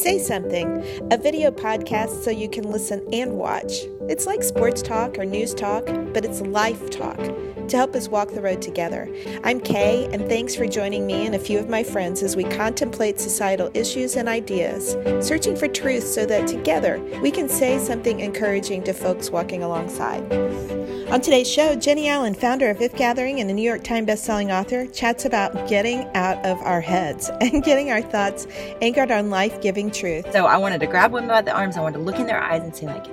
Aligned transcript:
Say 0.00 0.18
Something, 0.18 0.82
a 1.10 1.18
video 1.18 1.50
podcast 1.50 2.24
so 2.24 2.30
you 2.30 2.48
can 2.48 2.70
listen 2.70 3.06
and 3.12 3.34
watch. 3.34 3.82
It's 4.08 4.24
like 4.24 4.42
sports 4.42 4.80
talk 4.80 5.18
or 5.18 5.26
news 5.26 5.52
talk, 5.52 5.84
but 6.14 6.24
it's 6.24 6.40
life 6.40 6.88
talk 6.88 7.18
to 7.18 7.76
help 7.76 7.94
us 7.94 8.08
walk 8.08 8.30
the 8.30 8.40
road 8.40 8.62
together. 8.62 9.14
I'm 9.44 9.60
Kay, 9.60 10.08
and 10.10 10.26
thanks 10.26 10.56
for 10.56 10.66
joining 10.66 11.06
me 11.06 11.26
and 11.26 11.34
a 11.34 11.38
few 11.38 11.58
of 11.58 11.68
my 11.68 11.82
friends 11.82 12.22
as 12.22 12.34
we 12.34 12.44
contemplate 12.44 13.20
societal 13.20 13.70
issues 13.74 14.16
and 14.16 14.26
ideas, 14.26 14.96
searching 15.20 15.54
for 15.54 15.68
truth 15.68 16.04
so 16.04 16.24
that 16.24 16.48
together 16.48 16.98
we 17.20 17.30
can 17.30 17.50
say 17.50 17.78
something 17.78 18.20
encouraging 18.20 18.82
to 18.84 18.94
folks 18.94 19.28
walking 19.28 19.62
alongside. 19.62 20.79
On 21.10 21.20
today's 21.20 21.50
show, 21.50 21.74
Jennie 21.74 22.08
Allen, 22.08 22.34
founder 22.34 22.70
of 22.70 22.80
If 22.80 22.94
Gathering 22.94 23.40
and 23.40 23.50
a 23.50 23.52
New 23.52 23.62
York 23.68 23.82
Times 23.82 24.06
bestselling 24.08 24.52
author, 24.56 24.86
chats 24.86 25.24
about 25.24 25.68
getting 25.68 26.08
out 26.14 26.44
of 26.46 26.58
our 26.62 26.80
heads 26.80 27.30
and 27.40 27.64
getting 27.64 27.90
our 27.90 28.00
thoughts 28.00 28.46
anchored 28.80 29.10
on 29.10 29.28
life 29.28 29.60
giving 29.60 29.90
truth. 29.90 30.30
So 30.32 30.46
I 30.46 30.56
wanted 30.56 30.78
to 30.80 30.86
grab 30.86 31.10
women 31.12 31.28
by 31.28 31.42
the 31.42 31.52
arms. 31.52 31.76
I 31.76 31.80
wanted 31.80 31.98
to 31.98 32.04
look 32.04 32.20
in 32.20 32.26
their 32.26 32.40
eyes 32.40 32.62
and 32.62 32.74
say, 32.76 32.86
like, 32.86 33.06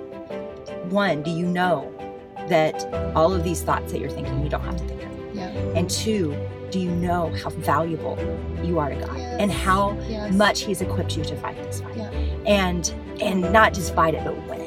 one, 0.92 1.24
do 1.24 1.32
you 1.32 1.48
know 1.48 1.92
that 2.50 2.86
all 3.16 3.34
of 3.34 3.44
these 3.44 3.64
thoughts 3.64 3.92
that 3.92 4.00
you're 4.00 4.12
thinking, 4.12 4.44
you 4.44 4.50
don't 4.50 4.62
have 4.62 4.78
to 4.78 4.84
think 4.88 5.02
of? 5.04 5.36
Yeah. 5.36 5.48
And 5.76 5.90
two, 5.90 6.38
do 6.70 6.80
you 6.80 6.92
know 6.92 7.34
how 7.44 7.50
valuable 7.50 8.16
you 8.64 8.78
are 8.78 8.90
to 8.90 8.96
God 8.96 9.18
Yes. 9.18 9.38
and 9.42 9.52
how 9.52 9.98
Yes. 10.08 10.34
much 10.34 10.62
He's 10.62 10.82
equipped 10.82 11.18
you 11.18 11.24
to 11.24 11.36
fight 11.38 11.56
this 11.64 11.82
fight? 11.82 11.98
Yeah. 11.98 12.12
And 12.46 12.94
and 13.20 13.42
not 13.52 13.74
just 13.74 13.96
fight 13.96 14.14
it, 14.14 14.24
but 14.24 14.36
win 14.48 14.62
it. 14.62 14.67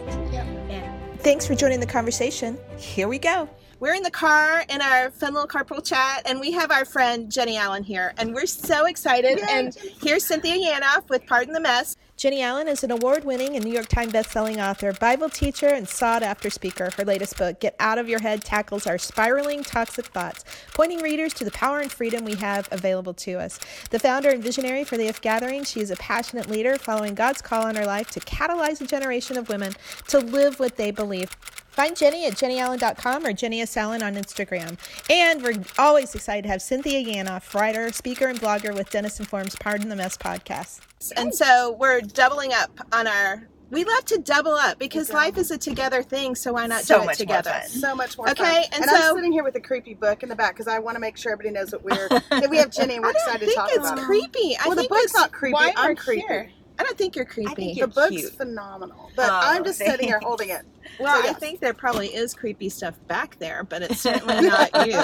Thanks 1.23 1.47
for 1.47 1.55
joining 1.55 1.81
the 1.81 1.87
conversation. 1.87 2.57
Here 2.79 3.07
we 3.07 3.19
go. 3.19 3.47
We're 3.79 3.93
in 3.93 4.03
the 4.03 4.11
car 4.11 4.65
in 4.71 4.81
our 4.81 5.11
fun 5.11 5.35
little 5.35 5.47
carpool 5.47 5.87
chat, 5.87 6.23
and 6.25 6.41
we 6.41 6.51
have 6.53 6.71
our 6.71 6.87
friend 6.87 7.31
Jennie 7.31 7.59
Allen 7.59 7.83
here, 7.83 8.15
and 8.17 8.33
we're 8.35 8.47
so 8.47 8.87
excited. 8.87 9.39
Yay, 9.39 9.45
and 9.51 9.77
here's 10.03 10.25
Cynthia 10.25 10.73
Yanof 10.73 11.11
with 11.11 11.27
Pardon 11.27 11.53
the 11.53 11.61
Mess. 11.61 11.97
Jennie 12.21 12.43
Allen 12.43 12.69
is 12.69 12.85
an 12.85 12.91
award-winning 12.91 13.57
and 13.57 13.65
New 13.65 13.73
York 13.73 13.89
Times 13.89 14.13
bestselling 14.13 14.63
author, 14.63 14.93
Bible 14.93 15.31
teacher, 15.31 15.69
and 15.69 15.89
sought-after 15.89 16.51
speaker. 16.51 16.91
Her 16.99 17.05
latest 17.07 17.39
book, 17.39 17.61
Get 17.61 17.75
Out 17.81 17.97
of 17.97 18.11
Your 18.11 18.21
Head, 18.21 18.45
tackles 18.45 18.87
our 18.87 18.99
spiraling 18.99 19.65
toxic 19.65 20.05
thoughts, 20.05 20.45
pointing 20.75 21.01
readers 21.01 21.33
to 21.33 21.47
the 21.47 21.51
power 21.53 21.81
and 21.81 21.91
freedom 21.91 22.27
we 22.27 22.35
have 22.35 22.69
available 22.73 23.15
to 23.15 23.41
us. 23.41 23.59
The 23.89 23.99
founder 23.99 24.29
and 24.29 24.43
visionary 24.43 24.85
for 24.85 24.99
the 24.99 25.07
If 25.07 25.23
Gathering, 25.23 25.65
she 25.65 25.81
is 25.81 25.91
a 25.91 25.97
passionate 25.97 26.51
leader 26.51 26.77
following 26.77 27.15
God's 27.15 27.41
call 27.41 27.65
on 27.65 27.75
her 27.77 27.87
life 27.87 28.11
to 28.11 28.21
catalyze 28.21 28.83
a 28.83 28.87
generation 28.87 29.39
of 29.39 29.49
women 29.49 29.73
to 30.09 30.19
live 30.19 30.61
what 30.61 30.77
they 30.77 30.91
believe. 30.91 31.35
Find 31.81 31.97
Jennie 31.97 32.27
at 32.27 32.35
jennieallen.com 32.35 33.25
or 33.25 33.33
Jennie 33.33 33.63
S. 33.63 33.75
Allen 33.75 34.03
on 34.03 34.15
Instagram. 34.15 34.77
And 35.09 35.43
we're 35.43 35.55
always 35.79 36.15
excited 36.15 36.43
to 36.43 36.49
have 36.51 36.61
Cynthia 36.61 37.03
Yanof, 37.03 37.55
writer, 37.55 37.91
speaker, 37.91 38.27
and 38.29 38.39
blogger 38.39 38.75
with 38.77 38.91
Denison 38.91 39.25
Forum's 39.25 39.57
Pardon 39.57 39.89
the 39.89 39.97
Mess 39.97 40.15
podcast. 40.19 40.81
And 41.17 41.35
so 41.35 41.73
we're 41.81 42.03
doubling 42.03 42.53
up 42.53 42.71
on 42.93 43.07
our. 43.07 43.49
We 43.71 43.85
love 43.85 44.05
to 44.07 44.19
double 44.19 44.53
up 44.53 44.79
because 44.79 45.11
life 45.11 45.39
is 45.39 45.51
a 45.51 45.57
together 45.57 46.03
thing, 46.03 46.35
so 46.35 46.53
why 46.53 46.67
not 46.67 46.83
So 46.83 46.97
do 46.97 47.03
it 47.05 47.07
much 47.07 47.19
more 47.21 47.27
together? 47.39 47.51
fun. 47.51 47.69
So 47.71 47.95
much 47.95 48.19
more 48.19 48.29
Okay, 48.29 48.43
fun. 48.45 48.65
and 48.73 48.75
and, 48.75 48.85
so- 48.91 48.97
I'm 48.97 49.15
sitting 49.17 49.33
here 49.33 49.43
with 49.45 49.55
a 49.55 49.61
creepy 49.61 49.95
book 49.95 50.23
in 50.23 50.29
the 50.29 50.37
back 50.37 50.53
because 50.57 50.69
I 50.69 50.81
want 50.81 50.97
to 50.97 51.01
make 51.01 51.17
sure 51.17 51.33
everybody 51.33 51.55
knows 51.55 51.73
what 51.73 51.83
we're. 51.83 52.09
that 52.29 52.51
we 52.51 52.59
have 52.59 52.71
Jennie 52.71 52.97
and 52.97 53.03
we're 53.05 53.09
I 53.09 53.13
don't 53.13 53.23
excited 53.23 53.47
think 53.47 53.53
to 53.53 53.57
talk 53.57 53.69
it's 53.71 53.79
about 53.79 53.99
it. 54.01 54.05
creepy. 54.05 54.55
I 54.63 54.67
Well, 54.69 54.77
the 54.77 54.87
book's 54.87 55.15
not 55.15 55.33
creepy. 55.33 55.55
why 55.55 55.73
I'm 55.79 55.97
creepy. 55.97 56.27
here. 56.27 56.51
I 56.79 56.83
don't 56.83 56.97
think 56.97 57.15
you're 57.15 57.27
creepy. 57.27 57.55
think 57.55 57.73
The 57.75 57.79
you're 57.79 57.87
book's 57.89 58.09
cute. 58.11 58.33
phenomenal, 58.37 59.11
but 59.15 59.29
Oh, 59.31 59.41
I'm 59.43 59.65
just 59.65 59.79
sitting 59.79 60.07
here 60.09 60.19
holding 60.23 60.49
it. 60.51 60.63
Well, 60.99 61.23
So, 61.23 61.29
I 61.29 61.33
think 61.33 61.61
there 61.61 61.75
probably 61.75 62.09
is 62.09 62.35
creepy 62.35 62.69
stuff 62.69 62.95
back 63.07 63.39
there, 63.39 63.65
but 63.65 63.83
it's 63.83 64.01
certainly 64.01 64.41
not 64.41 64.71
you. 64.87 65.01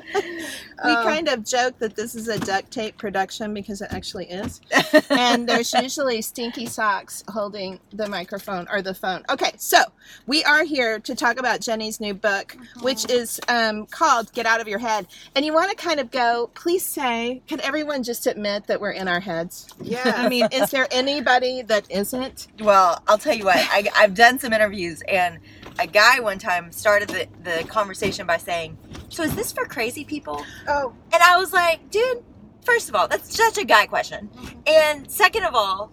we 0.86 0.92
Um, 0.92 1.04
kind 1.04 1.28
of 1.28 1.44
joke 1.44 1.78
that 1.80 1.96
this 1.96 2.16
is 2.16 2.28
a 2.28 2.40
duct 2.40 2.72
tape 2.72 2.98
production 2.98 3.54
because 3.54 3.82
it 3.82 3.90
actually 3.92 4.26
is. 4.26 4.62
and 5.10 5.48
there's 5.48 5.74
usually 5.74 6.22
stinky 6.22 6.66
socks 6.66 7.24
holding 7.30 7.80
the 7.92 8.08
microphone 8.08 8.68
or 8.72 8.82
the 8.82 8.94
phone. 8.94 9.24
Okay, 9.30 9.52
so 9.58 9.80
we 10.26 10.44
are 10.46 10.64
here 10.64 11.00
to 11.00 11.16
talk 11.16 11.38
about 11.40 11.62
Jennie's 11.62 12.00
new 12.00 12.14
book, 12.14 12.56
which 12.82 13.10
is 13.10 13.40
um, 13.48 13.86
called 13.88 14.32
Get 14.34 14.46
Out 14.46 14.62
of 14.62 14.68
Your 14.68 14.80
Head. 14.80 15.08
And 15.36 15.46
you 15.46 15.54
want 15.54 15.70
to 15.70 15.76
kind 15.76 16.00
of 16.00 16.12
go, 16.12 16.50
please 16.54 16.86
say, 16.86 17.42
can 17.48 17.60
everyone 17.62 18.04
just 18.04 18.26
admit 18.28 18.68
that 18.68 18.80
we're 18.80 18.92
in 18.92 19.08
our 19.08 19.20
heads? 19.20 19.68
Yeah. 19.82 20.14
I 20.16 20.30
mean, 20.30 20.48
is 20.52 20.72
there 20.72 20.88
anybody 20.92 21.62
that 21.64 21.90
isn't? 21.92 22.48
Well, 22.60 23.02
I'll 23.08 23.18
tell 23.18 23.36
you 23.36 23.46
what, 23.46 23.58
I, 23.58 23.90
I've 23.96 24.16
done 24.16 24.39
some 24.40 24.54
interviews, 24.54 25.02
and 25.08 25.40
a 25.80 25.88
guy 25.88 26.20
one 26.20 26.40
time 26.40 26.72
started 26.72 27.10
the, 27.10 27.28
the 27.44 27.68
conversation 27.68 28.26
by 28.26 28.38
saying, 28.38 28.78
So 29.10 29.24
is 29.24 29.36
this 29.36 29.52
for 29.52 29.66
crazy 29.66 30.06
people? 30.06 30.44
oh, 30.68 30.94
And 31.14 31.22
I 31.22 31.38
was 31.38 31.54
like, 31.54 31.90
Dude, 31.90 32.24
first 32.64 32.90
of 32.90 32.96
all, 32.96 33.08
that's 33.08 33.36
such 33.36 33.58
a 33.58 33.66
guy 33.66 33.86
question. 33.88 34.30
Mm-hmm. 34.34 34.60
And 34.68 35.12
second 35.12 35.44
of 35.44 35.56
all, 35.56 35.92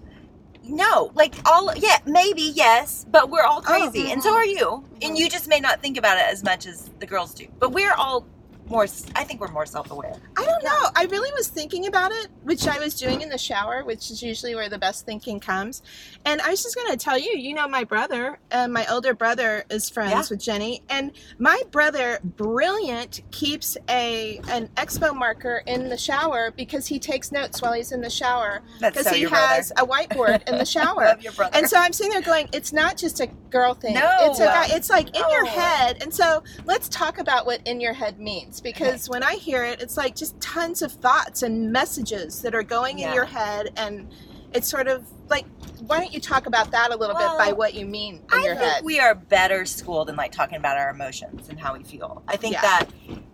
no, 0.69 1.13
like 1.15 1.35
all, 1.47 1.75
yeah, 1.77 1.99
maybe, 2.07 2.43
yes, 2.43 3.07
but 3.11 3.31
we're 3.31 3.45
all 3.45 3.59
oh, 3.59 3.63
crazy, 3.63 4.11
and 4.11 4.23
so 4.23 4.31
mm-hmm. 4.31 4.39
are 4.39 4.45
you. 4.45 4.85
And 4.95 5.03
mm-hmm. 5.03 5.15
you 5.15 5.29
just 5.29 5.49
may 5.49 5.61
not 5.61 5.81
think 5.81 5.97
about 5.97 6.19
it 6.19 6.25
as 6.27 6.43
much 6.43 6.67
as 6.67 6.91
the 6.99 7.07
girls 7.07 7.35
do. 7.35 7.47
But 7.59 7.73
we're 7.73 7.95
all 7.95 8.27
more, 8.69 8.85
I 9.15 9.25
think 9.25 9.41
we're 9.41 9.49
more 9.53 9.67
self 9.67 9.91
aware. 9.91 10.15
I 10.37 10.45
don't 10.45 10.63
know. 10.65 10.83
I 10.95 11.05
really 11.11 11.31
was 11.37 11.49
thinking 11.49 11.87
about 11.87 12.13
it, 12.13 12.29
which 12.43 12.67
I 12.67 12.79
was 12.79 12.95
doing 12.95 13.23
in 13.23 13.29
the 13.29 13.39
shower, 13.39 13.85
which 13.85 14.11
is 14.11 14.23
usually 14.23 14.55
where 14.55 14.69
the 14.69 14.79
best 14.79 15.07
thinking 15.07 15.41
comes. 15.41 15.83
And 16.25 16.41
I 16.41 16.51
was 16.51 16.63
just 16.63 16.75
going 16.75 16.91
to 16.91 16.97
tell 16.97 17.19
you, 17.19 17.31
you 17.37 17.55
know, 17.55 17.69
my 17.69 17.85
brother, 17.85 18.39
uh, 18.51 18.69
my 18.69 18.87
older 18.91 19.15
brother 19.15 19.65
is 19.71 19.89
friends 19.89 20.11
Yeah. 20.13 20.25
with 20.31 20.41
Jenny, 20.41 20.83
and 20.89 21.13
my 21.39 21.63
brother, 21.71 22.19
brilliant, 22.23 23.21
keeps 23.31 23.77
a 23.89 24.41
an 24.49 24.69
expo 24.77 25.15
marker 25.15 25.63
in 25.67 25.89
the 25.89 25.97
shower 25.99 26.51
because 26.57 26.87
he 26.87 26.99
takes 26.99 27.31
notes 27.33 27.61
while 27.63 27.73
he's 27.73 27.93
in 27.93 28.01
the 28.01 28.11
shower 28.11 28.63
because 28.81 29.05
so 29.07 29.15
he 29.15 29.23
has 29.25 29.73
brother. 29.73 29.91
a 29.91 30.07
whiteboard 30.07 30.49
in 30.49 30.59
the 30.59 30.65
shower. 30.77 31.05
Love 31.07 31.23
your 31.23 31.33
brother. 31.33 31.57
And 31.57 31.69
so 31.69 31.77
I'm 31.79 31.93
sitting 31.93 32.13
there 32.13 32.23
going, 32.23 32.49
it's 32.53 32.73
not 32.73 32.97
just 32.97 33.21
a 33.21 33.27
girl 33.51 33.75
thing. 33.75 33.95
No. 33.95 34.11
It's 34.23 34.41
a 34.41 34.45
guy. 34.47 34.67
It's 34.71 34.91
like 34.91 35.09
in 35.17 35.23
your 35.31 35.45
head. 35.47 36.03
And 36.03 36.13
so 36.15 36.43
let's 36.65 36.89
talk 36.89 37.19
about 37.19 37.47
what 37.47 37.61
in 37.67 37.81
your 37.81 37.93
head 37.93 38.19
means 38.19 38.56
because 38.63 39.09
when 39.09 39.23
I 39.23 39.35
hear 39.35 39.65
it, 39.65 39.81
it's 39.81 39.97
like 39.97 40.15
just 40.17 40.41
tons 40.41 40.83
of 40.83 40.93
thoughts 40.93 41.43
and 41.43 41.73
messages 41.73 42.43
that 42.43 42.55
are 42.55 42.63
going 42.63 42.99
in 43.01 43.13
your 43.13 43.25
head. 43.25 43.71
And 43.77 44.13
it's 44.55 44.69
sort 44.69 44.89
of 44.89 45.07
like, 45.29 45.45
why 45.87 45.99
don't 46.01 46.13
you 46.13 46.21
talk 46.21 46.47
about 46.47 46.71
that 46.71 46.93
a 46.93 46.97
little 46.97 47.17
bit 47.17 47.27
by 47.39 47.53
what 47.53 47.75
you 47.75 47.85
mean 47.87 48.17
in 48.17 48.23
I 48.39 48.45
your 48.45 48.55
think 48.57 48.73
head? 48.73 48.85
we 48.85 48.99
are 49.01 49.15
better 49.15 49.65
schooled 49.67 50.09
in 50.09 50.17
like 50.17 50.33
talking 50.33 50.57
about 50.57 50.77
our 50.79 50.91
emotions 50.91 51.49
and 51.49 51.59
how 51.59 51.77
we 51.77 51.83
feel. 51.83 52.23
I 52.29 52.37
think 52.37 52.55
Yeah. 52.55 52.63
that 52.63 52.87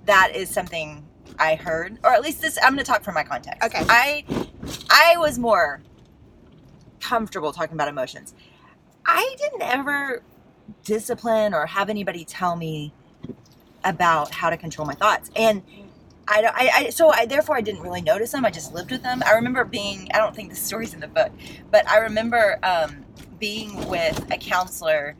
that 0.06 0.32
is 0.34 0.48
something 0.50 1.06
I 1.38 1.54
heard, 1.54 1.98
or 2.04 2.10
at 2.12 2.22
least 2.22 2.40
this. 2.42 2.58
I'm 2.62 2.74
going 2.74 2.84
to 2.84 2.90
talk 2.90 3.02
from 3.04 3.14
my 3.14 3.22
context. 3.24 3.62
Okay. 3.62 3.84
I 3.88 4.24
I 4.90 5.16
was 5.18 5.38
more 5.38 5.80
comfortable 7.00 7.52
talking 7.52 7.74
about 7.74 7.88
emotions. 7.88 8.34
I 9.06 9.34
didn't 9.38 9.62
ever 9.62 10.22
discipline 10.84 11.54
or 11.54 11.66
have 11.66 11.88
anybody 11.90 12.24
tell 12.24 12.56
me 12.56 12.92
about 13.84 14.32
how 14.32 14.50
to 14.50 14.56
control 14.56 14.86
my 14.86 14.94
thoughts, 14.94 15.30
and 15.36 15.62
I, 16.28 16.40
don't- 16.42 16.54
I, 16.54 16.70
I 16.74 16.90
so 16.90 17.12
I 17.12 17.26
therefore 17.26 17.56
I 17.56 17.60
didn't 17.60 17.82
really 17.82 18.02
notice 18.02 18.32
them. 18.32 18.44
I 18.44 18.50
just 18.50 18.72
lived 18.72 18.90
with 18.90 19.02
them. 19.02 19.22
I 19.26 19.32
remember 19.32 19.64
being. 19.64 20.08
I 20.14 20.18
don't 20.18 20.34
think 20.34 20.50
the 20.50 20.56
story's 20.56 20.94
in 20.94 21.00
the 21.00 21.08
book, 21.08 21.30
but 21.70 21.88
I 21.90 21.98
remember 21.98 22.58
um, 22.62 23.04
being 23.38 23.88
with 23.88 24.24
a 24.32 24.36
counselor 24.38 25.16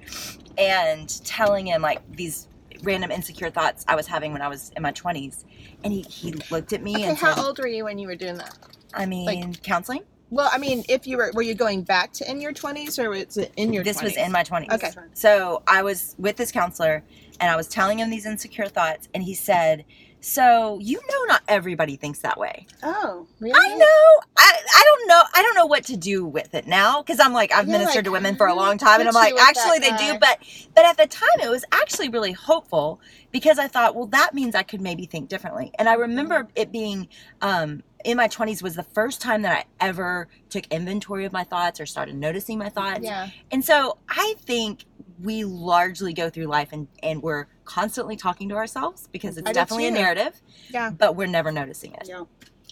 and 0.59 1.09
telling 1.25 1.67
him 1.67 1.83
like 1.83 2.01
these 2.17 2.47
random 2.83 3.11
insecure 3.11 3.51
thoughts 3.51 3.85
I 3.89 3.97
was 3.97 4.07
having 4.07 4.33
when 4.33 4.43
I 4.43 4.49
was 4.49 4.71
in 4.77 4.83
my 4.83 4.93
20s. 4.93 5.45
And 5.85 5.93
he, 5.93 6.03
he 6.03 6.35
looked 6.51 6.73
at 6.73 6.83
me 6.83 6.97
Okay, 6.97 7.05
and 7.05 7.19
how 7.19 7.35
said, 7.35 7.45
old 7.45 7.59
were 7.59 7.67
you 7.67 7.85
when 7.85 7.99
you 7.99 8.07
were 8.09 8.17
doing 8.17 8.37
that? 8.39 8.57
I 8.95 9.07
mean, 9.07 9.55
counseling? 9.63 10.03
Well, 10.31 10.49
I 10.53 10.59
mean, 10.59 10.85
if 10.89 11.07
you 11.07 11.17
were, 11.17 11.31
were 11.35 11.43
you 11.43 11.55
going 11.55 11.83
back 11.83 12.13
to 12.15 12.31
in 12.31 12.41
your 12.41 12.53
20s 12.53 12.99
or 12.99 13.11
was 13.11 13.37
it 13.37 13.53
in 13.57 13.73
your 13.73 13.85
This 13.85 13.99
20s? 13.99 14.03
was 14.05 14.17
in 14.17 14.33
my 14.33 14.43
20s. 14.43 14.73
Okay. 14.73 14.91
So 15.15 15.63
I 15.67 15.83
was 15.83 16.15
with 16.19 16.37
this 16.37 16.51
counselor 16.51 17.03
and 17.43 17.51
I 17.51 17.57
was 17.57 17.67
telling 17.69 17.99
him 17.99 18.09
these 18.09 18.25
insecure 18.25 18.69
thoughts. 18.69 19.09
And 19.13 19.23
he 19.25 19.35
said, 19.35 19.85
So 20.21 20.79
you 20.81 21.01
know, 21.11 21.25
not 21.27 21.43
everybody 21.49 21.97
thinks 21.97 22.21
that 22.21 22.39
way. 22.39 22.67
oh, 22.85 23.27
Really? 23.41 23.53
I 23.55 23.77
know. 23.77 24.21
I, 24.37 24.53
I 24.75 24.85
don't 24.87 25.09
know. 25.09 25.23
I 25.35 25.43
don't 25.43 25.57
know 25.57 25.67
what 25.67 25.85
to 25.87 25.97
do 25.97 26.25
with 26.25 26.55
it 26.55 26.67
now 26.69 27.03
because 27.03 27.19
I'm 27.21 27.33
like 27.33 27.53
I've 27.53 27.67
You're 27.67 27.79
ministered 27.79 27.97
like, 27.97 28.05
to 28.05 28.11
women 28.13 28.37
for 28.37 28.47
a 28.47 28.55
long 28.55 28.79
time, 28.79 29.01
and 29.01 29.09
I'm 29.09 29.15
like, 29.15 29.35
actually 29.35 29.81
they 29.81 29.91
guy. 29.91 30.13
do, 30.13 30.19
but 30.21 30.39
but 30.75 30.85
at 30.85 30.97
the 30.97 31.07
time 31.07 31.29
it 31.43 31.51
was 31.51 31.65
actually 31.73 32.09
really 32.09 32.33
hopeful 32.33 33.01
because 33.33 33.59
I 33.59 33.67
thought, 33.67 33.97
well, 33.97 34.07
that 34.07 34.35
means 34.35 34.55
I 34.55 34.63
could 34.63 34.81
maybe 34.81 35.07
think 35.07 35.29
differently. 35.29 35.73
And 35.79 35.89
I 35.89 35.95
remember 35.95 36.49
it 36.55 36.71
being 36.71 37.09
um, 37.41 37.83
in 38.05 38.17
my 38.17 38.29
20s 38.29 38.63
was 38.63 38.77
the 38.77 38.83
first 38.83 39.21
time 39.21 39.43
that 39.43 39.67
I 39.81 39.87
ever 39.87 40.29
took 40.51 40.67
inventory 40.69 41.25
of 41.25 41.33
my 41.33 41.45
thoughts 41.45 41.81
or 41.81 41.87
started 41.87 42.15
noticing 42.15 42.59
my 42.59 42.69
thoughts. 42.69 43.01
Yeah. 43.03 43.31
And 43.51 43.65
so 43.65 43.97
I 44.09 44.35
think 44.41 44.85
we 45.23 45.45
largely 45.45 46.13
go 46.13 46.29
through 46.31 46.47
life 46.47 46.69
and, 46.73 46.89
and 47.03 47.23
we're 47.23 47.47
constantly 47.65 48.17
talking 48.17 48.49
to 48.49 48.57
ourselves 48.57 49.09
because 49.13 49.39
it's 49.39 49.49
I 49.49 49.53
definitely 49.53 49.87
a 49.87 49.91
narrative, 49.91 50.41
Yeah. 50.71 50.91
but 50.91 51.17
we're 51.17 51.29
never 51.29 51.53
noticing 51.53 51.93
it. 51.95 52.07
yeah. 52.09 52.25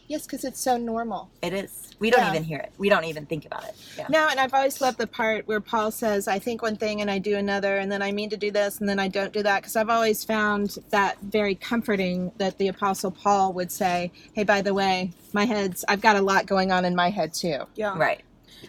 Yes, 0.08 0.26
because 0.26 0.44
it's 0.44 0.58
so 0.60 0.76
normal. 0.76 1.30
It 1.40 1.52
is. 1.52 1.94
We 2.00 2.10
don't 2.10 2.20
Yeah. 2.22 2.30
even 2.30 2.42
hear 2.42 2.58
it. 2.58 2.72
We 2.78 2.88
don't 2.88 3.04
even 3.04 3.26
think 3.26 3.46
about 3.46 3.62
it. 3.62 3.76
Yeah. 3.96 4.06
No, 4.08 4.26
and 4.28 4.40
I've 4.40 4.52
always 4.52 4.80
loved 4.80 4.98
the 4.98 5.06
part 5.06 5.46
where 5.46 5.60
Paul 5.60 5.92
says, 5.92 6.26
I 6.26 6.40
think 6.40 6.62
one 6.62 6.74
thing 6.74 7.00
and 7.00 7.08
I 7.08 7.18
do 7.18 7.36
another, 7.36 7.76
and 7.76 7.92
then 7.92 8.02
I 8.02 8.10
mean 8.10 8.28
to 8.30 8.36
do 8.36 8.50
this 8.50 8.80
and 8.80 8.88
then 8.88 8.98
I 8.98 9.06
don't 9.06 9.32
do 9.32 9.44
that. 9.44 9.60
Because 9.60 9.76
I've 9.76 9.88
always 9.90 10.24
found 10.24 10.78
that 10.90 11.18
very 11.20 11.54
comforting 11.54 12.32
that 12.38 12.58
the 12.58 12.66
Apostle 12.66 13.12
Paul 13.12 13.52
would 13.52 13.70
say, 13.70 14.10
Hey, 14.32 14.42
by 14.42 14.62
the 14.62 14.74
way, 14.74 15.12
my 15.32 15.44
head's, 15.44 15.84
I've 15.86 16.00
got 16.00 16.16
a 16.16 16.22
lot 16.22 16.46
going 16.46 16.72
on 16.72 16.84
in 16.84 16.96
my 16.96 17.10
head 17.10 17.32
too. 17.32 17.66
Yeah. 17.76 17.96
Right. 17.96 18.22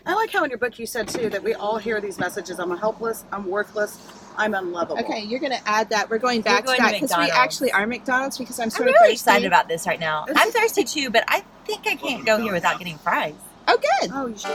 I 0.05 0.13
like 0.15 0.31
how 0.31 0.43
in 0.43 0.49
your 0.49 0.57
book 0.59 0.79
you 0.79 0.85
said 0.85 1.07
too 1.07 1.29
that 1.29 1.43
we 1.43 1.53
all 1.53 1.77
hear 1.77 2.01
these 2.01 2.17
messages. 2.17 2.59
I'm 2.59 2.75
helpless. 2.77 3.23
I'm 3.31 3.45
worthless. 3.45 3.99
I'm 4.37 4.53
unlovable. 4.53 5.03
Okay, 5.03 5.21
you're 5.21 5.39
going 5.39 5.51
to 5.51 5.67
add 5.67 5.89
that. 5.89 6.09
We're 6.09 6.17
going 6.17 6.41
back 6.41 6.65
We're 6.65 6.75
to 6.75 6.81
that 6.81 6.93
because 6.93 7.15
we 7.17 7.29
actually 7.29 7.71
are 7.71 7.85
McDonald's 7.85 8.37
because 8.37 8.59
I'm 8.59 8.65
I'm 8.65 8.69
of 8.69 8.79
really 8.79 8.93
thirsty. 8.93 9.13
excited 9.13 9.45
about 9.47 9.67
this 9.67 9.85
right 9.85 9.99
now. 9.99 10.25
I'm 10.35 10.51
thirsty 10.51 10.83
too, 10.83 11.09
but 11.09 11.23
I 11.27 11.43
think 11.65 11.85
I 11.87 11.95
can't 11.95 12.25
go 12.25 12.39
here 12.41 12.53
without 12.53 12.79
getting 12.79 12.97
fries. 12.97 13.35
Oh, 13.67 13.77
good. 13.77 14.11
Oh, 14.13 14.27
you 14.27 14.37
should. 14.37 14.51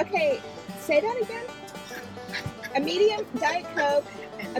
Okay, 0.00 0.40
say 0.80 1.00
that 1.00 1.20
again. 1.20 1.44
A 2.74 2.80
medium 2.80 3.26
Diet 3.38 3.66
Coke, 3.76 4.04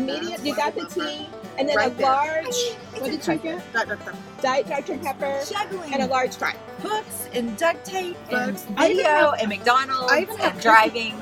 medium, 0.01 0.45
you 0.45 0.55
got 0.55 0.75
the 0.75 0.85
tea, 0.87 1.27
and 1.59 1.69
then 1.69 1.77
Right 1.77 1.93
a 1.93 1.95
there. 1.95 2.07
large, 2.07 2.57
what 2.93 3.05
did 3.11 3.27
you 3.27 3.35
get? 3.37 3.73
Dr. 3.73 3.97
Pepper. 3.97 4.17
Diet 4.41 4.67
Dr. 4.69 4.99
Pepper 4.99 5.41
Juggling 5.49 5.93
and 5.95 6.03
a 6.03 6.07
large 6.07 6.37
fry. 6.37 6.55
books 6.83 7.29
and 7.33 7.57
duct 7.57 7.85
tape 7.85 8.17
and 8.31 8.53
Books. 8.53 8.63
Video 8.77 9.05
have- 9.05 9.35
and 9.41 9.49
McDonald's 9.49 10.13
I 10.13 10.21
even 10.21 10.37
have 10.39 10.53
and 10.55 10.61
driving. 10.63 11.15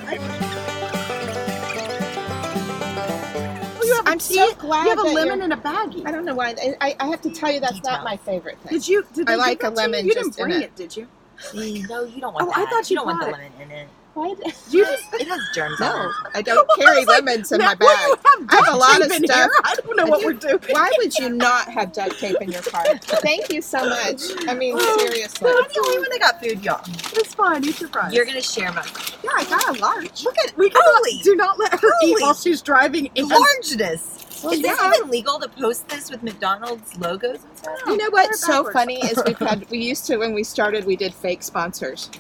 Oh, 3.79 3.83
you 3.85 4.01
I'm 4.05 4.21
so 4.21 4.53
glad 4.55 4.85
You 4.85 4.91
have 4.91 4.99
a 4.99 5.03
lemon 5.03 5.41
you're- 5.41 5.53
a 5.53 5.57
baggie. 5.57 6.07
I 6.07 6.11
don't 6.11 6.25
know 6.25 6.35
why. 6.35 6.55
I, 6.81 6.97
I- 7.01 7.07
have 7.07 7.23
to 7.23 7.31
tell 7.31 7.51
you 7.51 7.61
that's 7.61 7.75
Detail. 7.77 7.93
not 7.93 8.05
my 8.05 8.17
favorite 8.17 8.59
thing. 8.61 8.73
Did 8.73 8.87
you? 8.89 9.05
Did 9.15 9.29
I 9.31 9.37
like 9.37 9.63
a 9.63 9.69
you? 9.69 9.73
lemon 9.73 10.07
You 10.07 10.15
just 10.15 10.37
didn't 10.37 10.39
in 10.41 10.45
bring 10.51 10.63
it. 10.63 10.65
it, 10.67 10.77
did 10.77 10.97
you? 10.97 11.07
No, 11.55 12.05
you 12.05 12.21
don't 12.21 12.35
want 12.35 12.47
Oh, 12.49 12.51
that. 12.51 12.59
I 12.59 12.71
thought 12.71 12.91
you 12.91 12.97
don't 12.97 13.07
want 13.07 13.21
the 13.21 13.31
lemon 13.31 13.53
in 13.61 13.71
it. 13.71 13.89
Why? 14.17 14.35
You 14.71 14.85
It 15.13 15.29
has 15.29 15.41
germs 15.55 15.79
No, 15.79 15.87
on 15.89 16.09
it. 16.09 16.15
I 16.35 16.41
don't 16.43 16.69
carry 16.79 17.05
like, 17.05 17.23
lemons 17.23 17.53
in 17.53 17.59
my 17.61 17.75
bag. 17.75 18.19
I 18.49 18.57
have 18.57 18.75
a 18.75 18.77
lot 18.77 19.03
of 19.05 19.13
stuff. 19.13 19.37
here? 19.37 19.51
I 19.63 19.75
don't 19.77 19.95
know 19.97 20.05
I 20.07 20.09
what 20.09 20.21
do. 20.21 20.27
we're 20.27 20.33
doing. 20.33 20.59
Why 20.71 20.91
would 20.99 21.15
you 21.19 21.29
not 21.29 21.69
have 21.69 21.93
duct 21.93 22.19
tape 22.19 22.39
in 22.41 22.51
your 22.51 22.63
car? 22.63 22.85
Thank 22.99 23.53
you 23.53 23.61
so 23.61 23.87
much. 23.87 24.23
I 24.49 24.55
mean, 24.55 24.79
seriously. 24.99 25.51
I'm 25.51 25.65
the 25.69 25.83
only 25.87 25.99
one 25.99 26.09
that 26.11 26.19
got 26.21 26.41
food, 26.43 26.65
y'all. 26.65 26.81
It's 27.13 27.35
fine. 27.35 27.63
Eat 27.65 27.79
your 27.79 27.91
fries. 27.91 28.15
You're 28.15 28.25
gonna 28.25 28.41
share 28.41 28.73
mine. 28.73 28.87
yeah, 29.23 29.31
I 29.37 29.45
got 29.45 29.77
a 29.77 29.81
large. 29.81 30.25
Look 30.25 30.37
at 30.47 30.57
we 30.57 30.71
cannot, 30.71 31.03
do 31.23 31.37
not 31.37 31.59
let 31.59 31.79
her 31.79 31.91
eat 32.03 32.17
while 32.21 32.35
she's 32.35 32.63
driving. 32.63 33.11
Largeness. 33.17 34.15
Well, 34.43 34.53
Is 34.53 34.63
this 34.63 34.79
yeah. 34.81 34.93
even 34.97 35.11
legal 35.11 35.39
to 35.41 35.49
post 35.49 35.89
this 35.89 36.11
with 36.11 36.23
McDonald's 36.23 36.97
logos 36.99 37.43
and 37.45 37.57
stuff? 37.59 37.79
You 37.87 37.97
know 37.99 38.09
what's 38.11 38.41
so 38.45 38.71
funny 38.71 38.97
is 39.05 39.23
we've 39.27 39.39
had 39.39 39.69
we 39.71 39.79
used 39.79 40.07
to 40.07 40.17
when 40.19 40.35
we 40.35 40.43
started 40.45 40.85
we 40.87 40.97
did 40.97 41.15
fake 41.15 41.43
sponsors. 41.43 42.11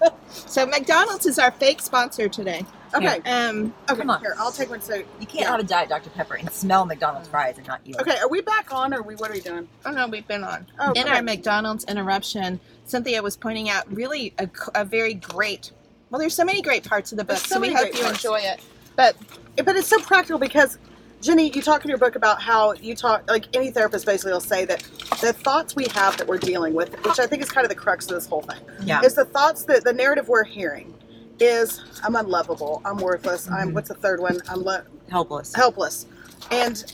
so 0.30 0.66
McDonald's 0.66 1.26
is 1.26 1.38
our 1.38 1.50
fake 1.50 1.80
sponsor 1.80 2.28
today. 2.28 2.64
okay. 2.94 3.18
Um, 3.30 3.74
Okay. 3.90 4.00
Come 4.00 4.10
on. 4.10 4.20
Here, 4.20 4.34
I'll 4.38 4.52
take 4.52 4.70
one. 4.70 4.80
So, 4.80 4.94
You 4.94 5.04
can't 5.20 5.34
Yeah. 5.34 5.50
have 5.52 5.60
a 5.60 5.64
diet 5.64 5.88
Dr 5.88 6.10
Pepper 6.10 6.34
and 6.34 6.50
smell 6.50 6.84
McDonald's 6.86 7.28
fries 7.28 7.58
and 7.58 7.66
not 7.66 7.80
eat. 7.84 7.96
okay, 8.00 8.18
are 8.18 8.28
we 8.28 8.40
back 8.40 8.72
on, 8.72 8.94
or 8.94 9.02
we? 9.02 9.14
What 9.16 9.30
are 9.30 9.34
we 9.34 9.40
doing? 9.40 9.68
oh 9.84 9.90
no, 9.90 10.06
we've 10.08 10.26
been 10.26 10.44
on 10.44 10.66
Oh, 10.78 10.92
in 10.92 11.02
okay. 11.04 11.16
our 11.16 11.22
McDonald's 11.22 11.84
interruption. 11.84 12.60
Cynthia 12.84 13.22
was 13.22 13.36
pointing 13.36 13.68
out 13.70 13.90
really 13.92 14.34
a, 14.38 14.48
a 14.74 14.84
very 14.84 15.14
great. 15.14 15.70
Well, 16.10 16.18
there's 16.20 16.34
so 16.34 16.44
many 16.44 16.60
great 16.62 16.84
parts 16.88 17.12
of 17.12 17.18
the 17.18 17.24
book, 17.24 17.36
There's 17.36 17.46
so 17.48 17.54
so, 17.56 17.60
we 17.60 17.72
hope 17.72 17.94
you 17.94 18.02
parts. 18.02 18.24
enjoy 18.24 18.40
it. 18.40 18.60
But 18.96 19.16
but 19.64 19.76
it's 19.76 19.86
so 19.88 19.98
practical 20.00 20.38
because 20.38 20.78
Jennie, 21.20 21.50
you 21.54 21.60
talk 21.60 21.84
in 21.84 21.90
your 21.90 21.98
book 21.98 22.16
about 22.16 22.40
how 22.40 22.72
you 22.74 22.94
talk 22.94 23.28
like 23.28 23.44
any 23.54 23.70
therapist 23.70 24.06
basically 24.06 24.32
will 24.32 24.40
say 24.40 24.64
that 24.64 24.80
the 25.20 25.32
thoughts 25.34 25.76
we 25.76 25.84
have 25.88 26.16
that 26.16 26.26
we're 26.26 26.38
dealing 26.38 26.72
with, 26.72 26.94
which 27.04 27.18
I 27.18 27.26
think 27.26 27.42
is 27.42 27.50
kind 27.50 27.64
of 27.64 27.68
the 27.68 27.74
crux 27.74 28.06
of 28.06 28.12
this 28.12 28.26
whole 28.26 28.40
thing, 28.42 28.60
Yeah. 28.84 29.02
is 29.02 29.14
the 29.14 29.26
thoughts 29.26 29.64
that 29.64 29.84
the 29.84 29.92
narrative 29.92 30.28
we're 30.28 30.44
hearing 30.44 30.94
is 31.38 31.82
I'm 32.02 32.16
unlovable, 32.16 32.80
I'm 32.86 32.96
worthless, 32.96 33.48
I'm 33.50 33.70
Mhm. 33.70 33.74
what's 33.74 33.88
the 33.88 33.94
third 33.94 34.20
one? 34.20 34.40
I'm 34.48 34.62
le- 34.62 34.84
Helpless. 35.10 35.54
helpless, 35.54 36.06
and 36.50 36.84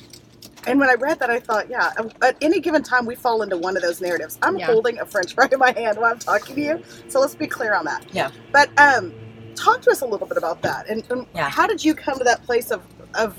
and 0.69 0.81
when 0.81 0.91
I 0.91 0.95
read 0.95 1.21
that, 1.21 1.31
I 1.31 1.39
thought, 1.39 1.71
yeah, 1.71 1.93
at 2.23 2.37
any 2.41 2.59
given 2.59 2.83
time 2.83 3.07
we 3.07 3.15
fall 3.15 3.43
into 3.43 3.57
one 3.57 3.77
of 3.77 3.85
those 3.85 4.01
narratives. 4.01 4.37
I'm 4.43 4.57
Yeah. 4.59 4.67
holding 4.67 4.99
a 4.99 5.07
French 5.07 5.33
fry 5.37 5.49
in 5.53 5.61
my 5.61 5.71
hand 5.71 5.97
while 5.99 6.11
I'm 6.11 6.19
talking 6.19 6.57
to 6.57 6.61
you, 6.61 6.83
so 7.09 7.21
let's 7.21 7.37
be 7.37 7.47
clear 7.47 7.73
on 7.73 7.85
that. 7.85 8.03
Yeah. 8.13 8.31
But 8.51 8.71
um, 8.77 9.15
talk 9.55 9.81
to 9.83 9.93
us 9.93 10.01
a 10.01 10.07
little 10.07 10.27
bit 10.27 10.37
about 10.37 10.63
that, 10.63 10.89
and, 10.89 11.05
and 11.11 11.25
Yeah. 11.37 11.49
how 11.49 11.69
did 11.69 11.85
you 11.85 11.95
come 11.95 12.19
to 12.19 12.25
that 12.25 12.45
place 12.45 12.73
of 12.73 12.83
of 13.15 13.35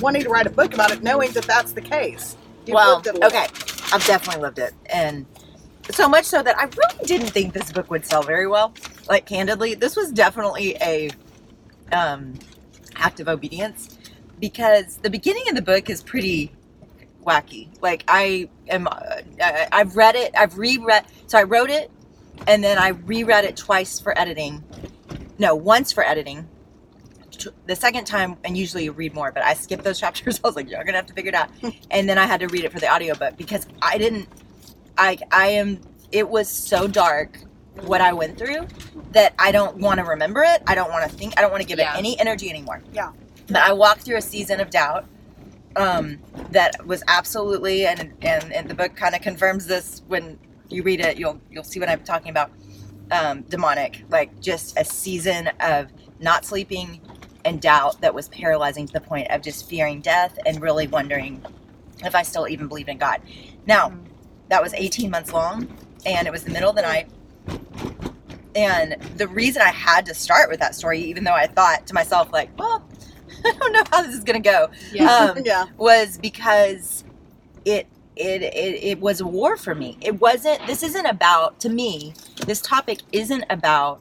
wanting 0.00 0.22
to 0.22 0.28
write 0.28 0.46
a 0.46 0.50
book 0.50 0.74
about 0.74 0.90
it, 0.90 1.02
knowing 1.02 1.32
that 1.32 1.44
that's 1.44 1.72
the 1.72 1.80
case? 1.80 2.36
You've 2.66 2.74
well, 2.74 2.96
lived 2.96 3.06
it 3.06 3.10
a 3.10 3.18
little. 3.18 3.28
okay, 3.28 3.46
I've 3.92 4.04
definitely 4.04 4.42
lived 4.42 4.58
it, 4.58 4.72
and 4.92 5.26
so 5.90 6.08
much 6.08 6.24
so 6.24 6.42
that 6.42 6.56
I 6.58 6.64
really 6.64 7.06
didn't 7.06 7.28
think 7.28 7.52
this 7.52 7.72
book 7.72 7.90
would 7.90 8.06
sell 8.06 8.22
very 8.22 8.46
well. 8.46 8.74
Like 9.08 9.26
candidly, 9.26 9.74
this 9.74 9.96
was 9.96 10.12
definitely 10.12 10.76
a 10.80 11.10
um, 11.92 12.34
act 12.96 13.20
of 13.20 13.28
obedience 13.28 13.98
because 14.38 14.98
the 14.98 15.10
beginning 15.10 15.48
of 15.48 15.54
the 15.54 15.62
book 15.62 15.90
is 15.90 16.02
pretty 16.02 16.52
wacky. 17.24 17.68
Like 17.80 18.04
I 18.08 18.48
am, 18.68 18.86
uh, 18.86 18.92
I, 19.40 19.68
I've 19.72 19.96
read 19.96 20.16
it, 20.16 20.32
I've 20.36 20.56
reread. 20.56 21.04
So 21.26 21.38
I 21.38 21.42
wrote 21.44 21.70
it, 21.70 21.90
and 22.46 22.62
then 22.62 22.78
I 22.78 22.88
reread 22.88 23.44
it 23.44 23.56
twice 23.56 24.00
for 24.00 24.18
editing. 24.18 24.62
No, 25.38 25.54
once 25.54 25.92
for 25.92 26.04
editing. 26.04 26.48
The 27.66 27.76
second 27.76 28.04
time, 28.06 28.36
and 28.44 28.56
usually 28.56 28.84
you 28.84 28.92
read 28.92 29.14
more, 29.14 29.32
but 29.32 29.42
I 29.44 29.54
skipped 29.54 29.84
those 29.84 29.98
chapters. 30.04 30.40
I 30.42 30.48
was 30.48 30.56
like, 30.56 30.70
"You're 30.70 30.84
gonna 30.84 30.98
have 30.98 31.06
to 31.06 31.14
figure 31.14 31.30
it 31.30 31.34
out." 31.34 31.50
and 31.90 32.08
then 32.08 32.18
I 32.18 32.26
had 32.26 32.40
to 32.40 32.48
read 32.48 32.64
it 32.64 32.72
for 32.72 32.80
the 32.80 32.92
audiobook 32.92 33.36
because 33.36 33.66
I 33.82 33.98
didn't. 33.98 34.28
I 34.98 35.18
I 35.32 35.48
am. 35.48 35.80
It 36.12 36.28
was 36.28 36.48
so 36.48 36.86
dark 36.88 37.38
what 37.82 38.00
I 38.00 38.12
went 38.12 38.36
through 38.36 38.66
that 39.12 39.32
I 39.38 39.52
don't 39.52 39.76
want 39.78 39.98
to 40.00 40.04
remember 40.04 40.42
it. 40.42 40.62
I 40.66 40.74
don't 40.74 40.90
want 40.90 41.08
to 41.10 41.16
think. 41.16 41.34
I 41.38 41.42
don't 41.42 41.50
want 41.50 41.62
to 41.62 41.66
give 41.68 41.78
Yeah. 41.78 41.94
it 41.94 41.98
any 41.98 42.18
energy 42.18 42.50
anymore. 42.50 42.82
Yeah. 42.92 43.12
But 43.46 43.58
I 43.58 43.72
walked 43.72 44.02
through 44.02 44.16
a 44.16 44.22
season 44.22 44.60
of 44.60 44.70
doubt. 44.70 45.06
Um, 45.76 46.18
that 46.50 46.84
was 46.86 47.02
absolutely, 47.08 47.86
and 47.86 48.12
and, 48.22 48.52
and 48.52 48.68
the 48.68 48.74
book 48.74 48.96
kind 48.96 49.14
of 49.14 49.22
confirms 49.22 49.66
this. 49.66 50.02
When 50.08 50.38
you 50.68 50.82
read 50.82 51.00
it, 51.00 51.16
you'll 51.16 51.40
you'll 51.50 51.64
see 51.64 51.78
what 51.80 51.88
I'm 51.88 52.02
talking 52.02 52.30
about. 52.30 52.50
Um, 53.12 53.42
demonic, 53.42 54.04
like 54.08 54.40
just 54.40 54.78
a 54.78 54.84
season 54.84 55.48
of 55.58 55.88
not 56.20 56.44
sleeping 56.44 57.00
and 57.44 57.60
doubt 57.60 58.00
that 58.00 58.14
was 58.14 58.28
paralyzing 58.28 58.86
to 58.86 58.92
the 58.92 59.00
point 59.00 59.30
of 59.30 59.42
just 59.42 59.68
fearing 59.68 60.00
death 60.00 60.38
and 60.46 60.60
really 60.60 60.86
wondering 60.86 61.44
if 62.04 62.14
I 62.14 62.22
still 62.22 62.48
even 62.48 62.68
believed 62.68 62.88
in 62.88 62.98
God. 62.98 63.20
Now, 63.66 63.92
that 64.48 64.62
was 64.62 64.74
18 64.74 65.10
months 65.10 65.32
long, 65.32 65.68
and 66.04 66.26
it 66.26 66.30
was 66.30 66.44
the 66.44 66.50
middle 66.50 66.70
of 66.70 66.76
the 66.76 66.82
night. 66.82 67.08
And 68.54 68.96
the 69.16 69.28
reason 69.28 69.62
I 69.62 69.68
had 69.68 70.06
to 70.06 70.14
start 70.14 70.50
with 70.50 70.58
that 70.60 70.74
story, 70.74 71.00
even 71.00 71.24
though 71.24 71.34
I 71.34 71.46
thought 71.46 71.86
to 71.86 71.94
myself, 71.94 72.32
like, 72.32 72.56
well, 72.58 72.86
I 73.44 73.52
don't 73.52 73.72
know 73.72 73.84
how 73.90 74.02
this 74.02 74.14
is 74.14 74.24
going 74.24 74.42
to 74.42 74.48
go, 74.48 74.70
yeah, 74.92 75.32
um, 75.36 75.42
yeah, 75.44 75.66
was 75.76 76.18
because 76.18 77.04
it, 77.64 77.86
it 78.16 78.42
it 78.42 78.82
it 78.82 79.00
was 79.00 79.20
a 79.20 79.26
war 79.26 79.56
for 79.56 79.74
me. 79.74 79.96
It 80.00 80.20
wasn't. 80.20 80.66
This 80.66 80.82
isn't 80.82 81.06
about 81.06 81.60
to 81.60 81.68
me. 81.68 82.12
This 82.44 82.60
topic 82.60 83.00
isn't 83.12 83.44
about 83.48 84.00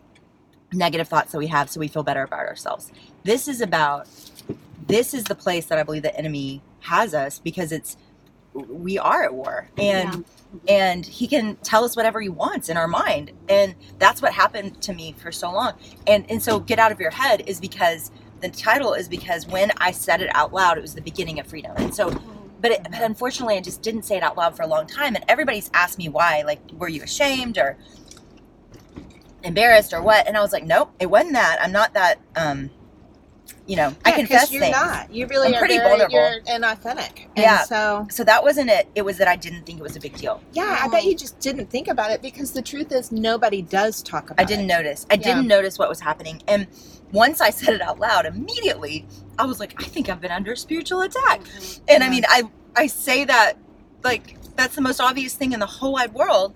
negative 0.74 1.08
thoughts 1.08 1.32
that 1.32 1.38
we 1.38 1.48
have 1.48 1.70
so 1.70 1.80
we 1.80 1.88
feel 1.88 2.04
better 2.04 2.24
about 2.24 2.42
ourselves. 2.42 2.92
This 3.24 3.48
is 3.48 3.62
about. 3.62 4.08
This 4.88 5.14
is 5.14 5.24
the 5.26 5.36
place 5.36 5.68
that 5.68 5.78
I 5.78 5.84
believe 5.84 6.02
the 6.02 6.18
enemy 6.18 6.64
has 6.80 7.14
us 7.14 7.38
because 7.38 7.72
it's 7.72 7.96
we 8.54 8.98
are 8.98 9.24
at 9.24 9.34
war. 9.34 9.70
And 9.78 10.26
and 10.68 11.06
he 11.06 11.28
can 11.28 11.56
tell 11.58 11.84
us 11.84 11.96
whatever 11.96 12.20
he 12.20 12.30
wants 12.30 12.70
in 12.70 12.78
our 12.78 12.88
mind. 12.88 13.32
And 13.48 13.76
that's 14.00 14.22
what 14.22 14.34
happened 14.34 14.82
to 14.82 14.94
me 14.94 15.14
for 15.18 15.32
so 15.32 15.52
long. 15.52 15.74
And 16.08 16.26
and 16.30 16.42
so 16.42 16.60
get 16.60 16.80
out 16.80 16.92
of 16.92 17.00
your 17.00 17.12
head 17.12 17.44
is 17.48 17.60
because 17.60 18.12
the 18.42 18.50
title 18.50 18.94
is 18.94 19.10
because 19.10 19.46
when 19.48 19.70
i 19.80 19.92
said 19.92 20.22
it 20.22 20.34
out 20.34 20.54
loud 20.54 20.78
it 20.78 20.82
was 20.82 20.96
the 20.96 21.02
beginning 21.02 21.40
of 21.40 21.48
freedom. 21.48 21.74
And 21.78 21.94
so 21.94 22.10
but 22.62 22.72
it, 22.72 22.84
but 22.84 23.02
unfortunately 23.02 23.58
i 23.58 23.62
just 23.62 23.82
didn't 23.82 24.04
say 24.04 24.18
it 24.18 24.24
out 24.24 24.38
loud 24.38 24.56
for 24.56 24.64
a 24.64 24.68
long 24.68 24.88
time. 24.88 25.16
And 25.16 25.24
everybody's 25.28 25.70
asked 25.74 25.98
me 25.98 26.10
why 26.10 26.44
like 26.46 26.60
were 26.72 26.90
you 26.90 27.04
ashamed 27.04 27.58
or 27.58 27.78
embarrassed 29.44 29.94
or 29.94 30.02
what 30.02 30.28
and 30.28 30.36
i 30.38 30.42
was 30.42 30.52
like 30.52 30.66
nope 30.66 30.92
it 31.00 31.10
wasn't 31.10 31.34
that 31.34 31.58
i'm 31.62 31.72
not 31.72 31.94
that 31.94 32.20
um 32.36 32.70
you 33.66 33.76
know 33.76 33.96
i 34.06 34.10
Yeah, 34.10 34.16
'cause 34.16 34.16
confess 34.28 34.52
you're 34.52 34.62
things 34.62 34.76
not. 34.76 35.14
You 35.14 35.28
really 35.28 35.50
I'm 35.50 35.54
are 35.56 35.60
pretty 35.60 35.78
very, 35.78 35.90
vulnerable. 35.90 36.16
You're 36.16 36.40
and 36.48 36.66
authentic. 36.66 37.30
And 37.36 37.44
Yeah. 37.44 37.62
So 37.64 38.08
so 38.10 38.24
that 38.24 38.44
wasn't 38.44 38.70
it 38.70 38.88
it 38.96 39.04
was 39.04 39.18
that 39.18 39.28
i 39.28 39.36
didn't 39.36 39.66
think 39.66 39.80
it 39.80 39.84
was 39.84 39.96
a 39.96 40.00
big 40.00 40.16
deal 40.18 40.42
yeah, 40.54 40.80
I 40.82 40.88
bet 40.88 41.04
you 41.04 41.16
just 41.16 41.40
didn't 41.40 41.70
think 41.70 41.88
about 41.88 42.10
it 42.12 42.22
because 42.22 42.52
the 42.52 42.62
truth 42.64 42.92
is 42.92 43.12
nobody 43.12 43.62
does 43.62 44.02
talk 44.02 44.32
about 44.32 44.40
it. 44.40 44.44
I 44.44 44.46
didn't 44.46 44.66
it. 44.66 44.74
notice. 44.76 45.06
I 45.10 45.16
didn't 45.18 45.48
notice 45.48 45.78
what 45.78 45.88
was 45.88 46.00
happening. 46.00 46.42
And 46.48 46.68
once 47.12 47.42
I 47.42 47.50
said 47.52 47.74
it 47.76 47.82
out 47.82 48.00
loud, 48.00 48.26
immediately 48.26 49.06
I 49.38 49.46
was 49.46 49.60
like, 49.60 49.74
I 49.82 49.86
think 49.88 50.10
I've 50.10 50.20
been 50.22 50.32
under 50.32 50.56
spiritual 50.56 51.02
attack. 51.02 51.42
And 51.88 52.04
I 52.04 52.10
mean, 52.10 52.24
I 52.28 52.44
I 52.76 52.88
say 52.88 53.24
that 53.26 53.54
like 54.04 54.36
that's 54.56 54.76
the 54.76 54.82
most 54.82 55.00
obvious 55.00 55.34
thing 55.36 55.54
in 55.54 55.60
the 55.60 55.66
whole 55.68 55.94
wide 55.94 56.14
world 56.14 56.54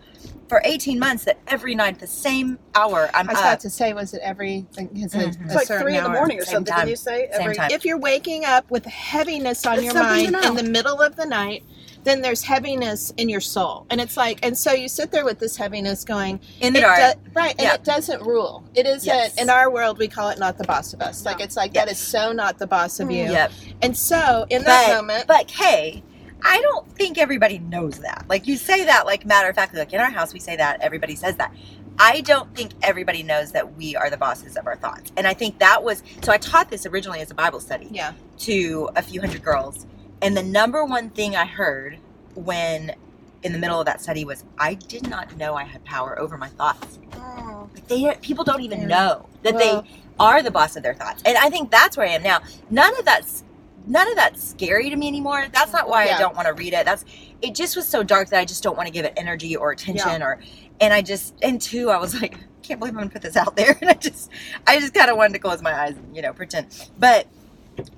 for 0.54 0.62
18 0.66 1.00
months 1.00 1.26
that 1.26 1.40
every 1.48 1.74
night 1.74 1.96
at 1.96 2.00
the 2.00 2.06
same 2.06 2.60
hour 2.76 3.10
I'm 3.16 3.28
I 3.28 3.32
was 3.34 3.40
up. 3.40 3.46
about 3.46 3.60
to 3.62 3.72
say, 3.72 3.92
was 3.94 4.14
it 4.14 4.22
every? 4.24 4.68
Is 4.78 5.16
it 5.16 5.20
Mhm. 5.20 5.42
a 5.42 5.46
It's 5.46 5.56
like 5.56 5.82
three 5.82 5.98
in 5.98 6.04
the 6.04 6.12
morning 6.12 6.40
or 6.40 6.46
something. 6.46 6.72
time. 6.72 6.86
Did 6.86 6.92
you 6.92 6.96
say 6.96 7.28
Same 7.32 7.42
every? 7.42 7.56
time. 7.56 7.72
If 7.72 7.86
you're 7.86 7.98
waking 7.98 8.46
up 8.46 8.70
with 8.70 8.86
heaviness 8.86 9.66
on 9.66 9.76
It's 9.76 9.84
your 9.86 9.94
something 9.94 10.28
to 10.28 10.32
mind 10.32 10.44
know. 10.44 10.50
in 10.52 10.56
the 10.66 10.72
middle 10.72 11.02
of 11.02 11.16
the 11.16 11.26
night, 11.26 11.64
then 12.04 12.22
there's 12.22 12.44
heaviness 12.44 13.12
in 13.18 13.30
your 13.30 13.42
soul, 13.42 13.88
and 13.90 14.00
it's 14.00 14.16
like, 14.16 14.38
and 14.44 14.56
so 14.56 14.74
you 14.74 14.88
sit 14.88 15.10
there 15.10 15.26
with 15.26 15.40
this 15.40 15.58
heaviness 15.58 16.04
going, 16.04 16.40
in 16.62 16.74
the 16.74 16.82
dark. 16.82 16.98
do- 17.00 17.32
right? 17.34 17.52
And 17.58 17.62
Yeah. 17.62 17.74
it 17.74 17.84
doesn't 17.84 18.22
rule. 18.22 18.64
It 18.76 18.86
isn't 18.86 19.06
Yes. 19.08 19.34
in 19.42 19.50
our 19.50 19.72
world. 19.72 19.98
We 19.98 20.08
call 20.08 20.30
it 20.30 20.38
not 20.38 20.60
the 20.60 20.66
boss 20.66 20.94
of 20.94 21.02
us. 21.02 21.26
Like 21.26 21.42
it's 21.42 21.58
like 21.58 21.74
that 21.74 21.88
Yes. 21.88 22.00
is 22.00 22.08
so 22.08 22.32
not 22.32 22.60
the 22.60 22.68
boss 22.68 23.00
of 23.00 23.10
you. 23.10 23.24
Yep. 23.32 23.52
And 23.82 23.98
so 23.98 24.46
in 24.52 24.64
that 24.66 24.88
But 24.90 24.96
moment, 24.98 25.28
but 25.28 25.48
Kay, 25.48 26.04
I 26.44 26.62
don't 26.62 26.88
think 26.96 27.18
everybody 27.18 27.60
knows 27.60 28.00
that. 28.00 28.26
Like 28.30 28.48
you 28.48 28.58
say 28.58 28.84
that, 28.86 29.06
like 29.06 29.26
matter 29.26 29.50
of 29.50 29.56
fact, 29.56 29.74
like 29.74 29.94
in 29.94 30.00
our 30.00 30.10
house 30.12 30.34
we 30.34 30.40
say 30.40 30.56
that. 30.58 30.82
Everybody 30.82 31.16
says 31.16 31.36
that. 31.38 31.54
I 32.00 32.22
don't 32.22 32.54
think 32.56 32.72
everybody 32.82 33.22
knows 33.24 33.52
that 33.52 33.76
we 33.78 33.96
are 33.96 34.10
the 34.10 34.18
bosses 34.18 34.58
of 34.58 34.66
our 34.68 34.76
thoughts. 34.76 35.12
And 35.16 35.28
I 35.28 35.34
think 35.34 35.60
that 35.60 35.84
was 35.84 36.04
so 36.22 36.32
I 36.32 36.38
taught 36.38 36.70
this 36.70 36.86
originally 36.86 37.22
as 37.22 37.32
a 37.32 37.36
Bible 37.36 37.60
study 37.60 37.88
Yeah. 37.92 38.14
to 38.40 38.90
a 38.96 39.02
few 39.02 39.22
hundred 39.22 39.44
girls. 39.44 39.86
And 40.22 40.36
the 40.36 40.44
number 40.44 40.84
one 40.86 41.10
thing 41.12 41.36
I 41.36 41.46
heard 41.46 42.00
when 42.36 42.96
in 43.44 43.52
the 43.52 43.60
middle 43.60 43.80
of 43.80 43.86
that 43.86 44.02
study 44.02 44.26
was 44.26 44.44
I 44.58 44.74
did 44.74 45.08
not 45.10 45.36
know 45.38 45.54
I 45.56 45.64
had 45.66 45.84
power 45.86 46.18
over 46.20 46.38
my 46.38 46.48
thoughts. 46.50 46.98
Oh. 47.16 47.70
Like 47.74 47.88
they 47.88 48.16
people 48.22 48.44
don't 48.44 48.62
even 48.62 48.88
know 48.88 49.28
that 49.44 49.54
Well- 49.56 49.82
they 49.84 49.90
are 50.20 50.42
the 50.44 50.52
boss 50.52 50.76
of 50.76 50.84
their 50.84 50.94
thoughts. 50.94 51.22
And 51.26 51.38
I 51.38 51.50
think 51.50 51.72
that's 51.72 51.96
where 51.98 52.08
I 52.08 52.12
am 52.12 52.24
now. 52.24 52.40
None 52.70 52.98
of 52.98 53.06
that's 53.06 53.44
none 53.86 54.08
of 54.10 54.16
that's 54.16 54.44
scary 54.44 54.90
to 54.90 54.96
me 54.96 55.08
anymore. 55.08 55.48
That's 55.52 55.74
not 55.74 55.90
why 55.90 56.06
Yeah. 56.06 56.16
I 56.16 56.20
don't 56.20 56.36
want 56.36 56.48
to 56.48 56.54
read 56.54 56.74
it. 56.74 56.86
That's 56.86 57.06
it 57.42 57.56
just 57.56 57.76
was 57.76 57.88
so 57.88 58.04
dark 58.04 58.30
that 58.30 58.40
I 58.40 58.46
just 58.46 58.64
don't 58.64 58.78
want 58.78 58.88
to 58.88 58.94
give 58.94 59.06
it 59.06 59.14
energy 59.18 59.56
or 59.56 59.72
attention 59.72 60.22
or 60.24 60.40
and 60.80 60.94
I 60.94 61.02
just 61.02 61.34
and 61.42 61.62
two 61.62 61.90
I 61.90 61.98
was 61.98 62.20
like 62.22 62.36
can't 62.64 62.80
believe 62.80 62.94
I'm 62.94 63.00
going 63.00 63.10
to 63.10 63.14
put 63.14 63.22
this 63.22 63.36
out 63.36 63.56
there 63.58 63.78
and 63.82 63.90
I 63.90 63.94
just 63.94 64.32
I 64.66 64.80
just 64.80 64.94
kind 64.94 65.10
of 65.12 65.18
wanted 65.18 65.34
to 65.34 65.40
close 65.40 65.62
my 65.62 65.74
eyes 65.74 65.96
and 65.96 66.16
you 66.16 66.22
know 66.22 66.34
pretend. 66.34 66.68
But 66.98 67.28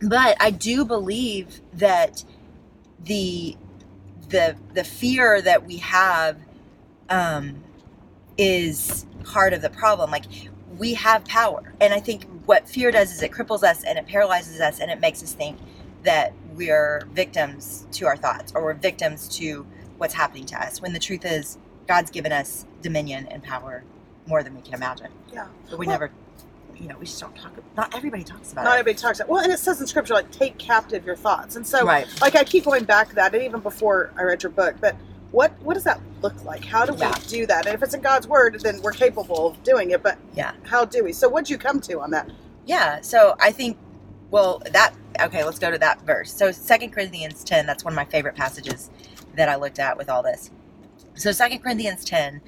but 0.01 0.37
I 0.39 0.51
do 0.51 0.85
believe 0.85 1.61
that 1.73 2.23
the 3.03 3.55
the 4.29 4.55
the 4.73 4.83
fear 4.83 5.41
that 5.41 5.65
we 5.65 5.77
have 5.77 6.37
um 7.09 7.63
is 8.37 9.05
part 9.23 9.53
of 9.53 9.61
the 9.61 9.69
problem 9.69 10.11
like 10.11 10.25
we 10.77 10.93
have 10.93 11.23
power 11.25 11.73
and 11.81 11.93
i 11.93 11.99
think 11.99 12.25
what 12.45 12.67
fear 12.67 12.91
does 12.91 13.11
is 13.13 13.21
it 13.21 13.31
cripples 13.31 13.63
us 13.63 13.83
and 13.83 13.97
it 13.97 14.05
paralyzes 14.07 14.59
us 14.59 14.79
and 14.79 14.91
it 14.91 14.99
makes 14.99 15.21
us 15.23 15.33
think 15.33 15.57
that 16.03 16.33
we're 16.53 17.07
victims 17.13 17.85
to 17.91 18.05
our 18.05 18.17
thoughts 18.17 18.51
or 18.55 18.63
we're 18.63 18.73
victims 18.73 19.27
to 19.27 19.65
what's 19.97 20.13
happening 20.13 20.45
to 20.45 20.55
us 20.61 20.81
when 20.81 20.93
the 20.93 20.99
truth 20.99 21.25
is 21.25 21.57
god's 21.87 22.11
given 22.11 22.31
us 22.31 22.65
dominion 22.81 23.27
and 23.27 23.43
power 23.43 23.83
more 24.27 24.41
than 24.43 24.55
we 24.55 24.61
can 24.61 24.73
imagine 24.73 25.07
Yeah. 25.33 25.47
but 25.69 25.79
we 25.79 25.87
Well- 25.87 25.95
never 25.95 26.11
you 26.75 26.89
know 26.89 26.97
we 26.99 27.05
just 27.05 27.21
don't 27.21 27.33
talk 27.37 27.53
not 27.77 27.95
everybody 27.95 28.23
talks 28.23 28.51
about 28.51 28.65
Not 28.65 28.75
it 28.75 28.79
everybody 28.79 28.95
talks 29.01 29.19
about. 29.19 29.29
It. 29.29 29.31
Well, 29.31 29.43
and 29.43 29.53
it 29.53 29.59
says 29.59 29.79
in 29.79 29.87
scripture 29.87 30.13
like 30.13 30.29
take 30.31 30.57
captive 30.57 31.05
your 31.05 31.15
thoughts, 31.15 31.55
and 31.55 31.65
so 31.65 31.85
right 31.85 32.05
like 32.19 32.35
I 32.35 32.43
keep 32.43 32.65
going 32.65 32.83
back 32.83 33.07
to 33.09 33.15
that, 33.15 33.33
and 33.33 33.43
even 33.43 33.61
before 33.61 34.11
I 34.17 34.23
read 34.23 34.43
your 34.43 34.51
book, 34.51 34.75
but 34.81 34.93
what 35.35 35.53
what 35.63 35.75
does 35.75 35.83
that 35.85 36.01
look 36.23 36.45
like? 36.45 36.65
How 36.65 36.85
do 36.85 36.93
we 36.93 37.01
Yeah. 37.01 37.15
do 37.27 37.45
that? 37.47 37.67
And 37.67 37.75
if 37.75 37.83
it's 37.83 37.93
in 37.93 38.01
God's 38.01 38.27
word, 38.27 38.61
then 38.63 38.81
we're 38.81 38.93
capable 38.93 39.49
of 39.49 39.63
doing 39.63 39.91
it. 39.91 40.03
But 40.03 40.17
Yeah. 40.35 40.53
how 40.63 40.85
do 40.85 41.03
we? 41.03 41.13
So 41.13 41.29
what'd 41.29 41.49
you 41.49 41.59
come 41.59 41.81
to 41.81 42.01
on 42.01 42.11
that? 42.11 42.29
Yeah, 42.65 43.01
so 43.01 43.35
I 43.41 43.51
think 43.51 43.77
well 44.31 44.61
that 44.71 44.95
okay, 45.21 45.43
let's 45.45 45.59
go 45.59 45.71
to 45.71 45.79
that 45.79 46.01
verse. 46.05 46.33
So 46.33 46.51
Second 46.51 46.91
Corinthians 46.91 47.43
10, 47.43 47.67
that's 47.67 47.85
one 47.85 47.93
of 47.93 47.97
my 47.97 48.05
favorite 48.05 48.35
passages 48.35 48.91
that 49.35 49.49
I 49.49 49.57
looked 49.57 49.79
at 49.79 49.97
with 49.97 50.09
all 50.09 50.23
this. 50.23 50.51
So 51.15 51.31
Second 51.33 51.59
Corinthians 51.59 52.05
10, 52.05 52.41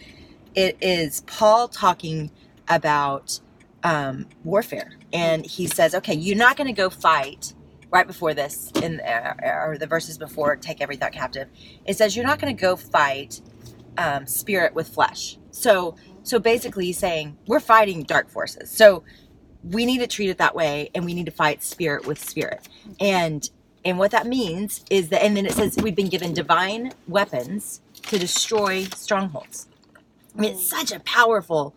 it 0.56 0.78
is 0.82 1.22
Paul 1.28 1.68
talking 1.70 2.32
about 2.70 3.42
um, 3.84 4.28
warfare, 4.44 4.94
and 5.14 5.46
he 5.46 5.68
says, 5.68 5.96
"Okay, 5.96 6.14
you're 6.16 6.38
not 6.38 6.58
going 6.58 6.68
to 6.68 6.74
go 6.74 6.90
fight." 6.90 7.54
Right 7.90 8.06
before 8.06 8.34
this, 8.34 8.72
in 8.82 9.00
uh, 9.00 9.36
or 9.44 9.78
the 9.78 9.88
verses 9.88 10.18
before, 10.18 10.56
take 10.58 10.82
every 10.82 10.98
thought 10.98 11.14
captive. 11.14 11.48
It 11.86 11.98
says 11.98 12.16
you're 12.16 12.26
not 12.26 12.40
going 12.40 12.56
to 12.56 12.62
go 12.62 12.76
fight 12.76 13.42
um, 13.98 14.28
spirit 14.28 14.74
with 14.74 14.90
flesh. 14.90 15.38
So, 15.52 15.96
so 16.24 16.38
basically, 16.40 16.86
he's 16.86 16.98
saying 16.98 17.38
we're 17.48 17.62
fighting 17.62 18.04
dark 18.04 18.30
forces. 18.30 18.70
So, 18.70 19.04
we 19.64 19.86
need 19.86 20.00
to 20.00 20.08
treat 20.08 20.30
it 20.30 20.38
that 20.38 20.56
way 20.56 20.90
and 20.96 21.06
we 21.06 21.14
need 21.14 21.26
to 21.26 21.32
fight 21.32 21.64
spirit 21.64 22.06
with 22.06 22.20
spirit 22.20 22.68
and 23.00 23.50
and 23.84 23.98
what 23.98 24.12
that 24.12 24.28
means 24.28 24.84
is 24.90 25.10
that 25.10 25.24
and 25.24 25.36
then 25.36 25.46
it 25.46 25.54
says 25.54 25.76
we've 25.82 25.96
been 25.96 26.10
given 26.10 26.34
divine 26.34 26.94
weapons 27.08 27.82
to 28.04 28.18
destroy 28.18 28.84
strongholds 28.84 29.68
i 30.38 30.42
mean 30.42 30.54
it's 30.54 30.68
such 30.68 30.92
a 30.92 31.00
powerful 31.02 31.76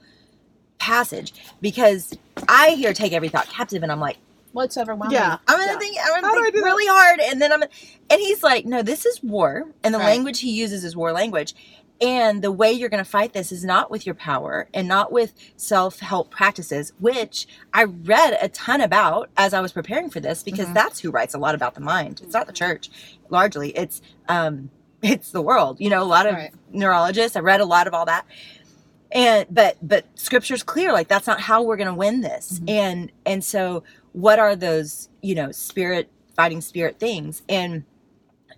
passage 0.79 1.33
because 1.61 2.17
i 2.49 2.71
hear 2.71 2.93
take 2.93 3.13
every 3.13 3.29
thought 3.29 3.49
captive 3.49 3.83
and 3.83 3.91
i'm 3.91 4.01
like 4.01 4.19
Well, 4.53 4.65
it's 4.65 4.77
overwhelming. 4.77 5.13
Yeah. 5.17 5.39
i'm 5.49 5.59
gonna 5.59 5.73
Yeah. 5.73 5.79
think 5.79 5.97
i'm 6.03 6.23
How 6.25 6.31
gonna 6.31 6.35
do 6.35 6.41
I 6.41 6.43
think 6.45 6.55
do 6.57 6.61
that? 6.61 6.67
really 6.67 6.87
hard 6.87 7.21
and 7.21 7.41
then 7.41 7.53
i'm 7.53 7.63
and 7.63 8.21
he's 8.21 8.43
like 8.43 8.67
no 8.67 8.83
this 8.83 9.07
is 9.07 9.23
war 9.23 9.67
and 9.85 9.95
the 9.95 9.99
Right. 9.99 10.07
language 10.07 10.41
he 10.41 10.51
uses 10.51 10.83
is 10.85 10.97
war 10.97 11.13
language 11.13 11.55
and 12.03 12.41
the 12.43 12.51
way 12.51 12.73
you're 12.73 12.89
going 12.89 13.05
to 13.05 13.11
fight 13.11 13.35
this 13.35 13.53
is 13.53 13.63
not 13.63 13.91
with 13.91 14.07
your 14.07 14.15
power 14.15 14.69
and 14.73 14.89
not 14.89 15.13
with 15.13 15.35
self 15.57 15.99
help 16.01 16.31
practices, 16.31 16.95
which 16.99 17.47
I 17.75 17.85
read 17.85 18.39
a 18.41 18.49
ton 18.49 18.81
about 18.81 19.29
as 19.37 19.53
I 19.53 19.61
was 19.61 19.73
preparing 19.73 20.09
for 20.09 20.19
this 20.19 20.43
because 20.43 20.69
Mhm. 20.69 20.73
that's 20.75 21.01
who 21.01 21.11
writes 21.11 21.35
a 21.35 21.39
lot 21.39 21.55
about 21.55 21.75
the 21.75 21.83
mind. 21.83 22.23
It's 22.25 22.33
not 22.33 22.47
the 22.47 22.55
church, 22.55 22.89
largely. 23.29 23.77
It's 23.77 24.01
um, 24.31 24.71
it's 25.03 25.31
the 25.31 25.43
world. 25.43 25.77
You 25.79 25.91
know, 25.91 26.03
a 26.03 26.05
lot 26.05 26.25
of 26.25 26.37
Right. 26.37 26.53
neurologists. 26.73 27.37
I 27.37 27.41
read 27.41 27.61
a 27.61 27.67
lot 27.67 27.87
of 27.87 27.93
all 27.93 28.07
that, 28.07 28.25
and 29.13 29.47
but 29.51 29.77
but 29.83 30.07
Scripture's 30.15 30.63
clear. 30.63 30.93
Like 30.93 31.09
that's 31.09 31.27
not 31.27 31.41
how 31.41 31.63
we're 31.63 31.77
going 31.77 31.87
to 31.89 31.95
win 31.95 32.23
this. 32.23 32.61
Mhm. 32.61 32.71
And 32.71 33.13
and 33.27 33.45
so 33.45 33.83
what 34.13 34.39
are 34.39 34.57
those? 34.57 35.09
You 35.23 35.35
know, 35.35 35.53
spirit 35.53 36.11
fighting 36.37 36.61
spirit 36.61 36.99
things 36.99 37.43
and 37.49 37.85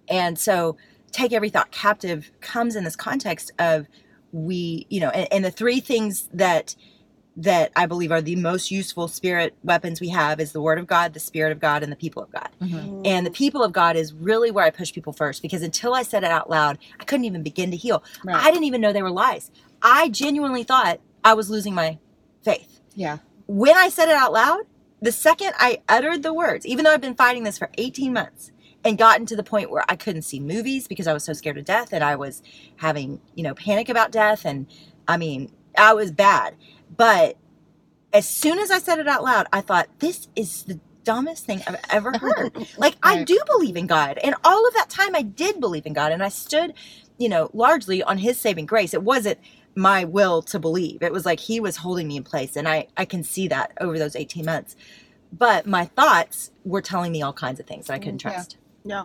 and 0.08 0.38
so 0.38 0.76
take 1.10 1.32
every 1.32 1.48
thought 1.50 1.70
captive 1.70 2.30
comes 2.40 2.76
in 2.76 2.84
this 2.84 2.94
context 2.96 3.50
of 3.58 3.86
we 4.30 4.86
you 4.90 5.00
know 5.00 5.08
and, 5.10 5.26
and 5.32 5.44
the 5.44 5.50
three 5.50 5.80
things 5.80 6.28
that 6.32 6.76
that 7.36 7.72
i 7.76 7.86
believe 7.86 8.12
are 8.12 8.20
the 8.20 8.36
most 8.36 8.70
useful 8.70 9.08
spirit 9.08 9.54
weapons 9.64 10.00
we 10.00 10.08
have 10.10 10.38
is 10.38 10.52
the 10.52 10.60
word 10.60 10.78
of 10.78 10.86
god 10.86 11.12
the 11.14 11.18
spirit 11.20 11.50
of 11.50 11.58
god 11.60 11.82
and 11.82 11.90
the 11.90 11.96
people 11.96 12.22
of 12.22 12.30
god 12.30 12.50
Mhm. 12.60 13.02
and 13.04 13.26
the 13.26 13.30
people 13.30 13.64
of 13.64 13.72
god 13.72 13.96
is 13.96 14.12
really 14.12 14.50
where 14.50 14.64
i 14.64 14.70
push 14.70 14.92
people 14.92 15.12
first 15.12 15.42
because 15.42 15.62
until 15.62 15.94
i 15.94 16.02
said 16.02 16.22
it 16.22 16.30
out 16.30 16.48
loud 16.50 16.78
i 17.00 17.04
couldn't 17.04 17.24
even 17.24 17.42
begin 17.42 17.70
to 17.70 17.76
heal 17.76 18.02
Right. 18.24 18.36
i 18.36 18.50
didn't 18.50 18.64
even 18.64 18.80
know 18.80 18.92
they 18.92 19.02
were 19.02 19.10
lies 19.10 19.50
i 19.82 20.08
genuinely 20.10 20.62
thought 20.62 21.00
i 21.24 21.32
was 21.34 21.50
losing 21.50 21.74
my 21.74 21.98
faith 22.44 22.80
yeah. 22.94 23.18
when 23.46 23.76
I 23.76 23.88
said 23.88 24.08
it 24.08 24.14
out 24.14 24.32
loud, 24.32 24.60
the 25.02 25.12
second 25.12 25.52
I 25.58 25.82
uttered 25.88 26.22
the 26.22 26.32
words, 26.32 26.64
even 26.64 26.84
though 26.84 26.92
I've 26.92 27.00
been 27.00 27.16
fighting 27.16 27.42
this 27.42 27.58
for 27.58 27.70
18 27.76 28.12
months 28.12 28.52
and 28.84 28.96
gotten 28.96 29.26
to 29.26 29.36
the 29.36 29.42
point 29.42 29.70
where 29.70 29.84
I 29.88 29.96
couldn't 29.96 30.22
see 30.22 30.40
movies 30.40 30.88
because 30.88 31.08
I 31.08 31.12
was 31.12 31.24
so 31.24 31.32
scared 31.32 31.58
of 31.58 31.64
death 31.64 31.92
and 31.92 32.04
I 32.04 32.16
was 32.16 32.42
having, 32.76 33.20
you 33.34 33.42
know, 33.42 33.54
panic 33.54 33.88
about 33.88 34.12
death. 34.12 34.44
And 34.44 34.66
I 35.08 35.16
mean, 35.16 35.52
I 35.76 35.92
was 35.94 36.12
bad. 36.12 36.54
But 36.96 37.36
as 38.12 38.28
soon 38.28 38.58
as 38.60 38.70
I 38.70 38.78
said 38.78 39.00
it 39.00 39.08
out 39.08 39.24
loud, 39.24 39.48
I 39.52 39.60
thought, 39.60 39.88
this 39.98 40.28
is 40.36 40.64
the 40.64 40.78
dumbest 41.04 41.46
thing 41.46 41.62
I've 41.66 41.80
ever 41.90 42.12
heard. 42.18 42.66
like, 42.78 42.96
I 43.02 43.24
do 43.24 43.40
believe 43.46 43.76
in 43.76 43.88
God. 43.88 44.18
And 44.22 44.36
all 44.44 44.66
of 44.66 44.74
that 44.74 44.90
time, 44.90 45.16
I 45.16 45.22
did 45.22 45.60
believe 45.60 45.86
in 45.86 45.94
God. 45.94 46.12
And 46.12 46.22
I 46.22 46.28
stood, 46.28 46.74
you 47.18 47.28
know, 47.28 47.50
largely 47.52 48.02
on 48.02 48.18
His 48.18 48.38
saving 48.38 48.66
grace. 48.66 48.94
It 48.94 49.02
wasn't 49.02 49.38
my 49.74 50.04
will 50.04 50.42
to 50.42 50.58
believe. 50.58 51.02
It 51.02 51.12
was 51.12 51.26
like 51.26 51.40
He 51.40 51.60
was 51.60 51.78
holding 51.78 52.08
me 52.08 52.16
in 52.16 52.24
place. 52.24 52.56
And 52.56 52.68
I, 52.68 52.88
I 52.96 53.04
can 53.04 53.24
see 53.24 53.48
that 53.48 53.72
over 53.80 53.98
those 53.98 54.16
18 54.16 54.44
months. 54.44 54.76
But 55.32 55.66
my 55.66 55.86
thoughts 55.86 56.50
were 56.64 56.82
telling 56.82 57.12
me 57.12 57.22
all 57.22 57.32
kinds 57.32 57.58
of 57.60 57.66
things 57.66 57.86
that 57.86 57.94
I 57.94 57.98
couldn't 57.98 58.18
mm, 58.18 58.22
trust. 58.22 58.56
Yeah. 58.84 59.04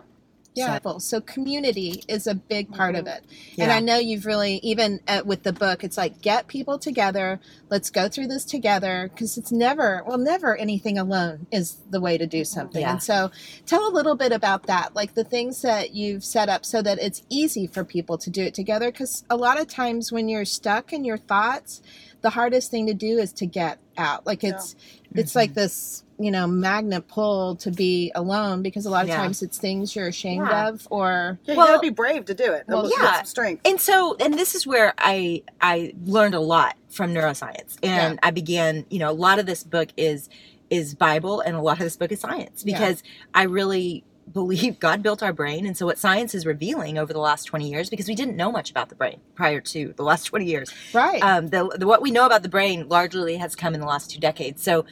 So 1.00 1.20
community 1.20 2.04
is 2.08 2.26
a 2.26 2.34
big 2.34 2.72
part 2.72 2.94
of 2.94 3.04
mm-hmm. 3.04 3.16
it. 3.16 3.24
And 3.58 3.72
I 3.72 3.80
know 3.80 3.96
you've 3.96 4.26
really, 4.26 4.56
even 4.62 5.00
at, 5.06 5.26
with 5.26 5.42
the 5.42 5.52
book, 5.52 5.84
it's 5.84 5.96
like 5.96 6.20
get 6.20 6.48
people 6.48 6.78
together. 6.78 7.40
Let's 7.70 7.90
go 7.90 8.08
through 8.08 8.28
this 8.28 8.44
together 8.44 9.10
because 9.12 9.38
it's 9.38 9.52
never, 9.52 10.02
well, 10.06 10.18
never 10.18 10.56
anything 10.56 10.98
alone 10.98 11.46
is 11.50 11.76
the 11.90 12.00
way 12.00 12.18
to 12.18 12.26
do 12.26 12.44
something. 12.44 12.82
Yeah. 12.82 12.92
And 12.92 13.02
so 13.02 13.30
tell 13.66 13.88
a 13.88 13.92
little 13.92 14.14
bit 14.14 14.32
about 14.32 14.64
that, 14.64 14.94
like 14.94 15.14
the 15.14 15.24
things 15.24 15.62
that 15.62 15.94
you've 15.94 16.24
set 16.24 16.48
up 16.48 16.64
so 16.64 16.82
that 16.82 16.98
it's 16.98 17.22
easy 17.28 17.66
for 17.66 17.84
people 17.84 18.18
to 18.18 18.30
do 18.30 18.42
it 18.42 18.54
together. 18.54 18.90
Because 18.90 19.24
a 19.30 19.36
lot 19.36 19.60
of 19.60 19.66
times 19.66 20.10
when 20.12 20.28
you're 20.28 20.44
stuck 20.44 20.92
in 20.92 21.04
your 21.04 21.18
thoughts, 21.18 21.82
the 22.20 22.30
hardest 22.30 22.70
thing 22.70 22.86
to 22.86 22.94
do 22.94 23.18
is 23.18 23.32
to 23.34 23.46
get 23.46 23.78
out. 23.96 24.26
Like 24.26 24.42
it's, 24.42 24.74
it's 25.14 25.36
like 25.36 25.50
mm-hmm. 25.50 25.60
this, 25.60 26.04
you 26.20 26.30
know, 26.30 26.46
magnet 26.46 27.06
pull 27.08 27.54
to 27.56 27.70
be 27.70 28.10
alone 28.14 28.60
because 28.62 28.86
a 28.86 28.90
lot 28.90 29.02
of 29.04 29.08
Yeah. 29.08 29.16
times 29.18 29.40
it's 29.42 29.56
things 29.58 29.94
you're 29.94 30.08
ashamed 30.08 30.48
Yeah. 30.50 30.68
of 30.68 30.86
or 30.90 31.38
Yeah, 31.44 31.52
you 31.54 31.58
Well- 31.58 31.66
gotta 31.68 31.78
be 31.80 31.90
brave 31.90 32.24
to 32.26 32.34
do 32.34 32.52
it. 32.52 32.64
Well, 32.66 32.82
Well, 32.82 32.92
yeah. 32.98 33.16
some 33.18 33.24
strength. 33.26 33.62
and 33.64 33.80
so 33.80 34.16
and 34.18 34.34
this 34.34 34.54
is 34.54 34.66
where 34.66 34.94
i 34.98 35.42
i 35.60 35.92
learned 36.04 36.34
a 36.34 36.40
lot 36.40 36.76
from 36.88 37.14
neuroscience 37.14 37.76
and 37.82 38.18
i 38.22 38.30
began 38.30 38.84
you 38.90 38.98
know 38.98 39.10
a 39.10 39.12
lot 39.12 39.38
of 39.38 39.46
this 39.46 39.62
book 39.62 39.88
is 39.96 40.28
is 40.70 40.94
bible 40.94 41.40
and 41.40 41.54
a 41.56 41.60
lot 41.62 41.74
of 41.78 41.84
this 41.84 41.96
book 41.96 42.10
is 42.12 42.20
science 42.20 42.62
Yeah. 42.66 42.76
because 42.78 43.02
i 43.34 43.42
really 43.42 44.02
believe 44.32 44.78
god 44.86 45.02
built 45.02 45.22
our 45.22 45.32
brain 45.32 45.66
and 45.66 45.76
so 45.76 45.86
what 45.86 45.98
science 45.98 46.34
is 46.34 46.44
revealing 46.44 46.98
over 46.98 47.12
the 47.12 47.20
last 47.20 47.44
20 47.44 47.70
years 47.70 47.88
because 47.90 48.08
we 48.08 48.14
didn't 48.14 48.36
know 48.36 48.50
much 48.50 48.70
about 48.70 48.88
the 48.88 48.94
brain 48.94 49.20
prior 49.34 49.60
to 49.60 49.94
the 49.96 50.02
last 50.02 50.24
20 50.24 50.44
years 50.46 50.72
right. 50.92 51.22
um 51.22 51.48
the, 51.48 51.68
the 51.78 51.86
what 51.86 52.02
we 52.02 52.10
know 52.10 52.26
about 52.26 52.42
the 52.42 52.48
brain 52.48 52.88
largely 52.88 53.36
has 53.36 53.54
come 53.54 53.72
in 53.74 53.80
the 53.80 53.86
last 53.86 54.10
two 54.10 54.18
decades 54.18 54.62
so 54.62 54.84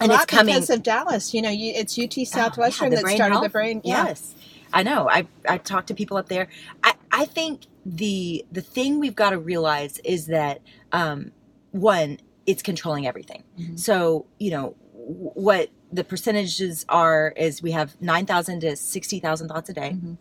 and 0.00 0.12
it's 0.12 0.24
coming 0.26 0.54
because 0.54 0.70
of 0.70 0.82
Dallas. 0.82 1.32
You 1.34 1.42
know, 1.42 1.50
you, 1.50 1.72
it's 1.74 1.98
UT 1.98 2.12
Oh, 2.16 2.20
yeah, 2.20 2.24
Southwestern 2.24 2.90
that 2.90 3.06
started 3.08 3.42
the 3.42 3.48
brain. 3.48 3.80
Yeah. 3.84 4.06
Yes, 4.06 4.34
I 4.72 4.82
know. 4.82 5.08
I 5.08 5.26
I 5.48 5.58
talked 5.58 5.88
to 5.88 5.94
people 5.94 6.16
up 6.16 6.28
there. 6.28 6.48
I 6.82 6.94
I 7.12 7.24
think 7.26 7.62
the 7.84 8.44
the 8.50 8.60
thing 8.62 8.98
we've 9.00 9.14
got 9.14 9.30
to 9.30 9.38
realize 9.38 9.98
is 10.04 10.26
that 10.26 10.60
um, 10.92 11.32
one, 11.70 12.18
it's 12.46 12.62
controlling 12.62 13.06
everything. 13.06 13.44
Mhm. 13.58 13.78
So 13.78 14.26
you 14.38 14.50
know 14.50 14.74
what 14.92 15.70
the 15.92 16.02
percentages 16.04 16.84
are 16.88 17.32
is 17.36 17.62
we 17.62 17.70
have 17.72 18.00
nine 18.00 18.26
thousand 18.26 18.60
to 18.60 18.76
sixty 18.76 19.20
thousand 19.20 19.48
thoughts 19.48 19.68
a 19.70 19.72
day. 19.72 19.96
Mhm. 19.96 20.18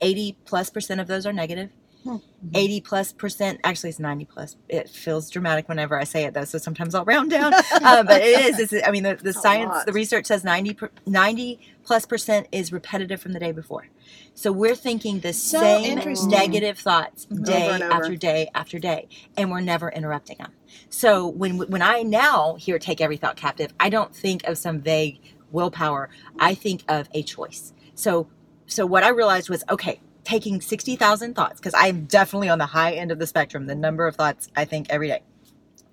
80 0.00 0.36
plus 0.44 0.70
percent 0.70 1.00
of 1.00 1.08
those 1.08 1.26
are 1.26 1.32
negative. 1.32 1.70
Hmm. 2.04 2.16
80 2.54 2.80
plus 2.82 3.12
percent, 3.12 3.60
actually, 3.64 3.90
it's 3.90 3.98
90 3.98 4.24
plus. 4.26 4.56
It 4.68 4.88
feels 4.88 5.28
dramatic 5.30 5.68
whenever 5.68 5.98
I 5.98 6.04
say 6.04 6.24
it, 6.24 6.34
though. 6.34 6.44
So 6.44 6.58
sometimes 6.58 6.94
I'll 6.94 7.04
round 7.04 7.30
down. 7.30 7.52
um, 7.54 8.06
but 8.06 8.22
it 8.22 8.46
is. 8.46 8.72
It's, 8.72 8.86
I 8.86 8.90
mean, 8.90 9.02
the, 9.02 9.16
the 9.16 9.32
science, 9.44 9.84
the 9.84 9.92
research 9.92 10.26
says 10.26 10.44
90, 10.44 10.74
per, 10.74 10.90
90 11.06 11.60
plus 11.84 12.06
percent 12.06 12.46
is 12.52 12.72
repetitive 12.72 13.20
from 13.20 13.32
the 13.32 13.40
day 13.40 13.52
before. 13.52 13.88
So 14.34 14.52
we're 14.52 14.76
thinking 14.76 15.20
the 15.20 15.32
So 15.32 15.58
same 15.60 15.98
negative 16.28 16.78
thoughts 16.78 17.24
day 17.26 17.66
Over 17.74 17.84
over. 17.84 17.92
after 17.92 18.16
day 18.16 18.48
after 18.54 18.78
day, 18.78 19.08
and 19.36 19.50
we're 19.50 19.60
never 19.60 19.90
interrupting 19.90 20.36
them. 20.38 20.52
So 20.90 21.26
when 21.26 21.58
when 21.58 21.82
I 21.82 22.02
now 22.02 22.54
hear 22.54 22.78
take 22.78 23.00
every 23.00 23.16
thought 23.16 23.36
captive, 23.36 23.74
I 23.80 23.90
don't 23.90 24.14
think 24.14 24.44
of 24.46 24.56
some 24.58 24.80
vague 24.80 25.20
willpower. 25.50 26.10
I 26.38 26.54
think 26.54 26.84
of 26.88 27.08
a 27.12 27.22
choice. 27.22 27.72
So 27.94 28.28
so 28.66 28.86
what 28.86 29.02
I 29.02 29.08
realized 29.08 29.48
was 29.50 29.64
okay, 29.70 30.00
taking 30.28 30.60
60,000 30.60 31.34
thoughts 31.34 31.58
cuz 31.58 31.72
I'm 31.74 32.04
definitely 32.04 32.50
on 32.50 32.58
the 32.58 32.66
high 32.66 32.92
end 32.92 33.10
of 33.10 33.18
the 33.18 33.26
spectrum, 33.26 33.66
the 33.66 33.74
number 33.74 34.06
of 34.06 34.14
thoughts 34.14 34.48
I 34.54 34.66
think 34.66 34.86
every 34.90 35.08
day. 35.08 35.22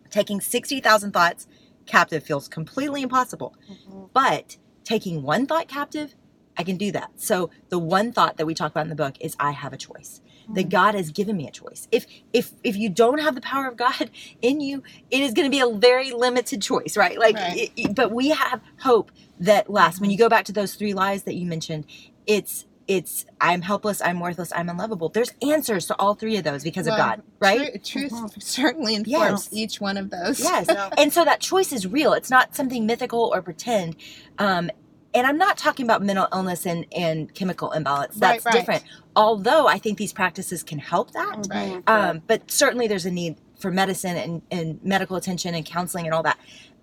Taking 0.09 0.41
60,000 0.41 1.11
thoughts 1.13 1.47
captive 1.85 2.23
feels 2.23 2.49
completely 2.49 3.01
impossible. 3.01 3.55
Mm-hmm. 3.71 4.03
But 4.13 4.57
taking 4.83 5.23
one 5.23 5.45
thought 5.45 5.69
captive, 5.69 6.15
I 6.57 6.63
can 6.63 6.75
do 6.75 6.91
that. 6.91 7.11
So 7.15 7.49
the 7.69 7.79
one 7.79 8.11
thought 8.11 8.35
that 8.37 8.45
we 8.45 8.53
talk 8.53 8.71
about 8.71 8.83
in 8.85 8.89
the 8.89 8.95
book 8.95 9.15
is 9.21 9.35
I 9.39 9.51
have 9.51 9.71
a 9.73 9.77
choice. 9.77 10.21
That 10.49 10.61
mm-hmm. 10.61 10.69
God 10.69 10.95
has 10.95 11.11
given 11.11 11.37
me 11.37 11.47
a 11.47 11.51
choice. 11.51 11.87
If 11.91 12.05
if 12.33 12.51
if 12.63 12.75
you 12.75 12.89
don't 12.89 13.19
have 13.19 13.35
the 13.35 13.41
power 13.41 13.67
of 13.67 13.77
God 13.77 14.11
in 14.41 14.59
you, 14.59 14.83
it 15.09 15.21
is 15.21 15.33
going 15.33 15.49
to 15.49 15.51
be 15.51 15.61
a 15.61 15.69
very 15.69 16.11
limited 16.11 16.61
choice, 16.61 16.97
right? 16.97 17.17
Like, 17.17 17.35
Right. 17.35 17.57
it- 17.57 17.71
it- 17.77 17.95
but 17.95 18.11
we 18.11 18.29
have 18.29 18.61
hope 18.81 19.11
that 19.39 19.69
lasts. 19.69 19.99
When 19.99 20.09
mm-hmm. 20.09 20.11
you 20.11 20.17
go 20.17 20.29
back 20.29 20.45
to 20.45 20.51
those 20.51 20.75
three 20.75 20.93
lies 20.93 21.23
that 21.23 21.35
you 21.35 21.45
mentioned, 21.47 21.85
it's 22.27 22.65
it's 22.87 23.25
I'm 23.41 23.61
helpless, 23.61 24.01
I'm 24.01 24.19
worthless, 24.19 24.51
I'm 24.55 24.69
unlovable. 24.69 25.09
There's 25.09 25.33
answers 25.41 25.87
to 25.87 25.95
all 25.99 26.13
three 26.13 26.37
of 26.37 26.43
those 26.43 26.63
because 26.63 26.87
of 26.87 26.95
God, 26.97 27.21
right? 27.39 27.83
Tru- 27.83 28.09
truth 28.09 28.43
certainly 28.43 28.95
informs 28.95 29.49
Yes. 29.51 29.53
each 29.53 29.81
one 29.81 29.97
of 29.97 30.09
those. 30.11 30.39
Yes. 30.39 30.67
Yeah. 30.69 30.89
And 30.97 31.11
so 31.11 31.25
that 31.25 31.39
choice 31.39 31.71
is 31.73 31.87
real. 31.87 32.13
It's 32.13 32.29
not 32.29 32.55
something 32.55 32.85
mythical 32.85 33.31
or 33.33 33.41
pretend. 33.41 33.95
Um, 34.37 34.69
and 35.15 35.25
I'm 35.25 35.37
not 35.37 35.57
talking 35.57 35.85
about 35.85 36.03
mental 36.03 36.27
illness 36.33 36.65
and, 36.65 36.85
and 36.95 37.33
chemical 37.33 37.71
imbalance. 37.71 38.13
Right, 38.15 38.33
That's 38.33 38.45
right. 38.45 38.53
different. 38.53 38.83
Although 39.15 39.65
I 39.67 39.77
think 39.79 39.97
these 39.97 40.11
practices 40.13 40.61
can 40.61 40.77
help 40.77 41.11
that. 41.11 41.47
Right. 41.49 41.81
Um, 41.87 42.21
but 42.27 42.51
certainly 42.51 42.87
there's 42.87 43.05
a 43.05 43.11
need 43.11 43.37
for 43.57 43.71
medicine 43.71 44.17
and, 44.17 44.41
and 44.51 44.83
medical 44.83 45.15
attention 45.15 45.55
and 45.55 45.65
counseling 45.65 46.05
and 46.05 46.13
all 46.13 46.23
that. 46.23 46.37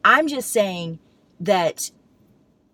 I'm 0.04 0.28
just 0.28 0.50
saying 0.50 0.98
that 1.40 1.90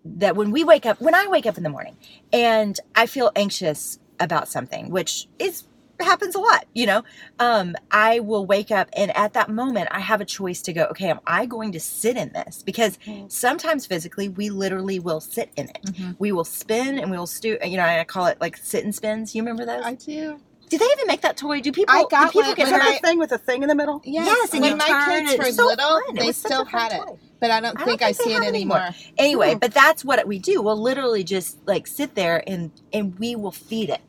that 0.05 0.35
when 0.35 0.51
we 0.51 0.63
wake 0.63 0.85
up 0.85 0.99
when 1.01 1.13
I 1.15 1.27
wake 1.27 1.45
up 1.45 1.57
in 1.57 1.63
the 1.63 1.69
morning 1.69 1.97
and 2.31 2.79
I 2.95 3.05
feel 3.05 3.31
anxious 3.35 3.99
about 4.19 4.47
something, 4.47 4.89
which 4.89 5.27
is 5.39 5.65
happens 6.01 6.33
a 6.33 6.39
lot, 6.39 6.65
you 6.73 6.85
know, 6.85 7.03
um, 7.39 7.75
I 7.91 8.21
will 8.21 8.45
wake 8.45 8.71
up 8.71 8.87
and 8.95 9.15
at 9.17 9.33
that 9.33 9.49
moment 9.49 9.89
I 9.91 9.99
have 9.99 10.21
a 10.21 10.25
choice 10.25 10.61
to 10.61 10.71
go, 10.73 10.85
okay, 10.85 11.09
am 11.09 11.19
I 11.27 11.45
going 11.45 11.73
to 11.73 11.79
sit 11.79 12.15
in 12.15 12.31
this? 12.31 12.63
Because 12.63 12.97
Mhm. 13.05 13.29
sometimes 13.29 13.85
physically 13.85 14.29
we 14.29 14.49
literally 14.49 14.97
will 14.99 15.19
sit 15.19 15.51
in 15.57 15.67
it. 15.67 15.81
Mhm. 15.85 16.15
We 16.17 16.31
will 16.31 16.45
spin 16.45 16.97
and 16.99 17.11
we 17.11 17.17
will 17.17 17.27
stew, 17.27 17.57
you 17.65 17.75
know, 17.75 17.83
I 17.83 18.01
call 18.05 18.27
it 18.27 18.39
like 18.39 18.55
sit 18.55 18.85
and 18.85 18.95
spins. 18.95 19.35
You 19.35 19.41
remember 19.41 19.65
those? 19.65 19.83
I 19.83 19.95
do. 19.95 20.39
Did 20.69 20.79
they 20.81 20.85
even 20.85 21.07
make 21.07 21.21
that 21.21 21.35
toy? 21.35 21.59
Do 21.61 21.71
people? 21.71 21.93
I 21.93 22.05
got 22.09 22.27
do 22.27 22.39
people 22.39 22.49
one 22.49 22.55
get 22.55 22.69
that 22.69 22.81
hurt? 22.81 23.01
Thing 23.01 23.17
with 23.17 23.31
a 23.31 23.37
thing 23.37 23.63
in 23.63 23.67
the 23.69 23.75
middle? 23.75 24.01
Yes, 24.05 24.27
Yes, 24.27 24.53
and 24.53 24.61
when 24.61 24.71
you 24.71 24.77
my 24.77 24.87
turn, 24.87 25.25
kids 25.25 25.37
were 25.39 25.51
so 25.51 25.65
little, 25.65 25.99
fun. 26.07 26.15
They 26.15 26.27
was 26.27 26.37
such 26.37 26.51
a 26.51 26.53
still 26.53 26.65
fun 26.65 26.79
had 26.81 26.91
it, 26.93 26.97
toy. 27.07 27.17
But 27.39 27.51
I 27.51 27.59
don't 27.61 27.75
I 27.75 27.85
don't 27.85 27.87
think 27.87 28.01
I 28.01 28.11
see 28.11 28.33
it 28.33 28.41
anymore. 28.43 28.77
anymore. 28.77 28.95
Anyway, 29.17 29.55
but 29.55 29.73
that's 29.73 30.03
what 30.05 30.25
we 30.27 30.39
do. 30.39 30.61
We'll 30.61 30.81
literally 30.81 31.23
just 31.23 31.57
like 31.67 31.87
sit 31.87 32.15
there 32.15 32.43
and 32.47 32.71
and 32.93 33.17
we 33.19 33.35
will 33.35 33.51
feed 33.51 33.89
it, 33.89 34.01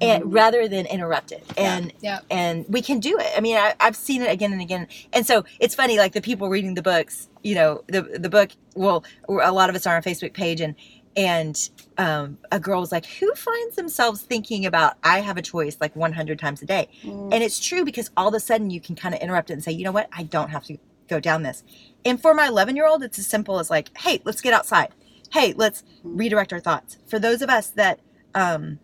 and 0.00 0.32
rather 0.32 0.68
than 0.68 0.86
interrupt 0.86 1.32
it. 1.32 1.44
And 1.56 1.92
Yeah. 2.00 2.20
and 2.30 2.64
we 2.68 2.80
can 2.82 3.00
do 3.00 3.18
it. 3.18 3.30
I 3.36 3.40
mean, 3.40 3.56
I, 3.56 3.74
I've 3.80 3.96
seen 3.96 4.22
it 4.22 4.30
again 4.30 4.52
and 4.52 4.60
again. 4.62 4.86
And 5.12 5.26
so 5.26 5.44
it's 5.60 5.74
funny, 5.74 5.98
like 5.98 6.12
the 6.12 6.20
people 6.20 6.48
reading 6.48 6.74
the 6.74 6.82
books, 6.82 7.28
you 7.42 7.54
know, 7.54 7.82
the 7.88 8.02
the 8.02 8.28
book. 8.30 8.50
Well, 8.74 9.04
a 9.28 9.52
lot 9.52 9.68
of 9.70 9.76
us 9.76 9.86
are 9.86 9.96
on 9.96 10.02
Facebook 10.02 10.32
page, 10.32 10.60
and 10.60 10.74
and 11.16 11.56
um, 11.98 12.38
a 12.52 12.60
girl 12.60 12.80
was 12.80 12.92
like, 12.92 13.04
"Who 13.06 13.34
finds 13.34 13.76
themselves 13.76 14.22
thinking 14.22 14.64
about 14.64 14.94
I 15.02 15.20
have 15.20 15.36
a 15.36 15.42
choice 15.42 15.76
like 15.80 15.94
100 15.96 16.38
times 16.38 16.62
a 16.62 16.66
day?" 16.66 16.88
Mm. 17.02 17.34
And 17.34 17.42
it's 17.42 17.58
true 17.58 17.84
because 17.84 18.10
all 18.16 18.28
of 18.28 18.34
a 18.34 18.40
sudden 18.40 18.70
you 18.70 18.80
can 18.80 18.94
kind 18.94 19.14
of 19.14 19.20
interrupt 19.20 19.50
it 19.50 19.54
and 19.54 19.64
say, 19.64 19.72
"You 19.72 19.84
know 19.84 19.92
what? 19.92 20.08
I 20.16 20.22
don't 20.22 20.50
have 20.50 20.64
to 20.64 20.78
go 21.08 21.18
down 21.18 21.42
this." 21.42 21.64
And 22.04 22.20
for 22.20 22.34
my 22.34 22.46
11 22.46 22.76
year 22.76 22.86
old, 22.86 23.02
it's 23.02 23.18
as 23.18 23.26
simple 23.26 23.58
as 23.58 23.70
like, 23.70 23.96
"Hey, 23.98 24.20
let's 24.24 24.40
get 24.40 24.52
outside. 24.52 24.88
Hey, 25.32 25.52
let's 25.56 25.84
redirect 26.02 26.52
our 26.52 26.60
thoughts." 26.60 26.96
For 27.06 27.18
those 27.18 27.42
of 27.42 27.50
us 27.50 27.68
that 27.70 28.00
um, 28.34 28.78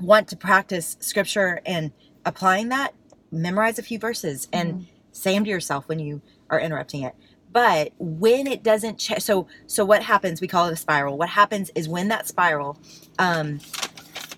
want 0.00 0.28
to 0.28 0.36
practice 0.36 0.96
scripture 1.00 1.60
and 1.66 1.92
applying 2.24 2.68
that, 2.68 2.94
memorize 3.32 3.78
a 3.78 3.82
few 3.82 3.98
verses 3.98 4.48
and 4.52 4.86
say 5.12 5.34
them 5.34 5.44
to 5.44 5.50
yourself 5.50 5.88
when 5.88 5.98
you 5.98 6.20
are 6.50 6.60
interrupting 6.60 7.02
it. 7.02 7.14
But 7.52 7.92
when 7.98 8.46
it 8.46 8.62
doesn't, 8.62 8.98
ch- 8.98 9.20
so 9.20 9.46
so 9.66 9.84
what 9.84 10.02
happens? 10.02 10.40
We 10.40 10.48
call 10.48 10.68
it 10.68 10.72
a 10.72 10.76
spiral. 10.76 11.16
What 11.16 11.30
happens 11.30 11.70
is 11.74 11.88
when 11.88 12.08
that 12.08 12.28
spiral 12.28 12.78
um, 13.18 13.60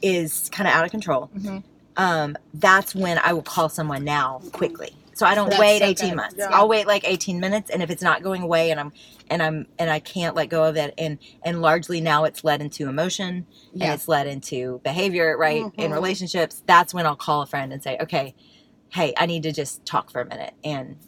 is 0.03 0.49
kind 0.53 0.69
of 0.69 0.75
out 0.75 0.85
of 0.85 0.91
control. 0.91 1.31
Mhm. 1.37 1.65
Um, 1.97 2.37
that's 2.55 2.95
when 2.95 3.19
I 3.19 3.33
will 3.33 3.43
call 3.43 3.69
someone 3.69 4.05
now 4.05 4.41
quickly. 4.53 4.95
So 5.19 5.27
I 5.27 5.35
don't 5.35 5.51
That's 5.51 5.59
wait 5.59 5.81
so 5.81 5.87
18 5.87 6.11
good. 6.11 6.15
months. 6.17 6.35
Yeah. 6.39 6.49
I'll 6.53 6.69
wait 6.69 6.87
like 6.87 7.03
18 7.05 7.41
minutes 7.41 7.71
and 7.71 7.83
if 7.83 7.91
it's 7.91 8.03
not 8.03 8.23
going 8.23 8.41
away 8.43 8.71
and 8.71 8.79
I'm 8.79 8.93
and 9.29 9.43
I'm 9.43 9.67
and 9.77 9.91
I 9.91 9.99
can't 9.99 10.37
let 10.37 10.49
go 10.49 10.63
of 10.63 10.77
it 10.77 10.95
and 10.97 11.19
and 11.45 11.61
largely 11.61 12.01
now 12.01 12.23
it's 12.23 12.45
led 12.45 12.63
into 12.63 12.89
emotion 12.89 13.45
and 13.73 13.83
it's 13.93 14.07
led 14.07 14.29
into 14.29 14.81
behavior, 14.85 15.37
right? 15.37 15.65
In 15.77 15.91
Mhm. 15.91 15.95
relationships, 15.95 16.63
that's 16.67 16.95
when 16.95 17.05
I'll 17.05 17.17
call 17.17 17.43
a 17.43 17.47
friend 17.47 17.73
and 17.73 17.83
say, 17.83 17.97
"Okay, 18.01 18.37
hey, 18.91 19.13
I 19.17 19.27
need 19.27 19.43
to 19.43 19.51
just 19.53 19.85
talk 19.85 20.13
for 20.13 20.21
a 20.21 20.25
minute." 20.25 20.55
And 20.63 20.99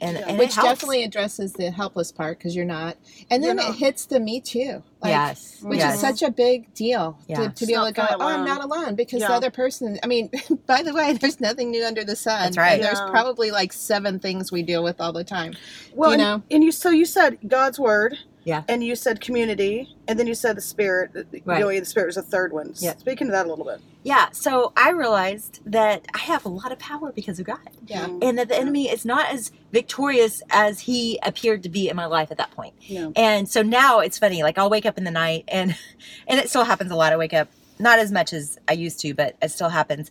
and, 0.00 0.16
Yeah. 0.16 0.24
and 0.28 0.38
Which 0.38 0.56
it 0.56 0.62
definitely 0.62 1.04
addresses 1.04 1.52
the 1.54 1.70
helpless 1.70 2.12
part 2.12 2.38
because 2.38 2.54
you're 2.54 2.64
not. 2.64 2.96
And 3.30 3.42
then 3.42 3.56
You're 3.56 3.66
it 3.66 3.68
not. 3.70 3.76
hits 3.78 4.06
the 4.06 4.20
me 4.20 4.40
too. 4.40 4.82
Like, 5.00 5.10
yes, 5.10 5.58
Which 5.62 5.78
yes. 5.78 5.94
is 5.94 6.00
such 6.00 6.22
a 6.22 6.30
big 6.30 6.72
deal 6.74 7.18
Yeah. 7.28 7.48
to, 7.48 7.50
to 7.50 7.66
be 7.66 7.74
able 7.74 7.86
to 7.86 7.92
go, 7.92 8.02
oh, 8.02 8.18
feeling 8.18 8.22
I'm 8.34 8.44
not 8.44 8.64
alone." 8.64 8.82
alone 8.84 8.94
because 8.96 9.20
the 9.20 9.30
other 9.30 9.50
person, 9.50 9.98
I 10.02 10.06
mean, 10.06 10.30
by 10.66 10.82
the 10.82 10.92
way, 10.94 11.12
there's 11.14 11.40
nothing 11.40 11.70
new 11.70 11.84
under 11.84 12.04
the 12.04 12.16
sun. 12.16 12.42
That's 12.44 12.56
right. 12.58 12.72
And 12.74 12.82
there's 12.84 12.98
Yeah. 12.98 13.10
probably 13.10 13.50
like 13.50 13.72
seven 13.72 14.18
things 14.18 14.50
we 14.52 14.62
deal 14.62 14.82
with 14.84 15.00
all 15.00 15.12
the 15.12 15.24
time. 15.24 15.54
Well, 15.94 16.10
you 16.10 16.14
and, 16.14 16.22
know? 16.22 16.42
and 16.50 16.64
you 16.64 16.72
so 16.72 16.90
you 16.90 17.04
said 17.04 17.38
God's 17.46 17.78
word, 17.78 18.18
Yeah. 18.48 18.62
and 18.68 18.82
you 18.82 18.96
said 18.96 19.20
community, 19.20 19.94
and 20.08 20.18
then 20.18 20.26
you 20.26 20.34
said 20.34 20.56
the 20.56 20.60
spirit. 20.62 21.10
Right. 21.44 21.58
Really, 21.58 21.78
the 21.78 21.84
spirit 21.86 22.06
was 22.06 22.16
a 22.16 22.22
third 22.22 22.52
one. 22.52 22.72
Yeah. 22.78 22.96
Speaking 22.96 23.26
to 23.28 23.30
that 23.32 23.46
a 23.46 23.48
little 23.48 23.64
bit. 23.64 23.80
yeah. 24.04 24.30
So 24.32 24.72
I 24.76 24.90
realized 24.90 25.60
that 25.66 26.06
I 26.14 26.18
have 26.18 26.44
a 26.46 26.48
lot 26.48 26.72
of 26.72 26.78
power 26.78 27.12
because 27.12 27.38
of 27.38 27.46
God. 27.46 27.58
Yeah. 27.86 28.06
Mm. 28.06 28.24
and 28.24 28.38
that 28.38 28.48
the 28.48 28.56
enemy 28.56 28.88
is 28.90 29.04
not 29.04 29.26
as 29.32 29.52
victorious 29.72 30.42
as 30.50 30.80
he 30.80 31.18
appeared 31.22 31.62
to 31.64 31.68
be 31.68 31.88
in 31.90 31.96
my 31.96 32.06
life 32.06 32.30
at 32.30 32.38
that 32.38 32.50
point. 32.52 32.74
Yeah. 32.80 33.10
And 33.16 33.48
so 33.48 33.62
now 33.62 34.00
it's 34.00 34.18
funny, 34.18 34.42
like 34.42 34.56
I'll 34.58 34.70
wake 34.70 34.86
up 34.86 34.96
in 34.98 35.04
the 35.04 35.10
night 35.10 35.44
and 35.48 35.76
and 36.26 36.40
it 36.40 36.48
still 36.48 36.64
happens 36.64 36.90
a 36.90 36.96
lot. 36.96 37.12
I 37.12 37.16
wake 37.18 37.34
up 37.34 37.48
not 37.78 37.98
as 37.98 38.10
much 38.10 38.32
as 38.32 38.58
I 38.66 38.72
used 38.72 38.98
to, 39.00 39.14
but 39.14 39.36
it 39.40 39.50
still 39.50 39.68
happens. 39.68 40.10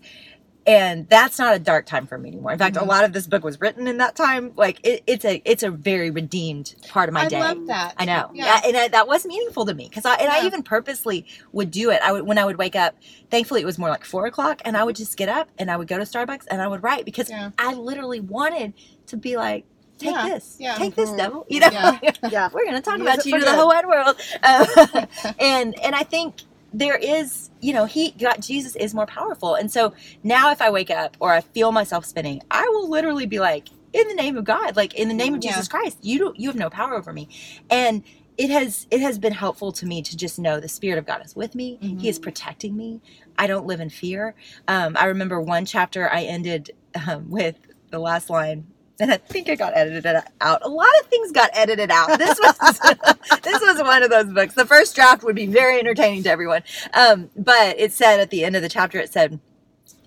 And 0.67 1.07
that's 1.07 1.39
not 1.39 1.55
a 1.55 1.59
dark 1.59 1.85
time 1.85 2.05
for 2.07 2.17
me 2.17 2.27
anymore. 2.27 2.51
In 2.51 2.59
fact, 2.59 2.75
Mhm. 2.75 2.81
a 2.81 2.85
lot 2.85 3.05
of 3.05 3.13
this 3.13 3.25
book 3.25 3.41
was 3.43 3.61
written 3.61 3.87
in 3.87 3.97
that 3.99 4.17
time. 4.17 4.51
Like 4.57 4.79
it, 4.85 5.01
it's 5.07 5.23
a 5.23 5.41
it's 5.45 5.63
a 5.63 5.71
very 5.71 6.11
redeemed 6.11 6.75
part 6.89 7.07
of 7.07 7.13
my 7.13 7.21
I 7.23 7.29
day. 7.29 7.37
I 7.37 7.53
love 7.53 7.67
that. 7.67 7.93
I 7.97 8.03
know, 8.03 8.29
Yeah. 8.33 8.45
yeah, 8.45 8.61
and 8.67 8.77
I, 8.77 8.87
that 8.89 9.07
was 9.07 9.25
meaningful 9.25 9.65
to 9.65 9.73
me 9.73 9.87
because 9.87 10.05
I 10.05 10.15
and 10.15 10.29
I 10.29 10.45
even 10.45 10.63
purposely 10.63 11.25
would 11.53 11.71
do 11.71 11.89
it. 11.89 12.01
I 12.03 12.11
would 12.11 12.23
when 12.27 12.37
I 12.37 12.43
would 12.43 12.57
wake 12.57 12.75
up. 12.75 12.95
Thankfully, 13.31 13.61
it 13.61 13.65
was 13.65 13.77
more 13.79 13.89
like 13.89 14.03
four 14.03 14.25
o'clock, 14.25 14.61
and 14.65 14.75
I 14.75 14.83
would 14.83 14.97
just 14.97 15.15
get 15.15 15.29
up 15.29 15.47
and 15.57 15.71
I 15.71 15.77
would 15.77 15.87
go 15.87 15.97
to 15.97 16.03
Starbucks 16.03 16.43
and 16.51 16.61
I 16.61 16.67
would 16.67 16.83
write 16.83 17.05
because 17.05 17.29
Yeah. 17.29 17.51
I 17.57 17.73
literally 17.73 18.19
wanted 18.19 18.73
to 19.07 19.15
be 19.15 19.37
like, 19.37 19.63
take 19.97 20.11
Yeah, 20.11 20.27
this, 20.27 20.57
yeah. 20.59 20.75
take 20.75 20.95
this, 20.95 21.09
Mhm. 21.11 21.17
devil. 21.17 21.45
You 21.49 21.61
know, 21.61 21.69
Yeah. 21.71 21.97
Yeah. 22.29 22.49
we're 22.53 22.65
gonna 22.65 22.81
talk 22.81 22.97
Use 22.97 23.07
about 23.07 23.25
you 23.25 23.39
to 23.39 23.45
the 23.45 23.53
whole 23.55 23.67
wide 23.69 23.87
world. 23.87 24.17
Uh, 24.43 25.05
and 25.39 25.79
and 25.79 25.95
I 25.95 26.03
think 26.03 26.41
there 26.73 26.97
is, 26.97 27.49
you 27.61 27.73
know, 27.73 27.85
he 27.85 28.11
got 28.11 28.41
Jesus 28.41 28.75
is 28.75 28.93
more 28.93 29.05
powerful. 29.05 29.55
And 29.55 29.71
so 29.71 29.93
now 30.23 30.51
if 30.51 30.61
I 30.61 30.69
wake 30.69 30.89
up 30.91 31.17
or 31.19 31.31
I 31.33 31.41
feel 31.41 31.71
myself 31.71 32.05
spinning, 32.05 32.41
I 32.51 32.67
will 32.69 32.89
literally 32.89 33.25
be 33.25 33.39
like, 33.39 33.69
in 33.93 34.07
the 34.07 34.15
name 34.15 34.37
of 34.37 34.43
God, 34.43 34.75
like 34.75 34.93
in 34.95 35.07
the 35.07 35.13
name 35.13 35.33
of 35.33 35.43
Yeah. 35.43 35.51
Jesus 35.51 35.67
Christ, 35.67 35.97
you 36.01 36.19
don't 36.19 36.39
you 36.39 36.49
have 36.49 36.55
no 36.57 36.69
power 36.69 36.95
over 36.95 37.13
me. 37.13 37.29
And 37.69 38.03
it 38.37 38.49
has 38.51 38.85
it 38.91 39.01
has 39.01 39.17
been 39.17 39.33
helpful 39.33 39.71
to 39.73 39.85
me 39.85 40.01
to 40.03 40.15
just 40.15 40.37
know 40.37 40.59
the 40.59 40.67
spirit 40.67 40.99
of 40.99 41.05
God 41.05 41.25
is 41.25 41.35
with 41.35 41.55
me. 41.55 41.79
He 41.99 42.09
is 42.09 42.19
protecting 42.19 42.77
me. 42.77 43.01
I 43.37 43.47
don't 43.47 43.65
live 43.65 43.79
in 43.79 43.89
fear. 43.89 44.35
Um, 44.67 44.95
I 44.99 45.05
remember 45.05 45.41
one 45.41 45.65
chapter 45.65 46.09
I 46.11 46.23
ended 46.23 46.71
um, 47.07 47.29
with 47.29 47.55
the 47.89 47.99
last 47.99 48.29
line 48.29 48.67
and 48.99 49.11
I 49.11 49.17
think 49.17 49.47
it 49.49 49.57
got 49.59 49.75
edited 49.75 50.05
out. 50.41 50.59
A 50.65 50.69
lot 50.69 50.87
of 51.01 51.07
things 51.07 51.31
got 51.31 51.49
edited 51.53 51.91
out. 51.91 52.17
This 52.19 52.39
was 52.39 52.79
this 53.43 53.61
was 53.61 53.81
one 53.81 54.03
of 54.03 54.09
those 54.09 54.33
books. 54.33 54.55
The 54.55 54.65
first 54.65 54.95
draft 54.95 55.23
would 55.23 55.35
be 55.35 55.47
very 55.47 55.79
entertaining 55.79 56.23
to 56.23 56.29
everyone, 56.29 56.63
um, 56.93 57.29
but 57.35 57.79
it 57.79 57.93
said 57.93 58.19
at 58.19 58.29
the 58.29 58.43
end 58.45 58.55
of 58.55 58.61
the 58.61 58.69
chapter, 58.69 58.99
it 58.99 59.11
said, 59.11 59.39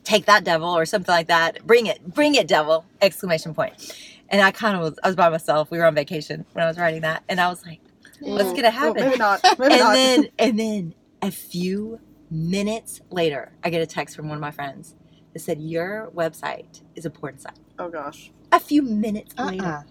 "Take 0.04 0.26
that, 0.26 0.44
devil," 0.44 0.68
or 0.70 0.86
something 0.86 1.12
like 1.12 1.28
that. 1.28 1.66
Bring 1.66 1.86
it, 1.86 2.14
bring 2.14 2.34
it, 2.34 2.48
devil! 2.48 2.84
Exclamation 3.02 3.54
point. 3.54 3.94
And 4.30 4.42
I 4.42 4.50
kind 4.52 4.76
of 4.76 4.82
was. 4.82 4.98
I 5.04 5.08
was 5.08 5.16
by 5.16 5.28
myself. 5.28 5.70
We 5.70 5.78
were 5.78 5.86
on 5.86 5.94
vacation 5.94 6.46
when 6.52 6.64
I 6.64 6.68
was 6.68 6.78
writing 6.78 7.02
that, 7.02 7.22
and 7.28 7.40
I 7.40 7.48
was 7.48 7.64
like, 7.66 7.80
"What's 8.20 8.50
Mm. 8.50 8.56
gonna 8.56 8.68
Oh, 8.68 8.70
happen?" 8.70 9.04
maybe 9.04 9.16
not. 9.18 9.42
Maybe 9.58 9.74
and 9.74 9.80
not. 9.80 9.92
then 9.94 10.28
and 10.38 10.58
then 10.58 10.94
a 11.22 11.30
few 11.30 12.00
Minutes 12.32 13.00
later, 13.10 13.52
I 13.64 13.70
get 13.70 13.82
a 13.82 13.86
text 13.86 14.14
from 14.14 14.28
one 14.28 14.36
of 14.36 14.40
my 14.40 14.52
friends 14.52 14.94
that 15.32 15.40
said, 15.40 15.60
Your 15.60 16.10
website 16.14 16.80
is 16.94 17.04
a 17.04 17.10
porn 17.10 17.40
site. 17.40 17.58
Oh 17.78 17.88
gosh. 17.88 18.30
A 18.52 18.60
few 18.60 18.82
minutes 18.82 19.34
Uh-uh. 19.38 19.46
later. 19.50 19.86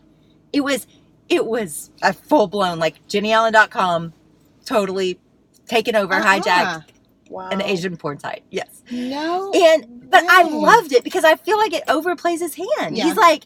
It 0.53 0.61
was 0.61 0.87
it 1.29 1.45
was 1.45 1.91
a 2.01 2.11
full 2.13 2.47
blown 2.47 2.79
like 2.79 3.05
JennieAllen.com 3.07 4.13
totally 4.65 5.19
taken 5.67 5.95
over, 5.95 6.13
Uh-uh. 6.15 6.23
hijacked 6.39 6.83
Wow. 7.29 7.49
an 7.49 7.61
Asian 7.61 7.95
porn 7.95 8.19
site. 8.19 8.43
Yes. 8.49 8.81
No. 8.91 9.51
And 9.53 10.09
but 10.09 10.23
I 10.27 10.43
loved 10.43 10.91
it 10.93 11.03
because 11.03 11.23
I 11.23 11.35
feel 11.35 11.57
like 11.57 11.73
it 11.73 11.85
overplays 11.85 12.39
his 12.39 12.55
hand. 12.55 12.97
Yeah. 12.97 13.03
He's 13.05 13.15
like 13.17 13.45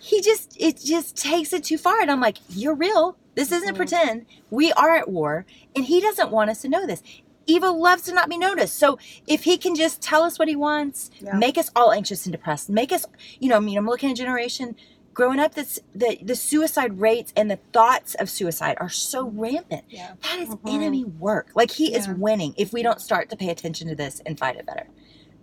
he 0.00 0.20
just 0.20 0.54
it 0.60 0.78
just 0.84 1.16
takes 1.16 1.52
it 1.52 1.64
too 1.64 1.78
far 1.78 2.00
and 2.00 2.10
I'm 2.10 2.20
like, 2.20 2.38
You're 2.50 2.74
real. 2.74 3.16
This 3.34 3.50
isn't 3.50 3.74
Mhm. 3.74 3.76
pretend. 3.76 4.26
We 4.50 4.72
are 4.72 4.94
at 4.94 5.08
war 5.08 5.46
and 5.74 5.84
he 5.86 6.00
doesn't 6.00 6.30
want 6.30 6.50
us 6.50 6.60
to 6.62 6.68
know 6.68 6.86
this. 6.86 7.02
Evil 7.46 7.80
loves 7.80 8.02
to 8.04 8.14
not 8.14 8.28
be 8.28 8.38
noticed. 8.38 8.78
So 8.78 8.98
if 9.26 9.44
he 9.44 9.56
can 9.58 9.74
just 9.74 10.00
tell 10.00 10.22
us 10.22 10.38
what 10.38 10.48
he 10.48 10.56
wants, 10.56 11.10
Yeah. 11.20 11.34
make 11.36 11.58
us 11.58 11.70
all 11.76 11.92
anxious 11.92 12.24
and 12.26 12.32
depressed, 12.32 12.68
make 12.70 12.92
us, 12.92 13.04
you 13.40 13.48
know, 13.48 13.56
I 13.56 13.60
mean, 13.60 13.76
I'm 13.78 13.86
looking 13.86 14.10
at 14.10 14.12
a 14.12 14.16
generation 14.16 14.76
growing 15.12 15.38
up 15.38 15.54
that's 15.54 15.78
the 15.94 16.18
the 16.22 16.34
suicide 16.34 16.98
rates 17.00 17.32
and 17.36 17.48
the 17.50 17.58
thoughts 17.72 18.14
of 18.16 18.28
suicide 18.28 18.76
are 18.80 18.88
so 18.88 19.28
rampant. 19.28 19.84
Yeah. 19.88 20.14
That 20.22 20.40
is 20.40 20.48
Mhm. 20.48 20.74
enemy 20.74 21.04
work. 21.04 21.50
Like 21.54 21.70
he 21.70 21.94
is 21.94 22.08
winning 22.08 22.52
if 22.56 22.72
we 22.72 22.82
don't 22.82 23.00
start 23.00 23.30
to 23.30 23.36
pay 23.36 23.50
attention 23.50 23.86
to 23.88 23.94
this 23.94 24.20
and 24.26 24.36
fight 24.38 24.56
it 24.56 24.66
better. 24.66 24.88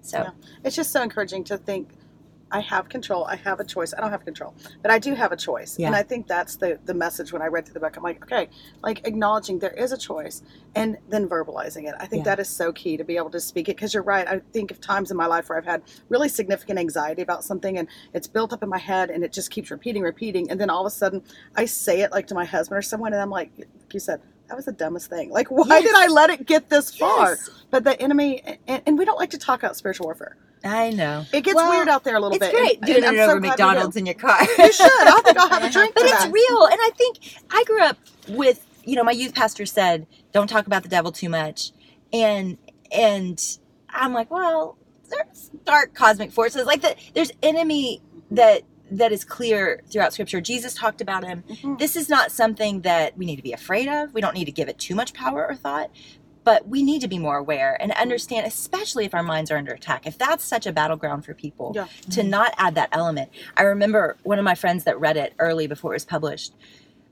So 0.01 0.17
Yeah. 0.17 0.29
It's 0.65 0.75
just 0.75 0.91
so 0.91 1.01
encouraging 1.01 1.45
to 1.45 1.57
think 1.57 1.87
I 2.51 2.59
have 2.59 2.89
control. 2.89 3.25
I 3.25 3.35
have 3.37 3.59
a 3.59 3.63
choice. 3.63 3.93
I 3.97 4.01
don't 4.01 4.11
have 4.11 4.25
control, 4.25 4.53
but 4.81 4.91
I 4.91 4.99
do 4.99 5.13
have 5.15 5.31
a 5.31 5.37
choice. 5.37 5.79
Yeah. 5.79 5.87
And 5.87 5.95
I 5.95 6.03
think 6.03 6.27
that's 6.27 6.57
the 6.57 6.79
the 6.85 6.93
message 6.93 7.31
when 7.33 7.41
I 7.41 7.47
read 7.47 7.65
through 7.65 7.73
the 7.75 7.79
book. 7.79 7.95
I'm 7.97 8.03
like, 8.03 8.21
okay, 8.23 8.49
like 8.83 9.07
acknowledging 9.07 9.59
there 9.59 9.71
is 9.71 9.91
a 9.91 9.97
choice 9.97 10.43
and 10.75 10.97
then 11.09 11.27
verbalizing 11.29 11.87
it. 11.87 11.95
I 11.99 12.05
think 12.07 12.25
Yeah. 12.25 12.35
that 12.35 12.39
is 12.41 12.49
so 12.49 12.71
key 12.73 12.97
to 12.97 13.03
be 13.03 13.17
able 13.17 13.29
to 13.31 13.39
speak 13.39 13.69
it 13.69 13.75
because 13.77 13.93
you're 13.93 14.03
right. 14.03 14.27
I 14.27 14.41
think 14.53 14.71
of 14.71 14.81
times 14.81 15.11
in 15.11 15.17
my 15.17 15.25
life 15.27 15.49
where 15.49 15.57
I've 15.57 15.65
had 15.65 15.81
really 16.09 16.29
significant 16.29 16.77
anxiety 16.79 17.21
about 17.21 17.43
something 17.43 17.77
and 17.77 17.87
it's 18.13 18.27
built 18.27 18.51
up 18.53 18.63
in 18.63 18.69
my 18.69 18.77
head 18.79 19.09
and 19.09 19.23
it 19.23 19.31
just 19.31 19.49
keeps 19.51 19.71
repeating, 19.71 20.03
repeating, 20.03 20.49
and 20.51 20.59
then 20.59 20.69
all 20.69 20.81
of 20.85 20.87
a 20.91 20.95
sudden 20.95 21.23
I 21.55 21.65
say 21.65 22.01
it 22.01 22.11
like 22.11 22.27
to 22.27 22.35
my 22.35 22.45
husband 22.45 22.77
or 22.77 22.81
someone, 22.81 23.13
and 23.13 23.21
I'm 23.21 23.29
like, 23.29 23.51
like 23.57 23.93
you 23.93 23.99
said. 23.99 24.21
That 24.47 24.57
was 24.57 24.65
the 24.65 24.73
dumbest 24.73 25.09
thing. 25.09 25.29
Like, 25.31 25.47
why 25.49 25.63
Yes. 25.77 25.83
did 25.83 25.95
I 25.95 26.07
let 26.07 26.29
it 26.29 26.45
get 26.45 26.67
this 26.67 26.93
far? 26.93 27.29
Yes. 27.29 27.49
But 27.69 27.85
the 27.85 27.97
enemy, 28.01 28.41
and, 28.67 28.81
and 28.85 28.97
we 28.97 29.05
don't 29.05 29.17
like 29.17 29.29
to 29.29 29.37
talk 29.37 29.63
about 29.63 29.77
spiritual 29.77 30.07
warfare. 30.07 30.35
I 30.63 30.91
know. 30.91 31.25
It 31.33 31.41
gets 31.43 31.55
Well, 31.55 31.69
weird 31.71 31.87
out 31.87 32.03
there 32.03 32.15
a 32.15 32.19
little 32.19 32.35
It's 32.37 32.45
bit. 32.45 32.53
great 32.53 32.77
and- 32.77 32.85
doing 32.85 33.03
it 33.03 33.07
I'm 33.07 33.15
so 33.15 33.31
over 33.31 33.39
McDonald's 33.39 33.95
do. 33.95 33.99
in 33.99 34.05
your 34.05 34.15
car. 34.15 34.37
You 34.41 34.71
should. 34.71 34.85
I 35.07 35.21
think 35.23 35.37
I'll 35.37 35.49
have 35.49 35.63
a 35.63 35.69
drink 35.71 35.93
but 35.95 36.03
it's 36.03 36.23
that. 36.25 36.31
real 36.31 36.65
and 36.65 36.79
i 36.79 36.89
think 36.95 37.17
i 37.49 37.63
grew 37.65 37.81
up 37.81 37.97
with 38.29 38.65
you 38.83 38.95
know 38.95 39.03
my 39.03 39.11
youth 39.11 39.33
pastor 39.33 39.65
said 39.65 40.05
don't 40.31 40.47
talk 40.47 40.67
about 40.67 40.83
the 40.83 40.89
devil 40.89 41.11
too 41.11 41.29
much 41.29 41.71
and 42.13 42.57
and 42.91 43.57
i'm 43.89 44.13
like 44.13 44.29
well 44.29 44.77
there's 45.09 45.49
dark 45.65 45.93
cosmic 45.93 46.31
forces 46.31 46.65
like 46.65 46.81
that 46.81 46.97
there's 47.15 47.31
enemy 47.41 48.01
that 48.29 48.61
that 48.91 49.11
is 49.11 49.23
clear 49.23 49.81
throughout 49.91 50.13
scripture 50.13 50.41
jesus 50.41 50.73
talked 50.73 51.01
about 51.01 51.23
him 51.25 51.43
Mhm. 51.49 51.79
this 51.79 51.95
is 51.95 52.09
not 52.09 52.31
something 52.31 52.81
that 52.81 53.17
we 53.17 53.25
need 53.25 53.37
to 53.37 53.43
be 53.43 53.53
afraid 53.53 53.87
of 53.87 54.13
we 54.13 54.21
don't 54.21 54.33
need 54.35 54.45
to 54.45 54.51
give 54.51 54.67
it 54.69 54.77
too 54.77 54.95
much 54.95 55.13
power 55.13 55.47
or 55.47 55.55
thought 55.55 55.89
but 56.43 56.67
we 56.67 56.83
need 56.83 57.01
to 57.01 57.07
be 57.07 57.19
more 57.19 57.37
aware 57.37 57.77
and 57.79 57.91
understand 57.93 58.45
especially 58.47 59.05
if 59.05 59.13
our 59.13 59.23
minds 59.23 59.51
are 59.51 59.57
under 59.57 59.73
attack 59.73 60.07
if 60.07 60.17
that's 60.17 60.43
such 60.43 60.65
a 60.65 60.71
battleground 60.71 61.25
for 61.25 61.33
people 61.33 61.71
Yeah. 61.75 61.87
to 62.11 62.21
mm-hmm. 62.21 62.29
not 62.29 62.53
add 62.57 62.75
that 62.75 62.89
element. 62.91 63.29
I 63.57 63.63
remember 63.63 64.17
one 64.23 64.39
of 64.39 64.45
my 64.45 64.55
friends 64.55 64.83
that 64.85 64.99
read 64.99 65.17
it 65.17 65.33
early 65.39 65.67
before 65.67 65.91
it 65.93 65.95
was 65.95 66.05
published 66.05 66.53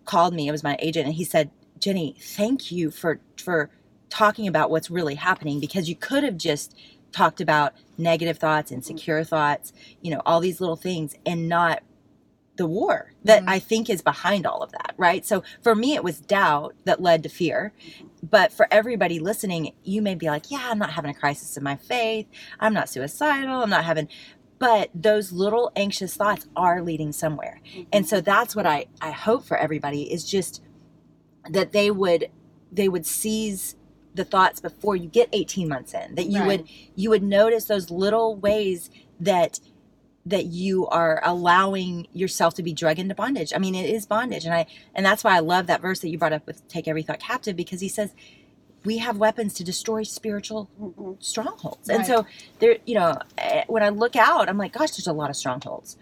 called 0.06 0.34
me 0.34 0.48
it 0.48 0.52
was 0.52 0.64
my 0.64 0.76
agent 0.80 1.06
and 1.06 1.14
he 1.16 1.24
said 1.24 1.52
jennie 1.78 2.16
thank 2.20 2.72
you 2.72 2.90
for 2.90 3.20
for 3.38 3.70
talking 4.10 4.48
about 4.48 4.72
what's 4.72 4.90
really 4.90 5.14
happening 5.14 5.60
because 5.60 5.88
you 5.88 5.96
could 5.96 6.24
have 6.24 6.36
just 6.36 6.76
talked 7.12 7.40
about 7.40 7.74
negative 7.98 8.40
thoughts 8.40 8.72
insecure 8.72 9.22
mm-hmm. 9.22 9.30
thoughts 9.30 9.72
you 10.02 10.10
know 10.10 10.22
all 10.26 10.40
these 10.40 10.60
little 10.60 10.76
things 10.76 11.16
and 11.28 11.48
not 11.48 11.84
the 12.60 12.68
war 12.68 13.12
that 13.24 13.42
Mhm. 13.44 13.50
i 13.56 13.60
think 13.60 13.90
is 13.90 14.02
behind 14.04 14.46
all 14.46 14.62
of 14.62 14.72
that 14.74 14.94
right? 14.98 15.26
So 15.26 15.38
for 15.66 15.74
me 15.76 15.90
it 15.96 16.04
was 16.04 16.20
doubt 16.20 16.76
that 16.86 17.02
led 17.02 17.24
to 17.24 17.30
fear. 17.30 17.72
But 18.38 18.52
for 18.52 18.68
everybody 18.80 19.18
listening 19.18 19.72
you 19.84 20.02
may 20.02 20.14
be 20.16 20.28
like 20.28 20.52
yeah 20.52 20.68
i'm 20.70 20.78
not 20.78 20.92
having 20.98 21.12
a 21.12 21.20
crisis 21.24 21.58
in 21.58 21.64
my 21.64 21.78
faith. 21.78 22.28
I'm 22.60 22.74
not 22.74 22.90
suicidal. 22.90 23.62
I'm 23.64 23.70
not 23.78 23.86
having 23.86 24.08
but 24.60 24.90
those 24.94 25.32
little 25.32 25.72
anxious 25.78 26.14
thoughts 26.22 26.46
are 26.66 26.82
leading 26.90 27.12
somewhere. 27.14 27.62
And 27.94 28.04
so 28.12 28.20
that's 28.22 28.56
what 28.58 28.66
i 28.76 28.80
i 29.02 29.12
hope 29.12 29.42
for 29.50 29.58
everybody 29.58 30.04
is 30.16 30.24
just 30.36 30.62
that 31.50 31.72
they 31.72 31.90
would 31.92 32.30
they 32.80 32.90
would 32.90 33.06
seize 33.06 33.76
the 34.16 34.26
thoughts 34.26 34.60
before 34.60 34.96
you 34.98 35.08
get 35.08 35.30
18 35.32 35.70
months 35.70 35.94
in 35.94 36.16
that 36.16 36.28
you 36.28 36.40
Right. 36.40 36.48
would 36.48 36.64
you 36.96 37.10
would 37.12 37.24
notice 37.24 37.66
those 37.66 37.90
little 37.90 38.36
ways 38.36 38.90
that 39.22 39.60
that 40.26 40.46
you 40.46 40.86
are 40.88 41.22
allowing 41.24 42.08
yourself 42.12 42.54
to 42.56 42.64
be 42.64 42.74
drug 42.74 43.00
into 43.00 43.16
bondage. 43.16 43.52
I 43.56 43.58
mean, 43.60 43.74
it 43.76 43.90
is 43.90 44.06
bondage, 44.06 44.46
and 44.46 44.54
I 44.54 44.66
and 44.94 45.06
that's 45.06 45.24
why 45.24 45.36
I 45.36 45.40
love 45.40 45.68
that 45.68 45.82
verse 45.82 46.00
that 46.02 46.10
you 46.10 46.18
brought 46.18 46.34
up 46.34 46.46
with 46.46 46.68
"Take 46.68 46.88
every 46.88 47.04
thought 47.04 47.20
captive" 47.20 47.56
because 47.56 47.82
he 47.82 47.90
says 47.90 48.14
we 48.86 48.98
have 49.00 49.18
weapons 49.18 49.54
to 49.56 49.64
destroy 49.64 50.04
spiritual 50.04 50.70
Mhm. 50.80 51.22
strongholds, 51.24 51.90
and 51.90 52.06
so 52.06 52.26
there, 52.60 52.78
you 52.86 52.96
know, 52.96 53.18
eh, 53.38 53.64
when 53.68 53.84
I 53.84 53.90
look 53.90 54.16
out, 54.16 54.48
I'm 54.50 54.58
like, 54.58 54.74
gosh, 54.74 54.92
there's 54.92 55.08
a 55.08 55.14
lot 55.14 55.30
of 55.30 55.36
strongholds, 55.36 55.98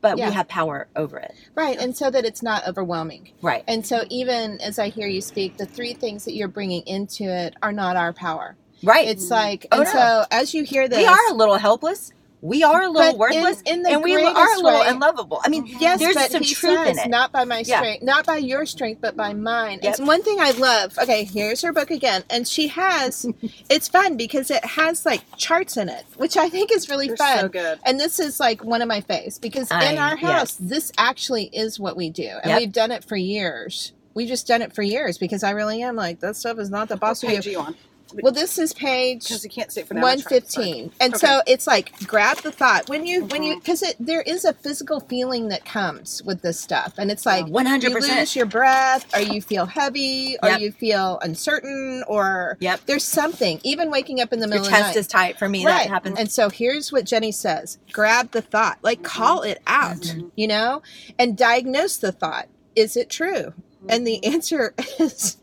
but 0.00 0.18
Yeah. 0.18 0.28
we 0.28 0.34
have 0.34 0.46
power 0.48 0.88
over 0.94 1.18
it, 1.18 1.32
Right. 1.56 1.76
And 1.80 1.96
so 1.96 2.10
that 2.10 2.24
it's 2.24 2.42
not 2.42 2.66
overwhelming. 2.68 3.30
right? 3.42 3.64
And 3.66 3.84
so 3.86 4.04
even 4.08 4.60
as 4.60 4.78
I 4.78 4.88
hear 4.88 5.08
you 5.08 5.20
speak, 5.20 5.56
the 5.56 5.66
three 5.66 5.94
things 5.94 6.24
that 6.24 6.34
you're 6.34 6.46
bringing 6.48 6.82
into 6.86 7.24
it 7.24 7.54
are 7.62 7.72
not 7.72 7.96
our 7.96 8.12
power. 8.12 8.56
Right. 8.84 9.06
It's 9.08 9.30
like, 9.30 9.66
Oh, 9.72 9.78
and 9.78 9.84
no. 9.84 9.90
so 9.92 10.24
as 10.30 10.54
you 10.54 10.62
hear 10.64 10.88
this, 10.88 10.98
we 10.98 11.06
are 11.06 11.30
a 11.30 11.34
little 11.34 11.56
helpless. 11.58 12.12
We 12.42 12.64
are 12.64 12.82
a 12.82 12.88
little 12.88 13.12
But 13.12 13.18
worthless, 13.18 13.62
in 13.62 13.82
the 13.82 13.90
and 13.90 14.02
we 14.02 14.16
are 14.16 14.18
a 14.18 14.56
little 14.56 14.80
way- 14.80 14.88
unlovable. 14.88 15.40
I 15.44 15.48
mean, 15.48 15.64
mm-hmm. 15.64 15.78
Yes, 15.80 16.00
there's 16.00 16.14
but 16.16 16.32
some 16.32 16.42
truth 16.42 16.58
says, 16.86 16.98
in 16.98 17.04
it. 17.04 17.08
not 17.08 17.30
by 17.30 17.44
my 17.44 17.60
Yeah. 17.64 17.76
strength, 17.78 18.02
not 18.02 18.26
by 18.26 18.38
your 18.38 18.66
strength, 18.66 19.00
but 19.00 19.16
by 19.16 19.32
mine. 19.32 19.78
Yep. 19.80 19.98
And 19.98 20.08
one 20.08 20.22
thing 20.24 20.38
I 20.40 20.50
love. 20.50 20.98
Okay, 20.98 21.22
here's 21.22 21.62
her 21.62 21.72
book 21.72 21.92
again, 21.92 22.24
and 22.28 22.46
she 22.48 22.66
has. 22.66 23.24
it's 23.70 23.86
fun 23.86 24.16
because 24.16 24.50
it 24.50 24.64
has 24.64 25.06
like 25.06 25.22
charts 25.36 25.76
in 25.76 25.88
it, 25.88 26.04
which 26.16 26.36
I 26.36 26.48
think 26.48 26.72
is 26.72 26.88
really 26.90 27.06
They're 27.06 27.16
fun. 27.16 27.38
so 27.42 27.48
good. 27.48 27.78
And 27.84 28.00
this 28.00 28.18
is 28.18 28.40
like 28.40 28.64
one 28.64 28.82
of 28.82 28.88
my 28.88 29.02
faves 29.02 29.40
because 29.40 29.70
in 29.70 29.96
our 29.96 30.16
house, 30.16 30.58
yes. 30.60 30.68
this 30.68 30.92
actually 30.98 31.44
is 31.52 31.78
what 31.78 31.96
we 31.96 32.10
do, 32.10 32.28
and 32.42 32.50
Yep. 32.50 32.58
we've 32.58 32.72
done 32.72 32.90
it 32.90 33.04
for 33.04 33.14
years. 33.16 33.92
We've 34.14 34.28
just 34.28 34.48
done 34.48 34.62
it 34.62 34.74
for 34.74 34.82
years 34.82 35.16
because 35.16 35.44
I 35.44 35.52
really 35.52 35.80
am 35.82 35.94
like 35.94 36.18
that 36.20 36.34
stuff 36.36 36.58
is 36.58 36.70
not 36.70 36.88
the 36.88 36.96
boss 36.96 37.22
of 37.22 37.28
page 37.30 37.46
you 37.46 37.60
on? 37.60 37.76
Well, 38.22 38.32
this 38.32 38.58
is 38.58 38.72
page 38.72 39.22
Because 39.28 39.44
you 39.44 39.50
can't 39.50 39.70
see 39.72 39.80
it 39.82 39.88
from 39.88 39.96
now. 39.98 40.06
I'm 40.06 40.18
one 40.18 40.20
fifteen, 40.20 40.92
and 41.00 41.14
Okay. 41.14 41.26
so 41.26 41.42
it's 41.46 41.66
like 41.66 41.92
grab 42.06 42.38
the 42.38 42.52
thought 42.52 42.88
when 42.88 43.06
you 43.06 43.24
when 43.26 43.42
you 43.42 43.56
Mhm. 43.56 43.60
because 43.60 43.82
it 43.82 43.96
there 44.00 44.22
is 44.22 44.44
a 44.44 44.52
physical 44.52 45.00
feeling 45.00 45.48
that 45.48 45.64
comes 45.64 46.22
with 46.24 46.42
this 46.42 46.58
stuff, 46.60 46.94
and 46.98 47.10
it's 47.10 47.24
like 47.26 47.46
One 47.46 47.66
hundred 47.66 47.90
you 47.92 48.00
lose 48.00 48.34
your 48.36 48.46
breath, 48.46 49.06
or 49.14 49.20
you 49.20 49.40
feel 49.40 49.66
heavy, 49.66 50.36
or 50.42 50.50
Yep. 50.50 50.60
you 50.60 50.72
feel 50.72 51.18
uncertain, 51.22 52.04
or 52.08 52.56
Yep. 52.60 52.80
there's 52.86 53.04
something. 53.04 53.60
Even 53.62 53.90
waking 53.90 54.20
up 54.20 54.32
in 54.32 54.40
the 54.40 54.46
Your 54.46 54.60
middle 54.60 54.66
of 54.66 54.72
the 54.72 54.76
chest 54.78 54.96
is 54.96 55.06
tight 55.06 55.38
for 55.38 55.48
me. 55.48 55.64
Right. 55.64 55.84
That 55.84 55.88
happens. 55.88 56.18
And 56.18 56.30
so 56.30 56.50
here's 56.50 56.92
what 56.92 57.04
Jennie 57.04 57.32
says 57.32 57.78
grab 57.92 58.32
the 58.32 58.42
thought, 58.42 58.78
like 58.82 59.02
call 59.02 59.42
it 59.42 59.60
out, 59.66 60.00
Mhm. 60.02 60.30
you 60.36 60.46
know, 60.48 60.82
and 61.18 61.36
diagnose 61.36 61.96
the 61.96 62.12
thought. 62.12 62.48
Is 62.74 62.96
it 62.96 63.10
true? 63.10 63.52
And 63.88 64.06
the 64.06 64.24
answer 64.24 64.74
is 64.98 65.36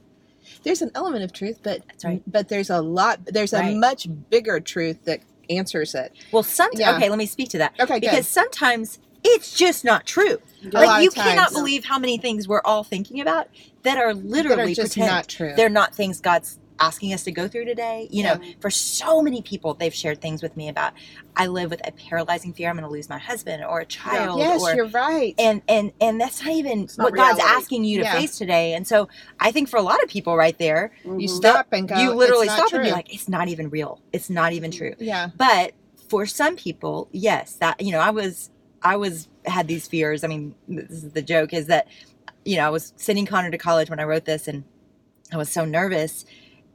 there's 0.64 0.82
an 0.82 0.92
element 0.96 1.24
of 1.24 1.34
truth, 1.34 1.60
but 1.64 1.82
That's 1.88 2.06
right. 2.06 2.22
but 2.28 2.50
there's 2.50 2.70
a 2.70 2.82
lot, 2.82 3.20
there's 3.26 3.54
a 3.54 3.74
much 3.76 4.08
bigger 4.30 4.60
truth 4.60 5.04
that 5.06 5.22
answers 5.50 5.96
it. 5.96 6.14
Well, 6.32 6.44
some 6.44 6.70
Yeah. 6.74 6.96
okay. 6.98 7.10
Let 7.10 7.18
me 7.18 7.26
speak 7.26 7.50
to 7.50 7.58
that 7.60 7.74
Okay, 7.80 8.00
because 8.00 8.18
good. 8.18 8.26
sometimes 8.26 9.00
it's 9.24 9.54
just 9.56 9.84
not 9.84 10.06
true. 10.06 10.38
A 10.66 10.70
Like 10.70 11.04
you 11.04 11.10
cannot 11.10 11.46
times. 11.50 11.54
believe 11.54 11.86
how 11.86 11.98
many 12.00 12.18
things 12.18 12.48
we're 12.48 12.62
all 12.64 12.84
thinking 12.84 13.20
about 13.20 13.48
that 13.84 13.98
are 13.98 14.14
That 14.14 14.26
literally 14.26 14.72
are 14.74 14.76
just 14.76 14.94
pretend. 14.94 15.08
not 15.16 15.28
true. 15.28 15.54
They're 15.56 15.70
not 15.70 15.96
things 15.96 16.22
God's 16.22 16.59
asking 16.80 17.14
us 17.14 17.24
to 17.24 17.32
go 17.32 17.48
through 17.48 17.66
today. 17.66 18.08
You 18.12 18.24
know, 18.24 18.40
for 18.60 18.70
so 18.70 19.22
many 19.22 19.42
people, 19.42 19.74
they've 19.74 19.94
shared 19.94 20.22
things 20.22 20.42
with 20.42 20.56
me 20.58 20.70
about 20.70 20.94
I 21.36 21.48
live 21.48 21.70
with 21.70 21.86
a 21.88 21.92
paralyzing 21.92 22.54
fear 22.54 22.70
I'm 22.70 22.76
going 22.76 22.84
to 22.88 22.92
lose 22.92 23.10
my 23.10 23.18
husband 23.18 23.64
or 23.64 23.80
a 23.82 23.86
child. 23.86 24.40
yes, 24.40 24.62
or, 24.62 24.76
you're 24.76 24.88
right. 24.88 25.36
and 25.38 25.62
and 25.68 25.92
and 26.02 26.20
that's 26.20 26.44
not 26.44 26.54
even 26.54 26.88
what 26.98 27.16
God's 27.16 27.40
asking 27.40 27.84
you 27.86 28.00
to 28.00 28.04
Yeah. 28.04 28.14
face 28.20 28.38
today. 28.38 28.74
And 28.74 28.88
so 28.88 29.08
I 29.40 29.52
think 29.52 29.70
for 29.70 29.78
a 29.78 29.82
lot 29.82 30.02
of 30.04 30.10
people 30.10 30.36
right 30.36 30.58
there, 30.58 30.92
you 31.04 31.28
Mhm. 31.28 31.30
stop 31.30 31.68
and 31.72 31.88
go. 31.88 31.96
you 31.98 32.14
literally 32.14 32.48
"It's 32.48 32.58
not 32.58 32.68
stop 32.70 32.76
and 32.80 32.84
be 32.86 32.92
like, 32.92 33.14
it's 33.14 33.30
not 33.30 33.48
even 33.48 33.70
real. 33.70 34.02
It's 34.14 34.30
not 34.30 34.54
even 34.54 34.72
true. 34.72 34.94
yeah, 35.00 35.30
But 35.38 35.74
for 36.10 36.26
some 36.26 36.56
people, 36.56 37.08
yes, 37.12 37.54
that 37.60 37.80
you 37.82 37.92
know, 37.92 38.00
I 38.00 38.10
was 38.10 38.50
I 38.82 38.96
was 38.96 39.28
had 39.46 39.68
these 39.68 39.88
fears. 39.88 40.24
I 40.24 40.28
mean, 40.28 40.56
this 40.68 41.04
is 41.04 41.12
the 41.12 41.22
joke 41.22 41.54
is 41.54 41.68
that 41.68 41.88
you 42.46 42.56
know, 42.58 42.66
I 42.66 42.70
was 42.70 42.94
sending 42.96 43.26
Connor 43.26 43.52
to 43.52 43.58
college 43.58 43.90
when 43.90 44.00
I 44.00 44.04
wrote 44.04 44.26
this 44.26 44.48
and 44.48 44.64
I 45.32 45.38
was 45.38 45.50
so 45.52 45.66
nervous 45.66 46.26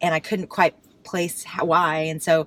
and 0.04 0.14
I 0.14 0.20
couldn't 0.20 0.48
quite 0.48 0.74
place 1.02 1.44
how, 1.44 1.64
why. 1.64 2.00
And 2.00 2.22
so, 2.22 2.46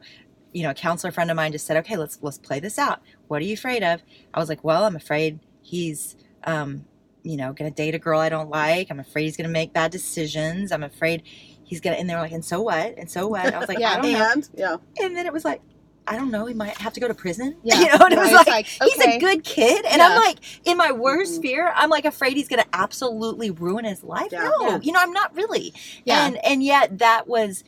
you 0.54 0.64
know, 0.64 0.70
a 0.70 0.76
counselor 0.76 1.12
friend 1.12 1.32
of 1.32 1.36
mine 1.36 1.52
just 1.52 1.66
said, 1.66 1.78
"Okay, 1.78 1.98
let's 1.98 2.20
let's 2.22 2.38
play 2.38 2.60
this 2.60 2.78
out. 2.78 3.02
What 3.28 3.42
are 3.42 3.46
you 3.46 3.54
afraid 3.54 3.84
of?" 3.84 4.02
I 4.34 4.40
was 4.40 4.48
like, 4.48 4.64
"Well, 4.64 4.86
I'm 4.86 4.96
afraid 4.96 5.40
he's 5.62 6.16
um, 6.44 6.86
you 7.24 7.36
know, 7.36 7.52
to 7.70 7.76
date 7.76 7.96
a 7.96 8.00
girl 8.00 8.20
I 8.20 8.30
don't 8.30 8.50
like. 8.50 8.88
I'm 8.90 9.00
afraid 9.00 9.24
he's 9.24 9.36
to 9.48 9.54
make 9.54 9.74
bad 9.74 9.92
decisions. 9.92 10.72
I'm 10.72 10.84
afraid 10.84 11.24
he's 11.64 11.82
gonna 11.82 11.98
and 11.98 12.10
they 12.10 12.16
were 12.16 12.22
like 12.22 12.32
and 12.32 12.46
so 12.46 12.62
what 12.62 12.98
and 12.98 13.12
so 13.12 13.28
what 13.28 13.54
I 13.54 13.60
was 13.60 13.68
like 13.68 13.80
Yeah. 13.80 13.98
Know 13.98 14.32
and 14.32 14.50
yeah, 14.56 14.78
and 15.02 15.18
then 15.18 15.26
it 15.26 15.34
was 15.34 15.44
like 15.44 15.62
I 16.08 16.16
don't 16.16 16.32
know 16.32 16.46
he 16.46 16.54
might 16.54 16.78
have 16.78 16.94
to 16.94 17.00
go 17.00 17.08
to 17.08 17.14
prison 17.14 17.56
Yeah. 17.64 17.80
you 17.80 17.86
know 17.88 18.06
and 18.06 18.14
it 18.14 18.20
was 18.20 18.32
Right. 18.32 18.48
like, 18.48 18.66
It's 18.68 18.80
like, 18.80 18.92
he's 19.08 19.16
a 19.16 19.20
good 19.20 19.44
kid 19.44 19.86
and 19.86 19.98
Yeah. 20.00 20.08
I'm 20.10 20.16
like 20.22 20.38
in 20.66 20.78
my 20.78 20.92
worst 20.92 21.40
Mhm. 21.40 21.42
fear 21.44 21.74
I'm 21.76 21.90
like 21.90 22.06
afraid 22.06 22.38
he's 22.38 22.48
gonna 22.48 22.66
absolutely 22.74 23.52
ruin 23.52 23.86
his 23.86 24.04
life 24.04 24.30
Yeah. 24.32 24.44
no 24.60 24.68
Yeah. 24.68 24.80
you 24.82 24.92
know 24.92 25.00
I'm 25.02 25.14
not 25.14 25.36
really 25.36 25.74
Yeah. 26.06 26.26
and 26.26 26.44
and 26.46 26.64
yet 26.64 27.00
that 27.00 27.28
was 27.28 27.64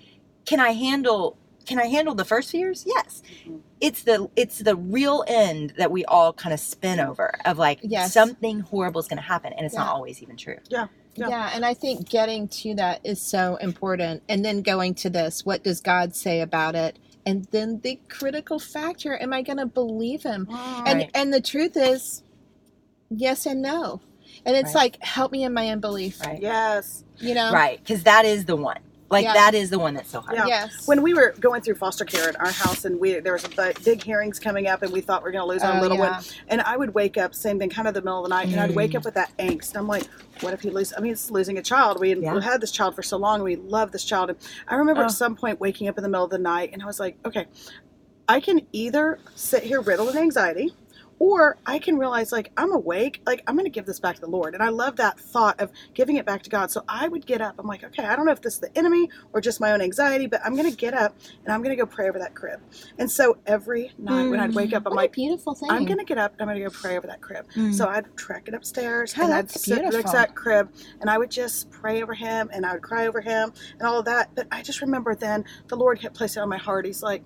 can 0.45 0.59
I 0.59 0.71
handle 0.71 1.37
can 1.65 1.79
I 1.79 1.85
handle 1.85 2.15
the 2.15 2.25
first 2.25 2.51
fears 2.51 2.83
yes 2.87 3.21
Mhm. 3.47 3.59
it's 3.81 4.03
the 4.03 4.29
it's 4.35 4.59
the 4.59 4.75
real 4.75 5.23
end 5.27 5.73
that 5.77 5.91
we 5.91 6.05
all 6.05 6.33
kind 6.33 6.53
of 6.53 6.59
spin 6.59 6.99
over 6.99 7.35
of 7.45 7.57
like 7.57 7.79
Yes. 7.83 8.13
something 8.13 8.61
horrible 8.61 8.99
is 9.01 9.07
going 9.07 9.17
to 9.17 9.23
happen 9.23 9.53
and 9.53 9.65
it's 9.65 9.75
not 9.75 9.87
always 9.93 10.21
even 10.23 10.35
true 10.37 10.57
Yeah. 10.69 10.87
Yeah. 11.15 11.51
and 11.53 11.65
I 11.65 11.73
think 11.73 12.07
getting 12.09 12.47
to 12.47 12.75
that 12.75 13.01
is 13.03 13.19
so 13.21 13.57
important. 13.57 14.23
And 14.29 14.45
then 14.45 14.61
going 14.61 14.93
to 14.95 15.09
this, 15.09 15.45
what 15.45 15.63
does 15.63 15.81
God 15.81 16.15
say 16.15 16.39
about 16.39 16.75
it? 16.75 16.97
And 17.25 17.45
then 17.51 17.79
the 17.81 17.99
critical 18.09 18.59
factor, 18.59 19.17
am 19.21 19.33
I 19.33 19.41
going 19.41 19.57
to 19.57 19.65
believe 19.65 20.23
him? 20.23 20.47
And 20.85 21.09
and 21.13 21.33
the 21.33 21.41
truth 21.41 21.77
is 21.77 22.23
yes 23.09 23.45
and 23.45 23.61
no. 23.61 24.01
And 24.45 24.55
it's 24.55 24.75
Right. 24.75 24.81
like 24.93 25.03
help 25.03 25.31
me 25.31 25.43
in 25.43 25.53
my 25.53 25.69
unbelief, 25.69 26.21
right 26.21 26.41
yes. 26.41 27.03
you 27.19 27.33
know? 27.35 27.51
right 27.51 27.79
because 27.79 28.03
that 28.03 28.25
is 28.25 28.45
the 28.45 28.55
one 28.55 28.79
like 29.09 29.23
Yeah. 29.23 29.33
that 29.33 29.55
is 29.55 29.69
the 29.69 29.79
one 29.79 29.93
that's 29.95 30.09
so 30.11 30.21
hard 30.21 30.37
Yeah. 30.37 30.45
Yes. 30.47 30.87
When 30.87 31.01
we 31.01 31.13
were 31.13 31.33
going 31.39 31.61
through 31.61 31.75
foster 31.75 32.05
care 32.05 32.29
at 32.29 32.39
our 32.39 32.51
house, 32.51 32.85
and 32.85 32.99
we 32.99 33.19
there 33.19 33.33
was 33.33 33.43
a 33.45 33.49
bu- 33.49 33.73
big 33.83 34.03
hearings 34.03 34.39
coming 34.39 34.67
up, 34.67 34.81
and 34.83 34.91
we 34.91 35.01
thought 35.01 35.23
we 35.23 35.29
are 35.29 35.31
going 35.31 35.41
to 35.43 35.47
lose 35.47 35.63
our 35.63 35.77
Oh, 35.77 35.81
little 35.81 35.97
yeah. 35.97 36.11
one, 36.17 36.23
and 36.47 36.61
I 36.61 36.77
would 36.77 36.93
wake 36.93 37.17
up 37.17 37.33
same 37.33 37.57
thing, 37.59 37.69
kind 37.69 37.87
of 37.87 37.93
the 37.93 38.01
middle 38.01 38.19
of 38.23 38.29
the 38.29 38.35
night, 38.35 38.47
and 38.49 38.59
I'd 38.59 38.75
wake 38.75 38.91
Mm. 38.91 38.97
up 38.97 39.05
with 39.05 39.15
that 39.15 39.31
angst. 39.39 39.75
I'm 39.75 39.87
like, 39.87 40.03
what 40.41 40.53
if 40.53 40.61
he 40.61 40.69
loses? 40.69 40.93
I 40.97 41.01
mean, 41.01 41.11
it's 41.11 41.31
losing 41.31 41.57
a 41.57 41.61
child. 41.61 41.99
We 41.99 42.09
had, 42.09 42.19
Yeah. 42.19 42.39
had 42.39 42.61
this 42.61 42.71
child 42.71 42.95
for 42.95 43.03
so 43.03 43.17
long, 43.17 43.41
we 43.43 43.55
love 43.55 43.91
this 43.91 44.03
child, 44.03 44.29
and 44.29 44.37
I 44.67 44.75
remember 44.75 45.01
Oh. 45.01 45.05
at 45.05 45.11
some 45.11 45.35
point 45.35 45.59
waking 45.59 45.87
up 45.87 45.97
in 45.97 46.03
the 46.03 46.09
middle 46.09 46.25
of 46.25 46.31
the 46.31 46.37
night, 46.37 46.69
and 46.73 46.81
I 46.81 46.85
was 46.85 46.99
like, 46.99 47.17
okay, 47.25 47.47
I 48.27 48.39
can 48.39 48.61
either 48.71 49.17
sit 49.35 49.63
here 49.63 49.81
riddled 49.81 50.07
with 50.07 50.15
anxiety. 50.15 50.75
Or 51.19 51.57
I 51.65 51.79
can 51.79 51.97
realize, 51.97 52.31
like, 52.31 52.51
I'm 52.57 52.71
awake, 52.71 53.21
like, 53.25 53.43
I'm 53.45 53.55
going 53.55 53.65
to 53.65 53.69
give 53.69 53.85
this 53.85 53.99
back 53.99 54.15
to 54.15 54.21
the 54.21 54.27
Lord. 54.27 54.53
And 54.53 54.63
I 54.63 54.69
love 54.69 54.95
that 54.97 55.19
thought 55.19 55.59
of 55.59 55.71
giving 55.93 56.15
it 56.15 56.25
back 56.25 56.43
to 56.43 56.49
God. 56.49 56.71
So 56.71 56.83
I 56.87 57.07
would 57.07 57.25
get 57.25 57.41
up. 57.41 57.55
I'm 57.59 57.67
like, 57.67 57.83
okay, 57.83 58.05
I 58.05 58.15
don't 58.15 58.25
know 58.25 58.31
if 58.31 58.41
this 58.41 58.55
is 58.55 58.59
the 58.59 58.77
enemy 58.77 59.09
or 59.33 59.41
just 59.41 59.59
my 59.59 59.71
own 59.71 59.81
anxiety, 59.81 60.27
but 60.27 60.41
I'm 60.45 60.55
going 60.55 60.69
to 60.69 60.75
get 60.75 60.93
up 60.93 61.15
and 61.43 61.53
I'm 61.53 61.61
going 61.61 61.75
to 61.75 61.81
go 61.81 61.85
pray 61.85 62.07
over 62.09 62.19
that 62.19 62.35
crib. 62.35 62.61
And 62.97 63.11
so 63.11 63.37
every 63.45 63.91
night 63.97 64.29
when 64.29 64.39
I'd 64.39 64.55
wake 64.55 64.73
up, 64.73 64.83
I'm 64.85 64.91
what 64.91 65.03
like, 65.03 65.13
beautiful 65.13 65.55
thing. 65.55 65.69
I'm 65.69 65.85
going 65.85 65.99
to 65.99 66.05
get 66.05 66.17
up 66.17 66.33
and 66.33 66.41
I'm 66.41 66.47
going 66.47 66.63
to 66.63 66.69
go 66.69 66.75
pray 66.81 66.97
over 66.97 67.07
that 67.07 67.21
crib. 67.21 67.47
Mm. 67.55 67.73
So 67.73 67.87
I'd 67.87 68.15
track 68.15 68.47
it 68.47 68.53
upstairs 68.53 69.13
Oh, 69.17 69.23
and 69.23 69.33
I'd 69.33 69.51
sit 69.51 69.81
next 69.81 69.95
to 69.95 70.11
that 70.13 70.35
crib 70.35 70.71
and 71.01 71.09
I 71.09 71.17
would 71.17 71.31
just 71.31 71.69
pray 71.69 72.01
over 72.01 72.13
him 72.13 72.49
and 72.53 72.65
I 72.65 72.73
would 72.73 72.81
cry 72.81 73.07
over 73.07 73.21
him 73.21 73.53
and 73.77 73.87
all 73.87 73.99
of 73.99 74.05
that. 74.05 74.33
But 74.35 74.47
I 74.51 74.61
just 74.61 74.81
remember 74.81 75.15
then 75.15 75.45
the 75.67 75.75
Lord 75.75 75.99
kept 75.99 76.15
placing 76.15 76.41
it 76.41 76.43
on 76.43 76.49
my 76.49 76.57
heart. 76.57 76.85
He's 76.85 77.03
like, 77.03 77.23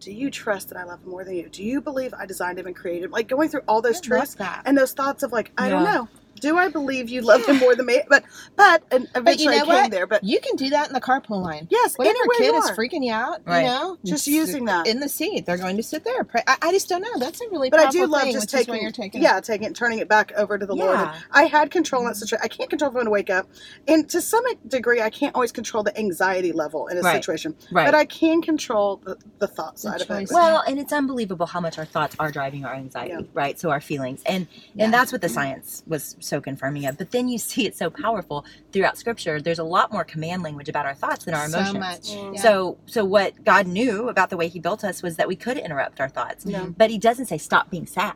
do 0.00 0.12
you 0.12 0.30
trust 0.30 0.68
that 0.68 0.78
I 0.78 0.84
love 0.84 1.02
him 1.02 1.10
more 1.10 1.24
than 1.24 1.34
you? 1.34 1.48
Do 1.48 1.62
you 1.62 1.80
believe 1.80 2.12
I 2.14 2.26
designed 2.26 2.58
him 2.58 2.66
and 2.66 2.76
created 2.76 3.04
him? 3.04 3.10
Like 3.10 3.28
going 3.28 3.48
through 3.48 3.62
all 3.66 3.80
those 3.82 3.98
I 3.98 4.00
truths 4.00 4.36
and 4.64 4.76
those 4.76 4.92
thoughts 4.92 5.22
of 5.22 5.32
like, 5.32 5.52
I 5.56 5.68
don't 5.68 5.84
know. 5.84 6.08
Do 6.40 6.56
I 6.58 6.68
believe 6.68 7.08
you 7.08 7.22
love 7.22 7.44
him 7.46 7.56
more 7.58 7.74
than 7.74 7.86
me? 7.86 8.02
But 8.08 8.24
but 8.56 8.82
and 8.90 9.08
eventually 9.14 9.56
know 9.56 9.62
I 9.62 9.66
came 9.66 9.74
what? 9.82 9.90
there. 9.90 10.06
But 10.06 10.24
You 10.24 10.40
can 10.40 10.56
do 10.56 10.70
that 10.70 10.88
in 10.88 10.92
the 10.94 11.00
carpool 11.00 11.42
line. 11.42 11.66
yes, 11.70 11.96
Whatever 11.96 12.16
anywhere 12.16 12.36
kid 12.38 12.52
you 12.54 12.58
is 12.58 12.70
freaking 12.70 13.04
you 13.04 13.12
out, 13.12 13.40
Right. 13.46 13.60
you 13.62 13.66
know, 13.66 13.98
Just 14.04 14.26
using 14.26 14.64
that. 14.66 14.86
in 14.86 15.00
the 15.00 15.08
seat. 15.08 15.46
They're 15.46 15.56
going 15.58 15.76
to 15.76 15.82
sit 15.82 16.04
there. 16.04 16.22
Pray. 16.24 16.42
I, 16.46 16.56
I 16.62 16.72
just 16.72 16.88
don't 16.88 17.02
know. 17.02 17.18
That's 17.18 17.40
a 17.40 17.44
really 17.50 17.70
But 17.70 17.80
I 17.80 17.90
do 17.90 18.06
love 18.06 18.22
thing, 18.22 18.32
just 18.32 18.52
which 18.52 18.60
is 18.62 18.68
what 18.68 18.74
taking, 18.74 18.82
you're 18.82 18.92
taking. 18.92 19.22
yeah, 19.22 19.40
taking, 19.40 19.68
it, 19.68 19.74
turning 19.74 19.98
it 19.98 20.08
back 20.08 20.32
over 20.36 20.58
to 20.58 20.66
the 20.66 20.74
Lord. 20.74 20.98
I 21.32 21.44
had 21.44 21.70
control 21.70 22.02
in 22.02 22.08
that 22.08 22.16
situation. 22.16 22.40
I 22.44 22.48
can't 22.48 22.70
control 22.70 22.90
when 22.90 23.00
I'm 23.00 23.04
going 23.04 23.06
to 23.06 23.10
wake 23.10 23.30
up, 23.30 23.48
and 23.88 24.08
to 24.10 24.20
some 24.20 24.44
degree, 24.68 25.00
I 25.00 25.10
can't 25.10 25.34
always 25.34 25.52
control 25.52 25.82
the 25.82 25.96
anxiety 25.98 26.52
level 26.52 26.86
in 26.88 26.98
a 26.98 27.02
Right. 27.02 27.14
situation. 27.16 27.54
right 27.72 27.86
But 27.86 27.94
I 27.94 28.04
can 28.04 28.42
control 28.42 28.96
the, 29.04 29.16
the 29.38 29.46
thought 29.46 29.74
The 29.74 29.80
side 29.80 30.02
of 30.02 30.10
it. 30.10 30.28
well 30.32 30.62
and 30.66 30.78
it's 30.78 30.92
unbelievable 30.92 31.46
how 31.46 31.60
much 31.60 31.78
our 31.78 31.84
thoughts 31.84 32.16
are 32.18 32.30
driving 32.30 32.64
our 32.64 32.74
anxiety 32.74 33.14
Yeah. 33.16 33.26
right 33.32 33.58
so 33.58 33.70
our 33.70 33.80
feelings 33.80 34.22
and 34.26 34.46
Yeah. 34.74 34.84
and 34.84 34.94
that's 34.94 35.12
what 35.12 35.20
the 35.20 35.28
mm-hmm. 35.28 35.34
science 35.34 35.82
was 35.86 36.16
so 36.26 36.40
confirming 36.40 36.84
of 36.86 36.98
but 36.98 37.10
then 37.12 37.28
you 37.28 37.38
see 37.38 37.66
it 37.66 37.76
so 37.76 37.88
powerful 37.90 38.44
throughout 38.72 38.98
scripture 38.98 39.40
there's 39.40 39.58
a 39.58 39.64
lot 39.64 39.92
more 39.92 40.04
command 40.04 40.42
language 40.42 40.68
about 40.68 40.86
our 40.86 40.94
thoughts 40.94 41.24
than 41.24 41.34
our 41.34 41.46
emotions 41.46 41.72
So 41.72 41.78
much. 41.78 42.02
Mm. 42.10 42.34
Yeah. 42.36 42.40
So, 42.42 42.78
so 42.86 43.04
what 43.04 43.44
God 43.44 43.66
knew 43.66 44.08
about 44.08 44.30
the 44.30 44.36
way 44.36 44.48
He 44.48 44.60
built 44.60 44.84
us 44.84 45.02
was 45.02 45.16
that 45.16 45.28
we 45.28 45.36
could 45.36 45.56
interrupt 45.58 46.00
our 46.00 46.08
thoughts, 46.08 46.44
Yeah. 46.46 46.66
but 46.76 46.90
He 46.90 46.98
doesn't 46.98 47.26
say 47.26 47.38
stop 47.38 47.70
being 47.70 47.86
sad. 47.86 48.14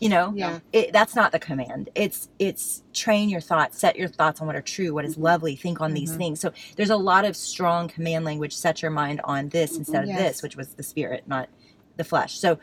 You 0.00 0.10
know, 0.10 0.32
Yeah. 0.36 0.58
it, 0.72 0.92
that's 0.92 1.14
not 1.16 1.32
the 1.32 1.38
command. 1.38 1.88
It's 1.94 2.28
it's 2.38 2.82
train 2.92 3.28
your 3.30 3.40
thoughts, 3.40 3.78
set 3.78 3.96
your 3.96 4.08
thoughts 4.08 4.40
on 4.40 4.46
what 4.46 4.54
are 4.56 4.60
true, 4.62 4.92
what 4.92 5.04
is 5.06 5.16
lovely. 5.16 5.56
Think 5.56 5.80
on 5.80 5.94
these 5.94 6.12
Mhm. 6.12 6.18
things. 6.18 6.40
So 6.40 6.52
there's 6.76 6.90
a 6.90 6.96
lot 6.96 7.24
of 7.24 7.34
strong 7.36 7.88
command 7.88 8.24
language. 8.26 8.54
Set 8.54 8.82
your 8.82 8.90
mind 8.90 9.20
on 9.24 9.48
this 9.48 9.76
instead 9.78 10.02
of 10.04 10.08
Yes. 10.10 10.18
this, 10.20 10.42
which 10.42 10.56
was 10.56 10.68
the 10.74 10.82
spirit, 10.82 11.24
not 11.26 11.48
the 11.96 12.04
flesh. 12.04 12.38
So 12.38 12.58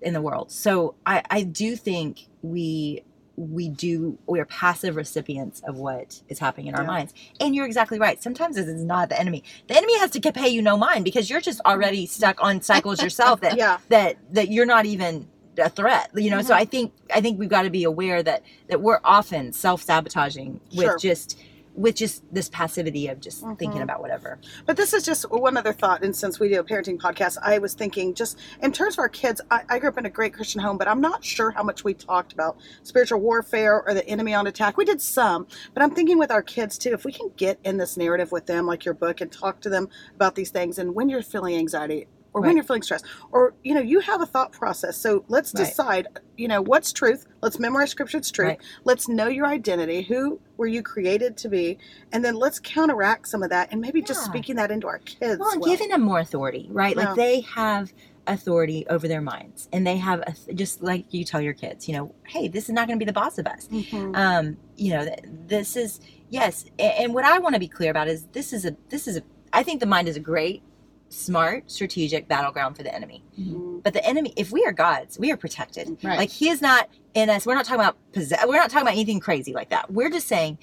in 0.00 0.14
the 0.14 0.22
world. 0.22 0.50
So 0.50 0.94
I 1.04 1.22
I 1.30 1.42
do 1.42 1.76
think 1.76 2.26
we 2.42 3.02
we 3.38 3.68
do 3.68 4.18
we 4.26 4.40
are 4.40 4.44
passive 4.46 4.96
recipients 4.96 5.60
of 5.68 5.76
what 5.76 6.20
is 6.28 6.38
happening 6.40 6.66
in 6.66 6.74
our 6.74 6.84
minds 6.84 7.14
and 7.40 7.54
you're 7.54 7.66
exactly 7.66 7.98
right 7.98 8.20
sometimes 8.22 8.56
it 8.56 8.66
is 8.68 8.82
not 8.82 9.08
the 9.08 9.18
enemy 9.20 9.44
the 9.68 9.76
enemy 9.76 9.96
has 10.00 10.10
to 10.10 10.20
pay 10.32 10.48
you 10.48 10.60
no 10.60 10.76
mind 10.76 11.04
because 11.04 11.30
you're 11.30 11.40
just 11.40 11.60
already 11.64 12.04
stuck 12.06 12.42
on 12.42 12.60
cycles 12.60 13.00
yourself 13.02 13.40
that 13.40 13.56
Yeah. 13.58 13.78
that 13.90 14.16
that 14.34 14.50
you're 14.50 14.66
not 14.66 14.86
even 14.86 15.28
a 15.58 15.68
threat 15.68 16.10
you 16.16 16.30
know 16.30 16.42
so 16.42 16.52
Mm-hmm. 16.52 16.62
i 16.62 16.64
think 16.64 16.92
i 17.14 17.20
think 17.20 17.38
we've 17.38 17.48
got 17.48 17.62
to 17.62 17.70
be 17.70 17.84
aware 17.84 18.22
that 18.22 18.42
that 18.68 18.80
we're 18.80 19.00
often 19.04 19.52
self-sabotaging 19.52 20.60
with 20.74 20.86
Sure. 20.86 20.98
just 20.98 21.38
with 21.78 21.94
just 21.94 22.22
this 22.34 22.48
passivity 22.48 23.06
of 23.08 23.20
just 23.20 23.40
thinking 23.58 23.80
Mhm. 23.80 23.82
about 23.84 24.00
whatever 24.00 24.38
But 24.66 24.76
this 24.76 24.92
is 24.92 25.04
just 25.04 25.30
one 25.30 25.56
other 25.56 25.72
thought. 25.72 26.02
And 26.02 26.14
since 26.14 26.40
we 26.40 26.48
do 26.48 26.58
a 26.60 26.64
parenting 26.64 26.98
podcast, 26.98 27.38
I 27.42 27.58
was 27.58 27.74
thinking 27.74 28.14
just 28.14 28.36
in 28.62 28.72
terms 28.72 28.94
of 28.94 28.98
our 28.98 29.08
kids, 29.08 29.40
I, 29.50 29.62
I 29.68 29.78
grew 29.78 29.88
up 29.88 29.98
in 29.98 30.04
a 30.06 30.10
great 30.10 30.34
Christian 30.34 30.60
home, 30.60 30.76
but 30.76 30.88
I'm 30.88 31.00
not 31.00 31.24
sure 31.24 31.52
how 31.52 31.62
much 31.62 31.84
we 31.84 31.94
talked 31.94 32.32
about 32.32 32.56
spiritual 32.82 33.20
warfare 33.20 33.82
or 33.86 33.94
the 33.94 34.06
enemy 34.08 34.34
on 34.34 34.46
attack. 34.46 34.76
We 34.76 34.84
did 34.84 35.00
some, 35.00 35.46
but 35.72 35.82
I'm 35.82 35.90
thinking 35.92 36.18
with 36.18 36.30
our 36.30 36.42
kids 36.42 36.76
too, 36.78 36.90
if 36.92 37.04
we 37.04 37.12
can 37.12 37.30
get 37.36 37.58
in 37.64 37.76
this 37.76 37.96
narrative 37.96 38.32
with 38.32 38.46
them, 38.46 38.66
like 38.66 38.84
your 38.84 38.94
book, 38.94 39.20
and 39.20 39.30
talk 39.30 39.60
to 39.60 39.68
them 39.68 39.88
about 40.16 40.34
these 40.34 40.50
things. 40.50 40.78
And 40.78 40.94
when 40.94 41.08
you're 41.08 41.22
feeling 41.22 41.56
anxiety, 41.56 42.08
or 42.38 42.42
when 42.46 42.56
you're 42.56 42.64
feeling 42.64 42.82
stressed, 42.82 43.04
or 43.32 43.54
you 43.64 43.74
know, 43.74 43.80
you 43.80 44.00
have 44.00 44.20
a 44.22 44.26
thought 44.26 44.52
process. 44.52 44.96
So 44.96 45.24
let's 45.28 45.52
Right. 45.54 45.66
decide, 45.66 46.06
you 46.36 46.48
know, 46.48 46.62
what's 46.62 46.92
truth. 46.92 47.26
Let's 47.42 47.58
memorize 47.58 47.90
scripture's 47.90 48.30
truth. 48.30 48.48
Right. 48.48 48.60
Let's 48.84 49.08
know 49.08 49.28
your 49.28 49.46
identity. 49.46 50.02
Who 50.02 50.40
were 50.56 50.66
you 50.66 50.82
created 50.82 51.36
to 51.38 51.48
be? 51.48 51.78
And 52.12 52.24
then 52.24 52.34
let's 52.34 52.58
counteract 52.58 53.28
some 53.28 53.42
of 53.42 53.50
that 53.50 53.68
and 53.72 53.80
maybe 53.80 54.02
just 54.02 54.24
speaking 54.24 54.56
that 54.56 54.70
into 54.70 54.86
our 54.86 54.98
kids. 54.98 55.38
well, 55.40 55.50
well. 55.58 55.68
giving 55.70 55.88
them 55.88 56.02
more 56.02 56.18
authority 56.20 56.68
right 56.70 56.96
Yeah. 56.96 57.04
like 57.06 57.16
they 57.16 57.40
have 57.40 57.92
authority 58.26 58.86
over 58.90 59.08
their 59.08 59.22
minds 59.22 59.68
and 59.72 59.86
they 59.86 59.96
have 59.96 60.20
a, 60.20 60.52
just 60.54 60.82
like 60.82 61.06
you 61.14 61.24
tell 61.24 61.40
your 61.40 61.54
kids 61.54 61.88
you 61.88 61.94
know 61.96 62.14
hey 62.26 62.46
this 62.46 62.64
is 62.64 62.70
not 62.70 62.86
going 62.86 62.98
to 62.98 63.02
be 63.02 63.06
the 63.08 63.12
boss 63.12 63.38
of 63.38 63.46
us 63.46 63.66
Mhm. 63.72 64.14
um 64.14 64.56
you 64.76 64.92
know 64.92 65.04
th- 65.04 65.20
this 65.46 65.76
is 65.76 65.98
yes 66.28 66.66
and 66.78 67.14
what 67.14 67.24
i 67.24 67.38
want 67.38 67.54
to 67.54 67.58
be 67.58 67.68
clear 67.68 67.90
about 67.90 68.06
is 68.06 68.26
this 68.32 68.52
is 68.52 68.66
a 68.66 68.76
this 68.90 69.08
is 69.08 69.16
a 69.16 69.22
i 69.54 69.62
think 69.62 69.80
the 69.80 69.86
mind 69.86 70.08
is 70.08 70.16
a 70.16 70.20
great 70.20 70.62
smart 71.10 71.70
strategic 71.70 72.28
battleground 72.28 72.76
for 72.76 72.82
the 72.82 72.94
enemy. 72.94 73.22
Mhm. 73.38 73.82
but 73.82 73.92
the 73.94 74.04
enemy 74.04 74.32
if 74.36 74.50
we 74.52 74.64
are 74.64 74.72
gods 74.72 75.18
we 75.18 75.30
are 75.32 75.36
protected. 75.36 75.96
Right. 76.04 76.18
like 76.18 76.30
he 76.30 76.48
is 76.50 76.60
not 76.60 76.88
in 77.14 77.30
us. 77.30 77.46
We're 77.46 77.54
not 77.54 77.64
talking 77.64 77.80
about 77.80 77.96
possess 78.12 78.44
we're 78.46 78.56
not 78.56 78.70
talking 78.70 78.82
about 78.86 78.94
anything 78.94 79.20
crazy 79.20 79.52
like 79.54 79.70
that. 79.70 79.90
We're 79.90 80.10
just 80.10 80.28
saying 80.28 80.58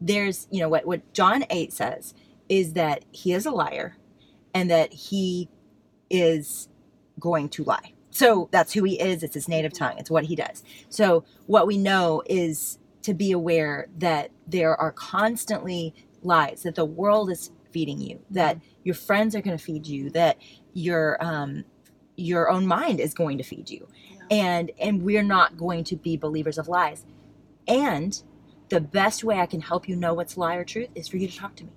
there's 0.00 0.46
you 0.50 0.60
know 0.60 0.68
what 0.68 0.86
what 0.86 1.12
john 1.12 1.44
8 1.50 1.72
says 1.72 2.14
is 2.48 2.74
that 2.74 3.04
he 3.12 3.32
is 3.32 3.46
a 3.46 3.50
liar 3.50 3.96
and 4.54 4.70
that 4.70 4.92
he 4.92 5.48
is 6.10 6.68
going 7.20 7.48
to 7.50 7.64
lie. 7.64 7.92
So 8.10 8.48
that's 8.52 8.72
who 8.72 8.84
he 8.84 9.00
is. 9.00 9.22
It's 9.22 9.34
his 9.34 9.48
native 9.48 9.72
tongue. 9.72 9.96
It's 9.98 10.10
what 10.10 10.24
he 10.24 10.34
does. 10.36 10.62
So 10.88 11.24
what 11.46 11.66
we 11.66 11.78
know 11.78 12.22
is 12.26 12.78
to 13.02 13.14
be 13.14 13.32
aware 13.32 13.88
that 13.98 14.30
there 14.46 14.74
are 14.76 14.92
constantly 14.92 15.94
lies 16.22 16.62
that 16.64 16.74
the 16.74 16.84
world 16.84 17.30
is 17.30 17.50
feeding 17.72 18.00
you 18.00 18.20
that 18.30 18.58
your 18.84 18.94
friends 18.94 19.34
are 19.34 19.40
going 19.40 19.56
to 19.56 19.62
feed 19.62 19.86
you 19.86 20.10
that 20.10 20.38
your 20.72 21.22
um 21.22 21.64
your 22.16 22.50
own 22.50 22.66
mind 22.66 22.98
is 23.00 23.14
going 23.14 23.38
to 23.38 23.44
feed 23.44 23.70
you. 23.70 23.88
And 24.30 24.70
and 24.80 25.02
we're 25.02 25.22
not 25.22 25.56
going 25.56 25.84
to 25.84 25.96
be 25.96 26.16
believers 26.16 26.58
of 26.58 26.68
lies. 26.68 27.04
And 27.66 28.20
the 28.70 28.80
best 28.80 29.24
way 29.24 29.40
i 29.40 29.46
can 29.46 29.62
help 29.62 29.88
you 29.88 29.96
know 29.96 30.12
what's 30.12 30.36
lie 30.36 30.54
or 30.56 30.64
truth 30.64 30.88
is 30.94 31.08
for 31.08 31.16
you 31.16 31.26
to 31.26 31.36
talk 31.36 31.56
to 31.56 31.64
me. 31.64 31.70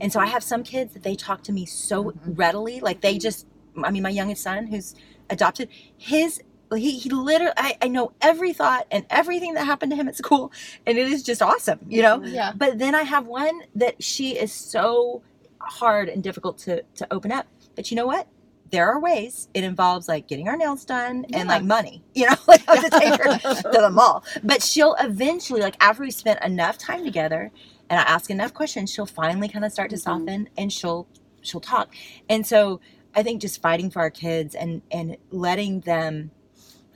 And 0.00 0.12
so 0.12 0.20
i 0.20 0.26
have 0.26 0.42
some 0.42 0.62
kids 0.62 0.92
that 0.94 1.02
they 1.02 1.14
talk 1.14 1.42
to 1.44 1.52
me 1.52 1.64
so 1.66 2.04
Mhm. 2.04 2.38
readily 2.38 2.80
like 2.80 3.00
they 3.00 3.18
just 3.18 3.46
i 3.82 3.90
mean 3.90 4.02
my 4.02 4.10
youngest 4.10 4.42
son 4.42 4.66
who's 4.68 4.94
adopted 5.30 5.68
his 5.96 6.40
he, 6.74 6.98
he 6.98 7.08
literally 7.10 7.52
I, 7.56 7.76
I 7.82 7.88
know 7.88 8.12
every 8.20 8.52
thought 8.52 8.86
and 8.90 9.06
everything 9.10 9.54
that 9.54 9.64
happened 9.64 9.90
to 9.92 9.96
him 9.96 10.08
at 10.08 10.16
school 10.16 10.52
and 10.86 10.98
it 10.98 11.08
is 11.08 11.22
just 11.22 11.40
awesome 11.40 11.80
you 11.88 12.02
know? 12.02 12.22
Yeah. 12.24 12.52
but 12.56 12.78
then 12.78 12.94
I 12.94 13.02
have 13.02 13.26
one 13.26 13.62
that 13.74 14.02
she 14.02 14.36
is 14.36 14.52
so 14.52 15.22
hard 15.66 16.08
and 16.08 16.22
difficult 16.22 16.58
to 16.58 16.82
to 16.96 17.06
open 17.12 17.32
up. 17.32 17.46
But 17.76 17.90
you 17.90 17.96
know 17.96 18.06
what? 18.06 18.28
There 18.70 18.88
are 18.90 18.98
ways. 19.00 19.48
It 19.54 19.64
involves 19.64 20.08
like 20.08 20.26
getting 20.28 20.48
our 20.48 20.56
nails 20.56 20.84
done 20.84 21.26
and 21.32 21.48
like 21.48 21.62
money. 21.64 22.02
You 22.14 22.26
know, 22.28 22.36
like 22.48 22.68
I 22.68 22.76
have 22.76 22.90
to 22.90 23.00
take 23.00 23.14
her 23.20 23.38
to 23.72 23.78
the 23.80 23.90
mall. 23.90 24.24
But 24.42 24.62
she'll 24.62 24.96
eventually, 25.00 25.60
like 25.60 25.76
after 25.80 26.02
we 26.02 26.10
spent 26.10 26.42
enough 26.44 26.78
time 26.78 27.04
together 27.04 27.50
and 27.90 28.00
I 28.00 28.02
ask 28.04 28.30
enough 28.30 28.54
questions, 28.54 28.92
she'll 28.92 29.06
finally 29.06 29.48
kind 29.48 29.64
of 29.64 29.72
start 29.72 29.90
to 29.90 29.96
Mhm. 29.96 30.00
soften 30.00 30.48
and 30.58 30.72
she'll 30.72 31.06
she'll 31.42 31.60
talk. 31.60 31.94
And 32.28 32.46
so 32.46 32.80
I 33.14 33.22
think 33.22 33.40
just 33.40 33.62
fighting 33.62 33.90
for 33.90 34.00
our 34.00 34.10
kids 34.10 34.54
and 34.54 34.82
and 34.90 35.16
letting 35.30 35.80
them 35.80 36.30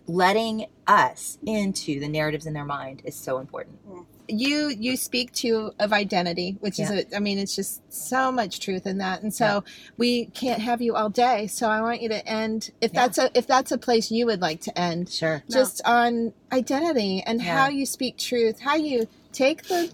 letting 0.06 0.66
us 0.86 1.38
into 1.46 2.00
the 2.00 2.08
narratives 2.08 2.46
in 2.46 2.54
their 2.54 2.64
mind 2.64 3.02
is 3.04 3.14
so 3.14 3.38
important. 3.38 3.78
You 4.28 4.68
you 4.68 4.96
speak 4.96 5.32
to 5.32 5.72
of 5.78 5.92
identity 5.92 6.56
which 6.60 6.78
is 6.78 6.90
Yeah. 6.90 7.02
a, 7.12 7.16
i 7.16 7.18
mean 7.18 7.38
it's 7.38 7.56
just 7.56 7.80
so 7.92 8.30
much 8.30 8.60
truth 8.60 8.86
in 8.86 8.98
that 8.98 9.22
and 9.22 9.32
so 9.34 9.64
we 9.96 10.26
can't 10.26 10.60
have 10.60 10.82
you 10.82 10.94
all 10.94 11.08
day 11.08 11.46
so 11.46 11.68
i 11.68 11.80
want 11.80 12.02
you 12.02 12.10
to 12.10 12.26
end 12.28 12.70
if 12.82 12.92
Yeah. 12.92 13.00
that's 13.06 13.18
a 13.18 13.30
if 13.38 13.46
that's 13.46 13.72
a 13.72 13.78
place 13.78 14.10
you 14.10 14.26
would 14.26 14.40
like 14.42 14.60
to 14.62 14.78
end 14.78 15.08
Sure. 15.08 15.42
No. 15.48 15.54
just 15.54 15.80
on 15.86 16.34
identity 16.52 17.22
and 17.26 17.40
Yeah. 17.42 17.56
how 17.56 17.68
you 17.68 17.86
speak 17.86 18.18
truth 18.18 18.60
how 18.60 18.76
you 18.76 19.08
take 19.32 19.62
the 19.64 19.90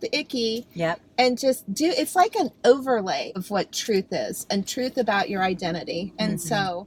the 0.00 0.14
icky 0.16 0.66
Yep. 0.74 1.00
and 1.16 1.38
just 1.38 1.72
do 1.72 1.86
it's 1.86 2.14
like 2.14 2.36
an 2.36 2.50
overlay 2.64 3.32
of 3.34 3.50
what 3.50 3.72
truth 3.72 4.12
is 4.12 4.46
and 4.50 4.66
truth 4.66 4.98
about 4.98 5.30
your 5.30 5.42
identity 5.42 6.12
and 6.18 6.34
Mhm. 6.34 6.40
so 6.40 6.86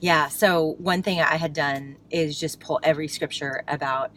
Yeah. 0.00 0.28
So 0.28 0.74
one 0.78 1.02
thing 1.02 1.20
I 1.20 1.36
had 1.36 1.54
done 1.54 1.96
is 2.10 2.38
just 2.38 2.60
pull 2.60 2.78
every 2.82 3.08
scripture 3.08 3.62
about 3.66 4.10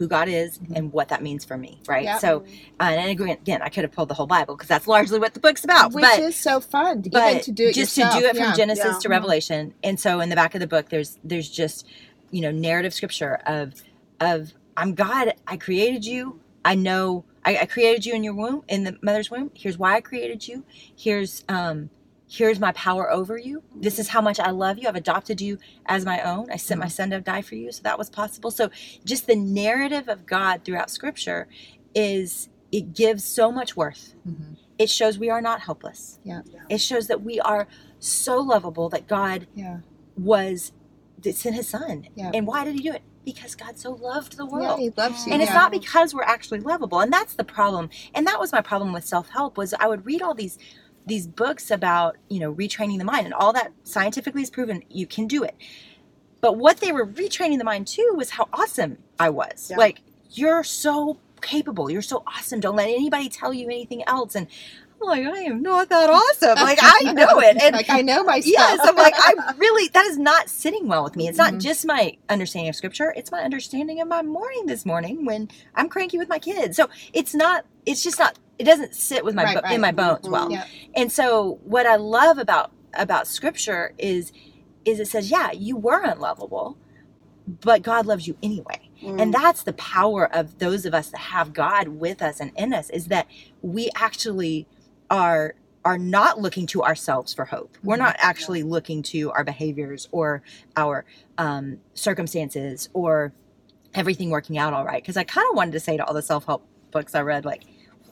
who 0.00 0.08
God 0.08 0.28
is 0.28 0.58
Mm-hmm. 0.58 0.74
and 0.76 0.92
what 0.92 1.08
that 1.10 1.22
means 1.22 1.44
for 1.44 1.56
me, 1.56 1.78
right? 1.86 2.04
Yep. 2.04 2.20
So, 2.20 2.44
uh, 2.80 2.84
and 2.84 3.10
again, 3.10 3.28
again, 3.28 3.60
I 3.62 3.68
could 3.68 3.84
have 3.84 3.92
pulled 3.92 4.08
the 4.08 4.14
whole 4.14 4.26
Bible 4.26 4.56
because 4.56 4.68
that's 4.68 4.88
largely 4.88 5.18
what 5.20 5.34
the 5.34 5.40
book's 5.40 5.62
about. 5.62 5.92
which 5.92 6.02
but 6.02 6.18
is 6.18 6.34
so 6.34 6.58
fun 6.58 7.02
to, 7.02 7.10
but 7.10 7.42
to 7.44 7.52
do 7.52 7.68
it 7.68 7.74
just 7.74 7.96
yourself. 7.96 8.14
to 8.14 8.20
do 8.20 8.26
it 8.26 8.30
from 8.36 8.44
yeah. 8.46 8.54
Genesis 8.56 8.84
Yeah. 8.86 8.98
to 9.02 9.08
Revelation. 9.10 9.74
And 9.84 10.00
so 10.00 10.20
in 10.20 10.30
the 10.30 10.36
back 10.36 10.54
of 10.54 10.60
the 10.60 10.66
book, 10.66 10.88
there's 10.88 11.18
there's 11.22 11.48
just 11.50 11.86
you 12.30 12.40
know 12.40 12.50
narrative 12.50 12.94
scripture 12.94 13.38
of 13.46 13.74
of 14.20 14.52
I'm 14.76 14.94
God. 14.94 15.34
I 15.46 15.56
created 15.58 16.04
you. 16.06 16.40
I 16.64 16.74
know 16.74 17.24
I, 17.44 17.58
I 17.58 17.66
created 17.66 18.06
you 18.06 18.14
in 18.14 18.24
your 18.24 18.34
womb, 18.34 18.62
in 18.68 18.84
the 18.84 18.96
mother's 19.02 19.30
womb. 19.30 19.50
Here's 19.54 19.78
why 19.78 19.94
I 19.96 20.00
created 20.00 20.48
you. 20.48 20.64
Here's 20.96 21.44
um 21.48 21.90
here's 22.32 22.60
my 22.60 22.70
power 22.72 23.10
over 23.10 23.36
you. 23.36 23.60
This 23.74 23.98
is 23.98 24.08
how 24.08 24.20
much 24.20 24.38
I 24.38 24.50
love 24.50 24.78
you. 24.78 24.86
I've 24.88 24.94
adopted 24.94 25.40
you 25.40 25.58
as 25.86 26.04
my 26.04 26.22
own. 26.22 26.48
I 26.50 26.56
sent 26.56 26.78
my 26.78 26.86
son 26.86 27.10
to 27.10 27.20
die 27.20 27.42
for 27.42 27.56
you, 27.56 27.72
so 27.72 27.82
that 27.82 27.98
was 27.98 28.08
possible. 28.08 28.52
So 28.52 28.70
just 29.04 29.26
the 29.26 29.34
narrative 29.34 30.08
of 30.08 30.26
God 30.26 30.62
throughout 30.64 30.90
Scripture 30.90 31.48
is 31.92 32.48
it 32.70 32.94
gives 32.94 33.24
so 33.24 33.50
much 33.50 33.76
worth 33.76 34.14
Mhm. 34.28 34.56
it 34.78 34.88
shows 34.88 35.18
we 35.18 35.28
are 35.28 35.40
not 35.42 35.60
helpless. 35.62 36.20
Yeah. 36.22 36.42
Yeah. 36.46 36.60
It 36.68 36.80
shows 36.80 37.08
that 37.08 37.22
we 37.22 37.40
are 37.40 37.66
so 37.98 38.38
lovable 38.38 38.88
that 38.90 39.08
God 39.08 39.48
yeah 39.54 39.78
was 40.16 40.72
that 41.22 41.34
sent 41.34 41.56
his 41.56 41.68
son. 41.68 42.06
Yeah. 42.14 42.30
And 42.32 42.46
why 42.46 42.64
did 42.64 42.74
he 42.74 42.80
do 42.80 42.92
it? 42.92 43.02
Because 43.24 43.54
God 43.56 43.76
so 43.78 43.90
loved 43.92 44.36
the 44.36 44.46
world. 44.46 44.78
yeah 44.78 44.84
he 44.84 44.90
loves 44.96 45.26
you 45.26 45.32
and 45.32 45.42
it's 45.42 45.52
not 45.52 45.70
because 45.72 46.14
we're 46.14 46.22
actually 46.22 46.60
lovable. 46.60 47.00
And 47.00 47.12
that's 47.12 47.34
the 47.34 47.44
problem. 47.44 47.90
And 48.14 48.26
that 48.26 48.38
was 48.40 48.52
my 48.52 48.60
problem 48.62 48.92
with 48.92 49.04
self-help 49.04 49.56
was 49.58 49.74
I 49.74 49.88
would 49.88 50.06
read 50.06 50.22
all 50.22 50.32
these 50.34 50.56
these 51.06 51.26
books 51.26 51.70
about, 51.70 52.16
you 52.28 52.40
know, 52.40 52.54
retraining 52.54 52.98
the 52.98 53.04
mind 53.04 53.24
and 53.26 53.34
all 53.34 53.52
that 53.52 53.72
scientifically 53.84 54.42
is 54.42 54.50
proven 54.50 54.82
you 54.90 55.06
can 55.06 55.26
do 55.26 55.42
it. 55.42 55.54
But 56.40 56.56
what 56.56 56.78
they 56.78 56.92
were 56.92 57.06
retraining 57.06 57.58
the 57.58 57.64
mind 57.64 57.86
to 57.88 58.14
was 58.16 58.30
how 58.30 58.48
awesome 58.52 58.98
I 59.18 59.30
was. 59.30 59.68
Yeah. 59.70 59.76
Like, 59.76 60.00
you're 60.32 60.64
so 60.64 61.18
capable. 61.42 61.90
You're 61.90 62.02
so 62.02 62.22
awesome. 62.26 62.60
Don't 62.60 62.76
let 62.76 62.88
anybody 62.88 63.28
tell 63.28 63.52
you 63.52 63.66
anything 63.66 64.02
else. 64.06 64.34
And 64.34 64.46
I'm 65.02 65.06
like, 65.08 65.26
I 65.26 65.40
am 65.42 65.62
not 65.62 65.88
that 65.88 66.08
awesome. 66.08 66.54
Like, 66.56 66.78
I 66.80 67.12
know 67.12 67.40
it. 67.40 67.60
And 67.60 67.74
like 67.74 67.90
i 67.90 68.00
know 68.02 68.22
myself 68.22 68.46
yes, 68.46 68.80
I'm 68.82 68.96
like, 68.96 69.14
I 69.16 69.54
really, 69.58 69.88
that 69.88 70.06
is 70.06 70.18
not 70.18 70.48
sitting 70.48 70.86
well 70.88 71.04
with 71.04 71.16
me. 71.16 71.28
It's 71.28 71.38
not 71.38 71.54
Mhm. 71.54 71.60
just 71.60 71.86
my 71.86 72.16
understanding 72.28 72.68
of 72.68 72.76
scripture, 72.76 73.12
it's 73.16 73.30
my 73.30 73.40
understanding 73.40 74.00
of 74.00 74.08
my 74.08 74.22
morning 74.22 74.66
this 74.66 74.86
morning 74.86 75.24
when 75.24 75.48
I'm 75.74 75.88
cranky 75.88 76.16
with 76.18 76.28
my 76.28 76.38
kids. 76.38 76.76
So 76.76 76.88
it's 77.12 77.34
not, 77.34 77.64
it's 77.86 78.02
just 78.02 78.18
not, 78.18 78.38
it 78.60 78.64
doesn't 78.64 78.94
sit 78.94 79.24
with 79.24 79.34
my, 79.34 79.44
Right, 79.44 79.54
bo- 79.56 79.60
right. 79.62 79.74
in 79.74 79.80
my 79.80 79.90
bones 79.92 80.26
Mhm. 80.26 80.30
well. 80.30 80.52
Yeah. 80.52 80.66
And 80.94 81.10
so 81.10 81.58
what 81.64 81.86
I 81.86 81.96
love 81.96 82.36
about, 82.38 82.72
about 82.94 83.26
scripture 83.26 83.94
is, 83.96 84.32
is 84.84 85.00
it 85.00 85.08
says, 85.08 85.30
yeah, 85.30 85.50
you 85.52 85.76
were 85.76 86.02
unlovable, 86.02 86.76
but 87.62 87.80
God 87.82 88.04
loves 88.04 88.28
you 88.28 88.36
anyway. 88.42 88.90
Mm. 89.02 89.20
And 89.22 89.34
that's 89.34 89.62
the 89.62 89.72
power 89.72 90.26
of 90.34 90.58
those 90.58 90.84
of 90.84 90.92
us 90.92 91.08
that 91.08 91.20
have 91.20 91.54
God 91.54 91.88
with 91.88 92.20
us 92.20 92.38
and 92.38 92.52
in 92.56 92.74
us 92.74 92.90
is 92.90 93.06
that 93.06 93.26
we 93.62 93.88
actually 93.96 94.66
are 95.10 95.54
are 95.82 95.96
not 95.96 96.38
looking 96.38 96.66
to 96.66 96.82
ourselves 96.82 97.32
for 97.32 97.46
hope. 97.46 97.78
We're 97.82 97.94
Mhm. 97.96 98.00
not 98.00 98.16
actually 98.18 98.62
looking 98.62 99.02
to 99.04 99.30
our 99.32 99.42
behaviors 99.44 100.06
or 100.12 100.42
our 100.76 101.06
um, 101.38 101.78
circumstances 101.94 102.90
or 102.92 103.32
everything 103.94 104.28
working 104.28 104.58
out 104.58 104.74
all 104.74 104.84
right. 104.84 105.02
Because 105.02 105.16
I 105.16 105.24
kind 105.24 105.46
of 105.50 105.56
wanted 105.56 105.72
to 105.72 105.80
say 105.80 105.96
to 105.96 106.04
all 106.04 106.12
the 106.12 106.20
self 106.20 106.44
help 106.44 106.66
books 106.90 107.14
I 107.14 107.22
read, 107.22 107.46
like, 107.46 107.62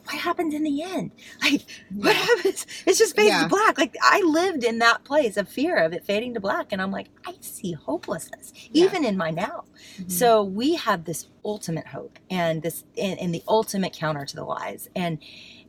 what 0.09 0.17
happens 0.19 0.53
in 0.53 0.63
the 0.63 0.81
end? 0.81 1.11
Like, 1.41 1.61
what 1.93 2.15
happens? 2.15 2.65
It's 2.85 2.97
just 2.97 3.15
fades 3.15 3.29
Yeah. 3.29 3.43
to 3.43 3.49
black. 3.49 3.77
Like, 3.77 3.95
I 4.01 4.21
lived 4.21 4.63
in 4.63 4.79
that 4.79 5.03
place 5.03 5.37
of 5.37 5.47
fear 5.47 5.77
of 5.77 5.93
it 5.93 6.03
fading 6.05 6.33
to 6.33 6.39
black. 6.39 6.71
And 6.71 6.81
I'm 6.81 6.91
like, 6.91 7.07
I 7.25 7.35
see 7.41 7.73
hopelessness, 7.73 8.51
Yeah. 8.71 8.85
even 8.85 9.05
in 9.05 9.15
my 9.17 9.29
now. 9.29 9.65
Mhm. 9.99 10.11
So 10.11 10.43
we 10.43 10.75
have 10.75 11.05
this 11.05 11.27
ultimate 11.45 11.87
hope 11.87 12.17
and 12.29 12.61
this 12.63 12.83
and, 12.97 13.19
and 13.19 13.33
the 13.33 13.43
ultimate 13.47 13.93
counter 13.93 14.25
to 14.25 14.35
the 14.35 14.43
lies. 14.43 14.89
And 14.95 15.19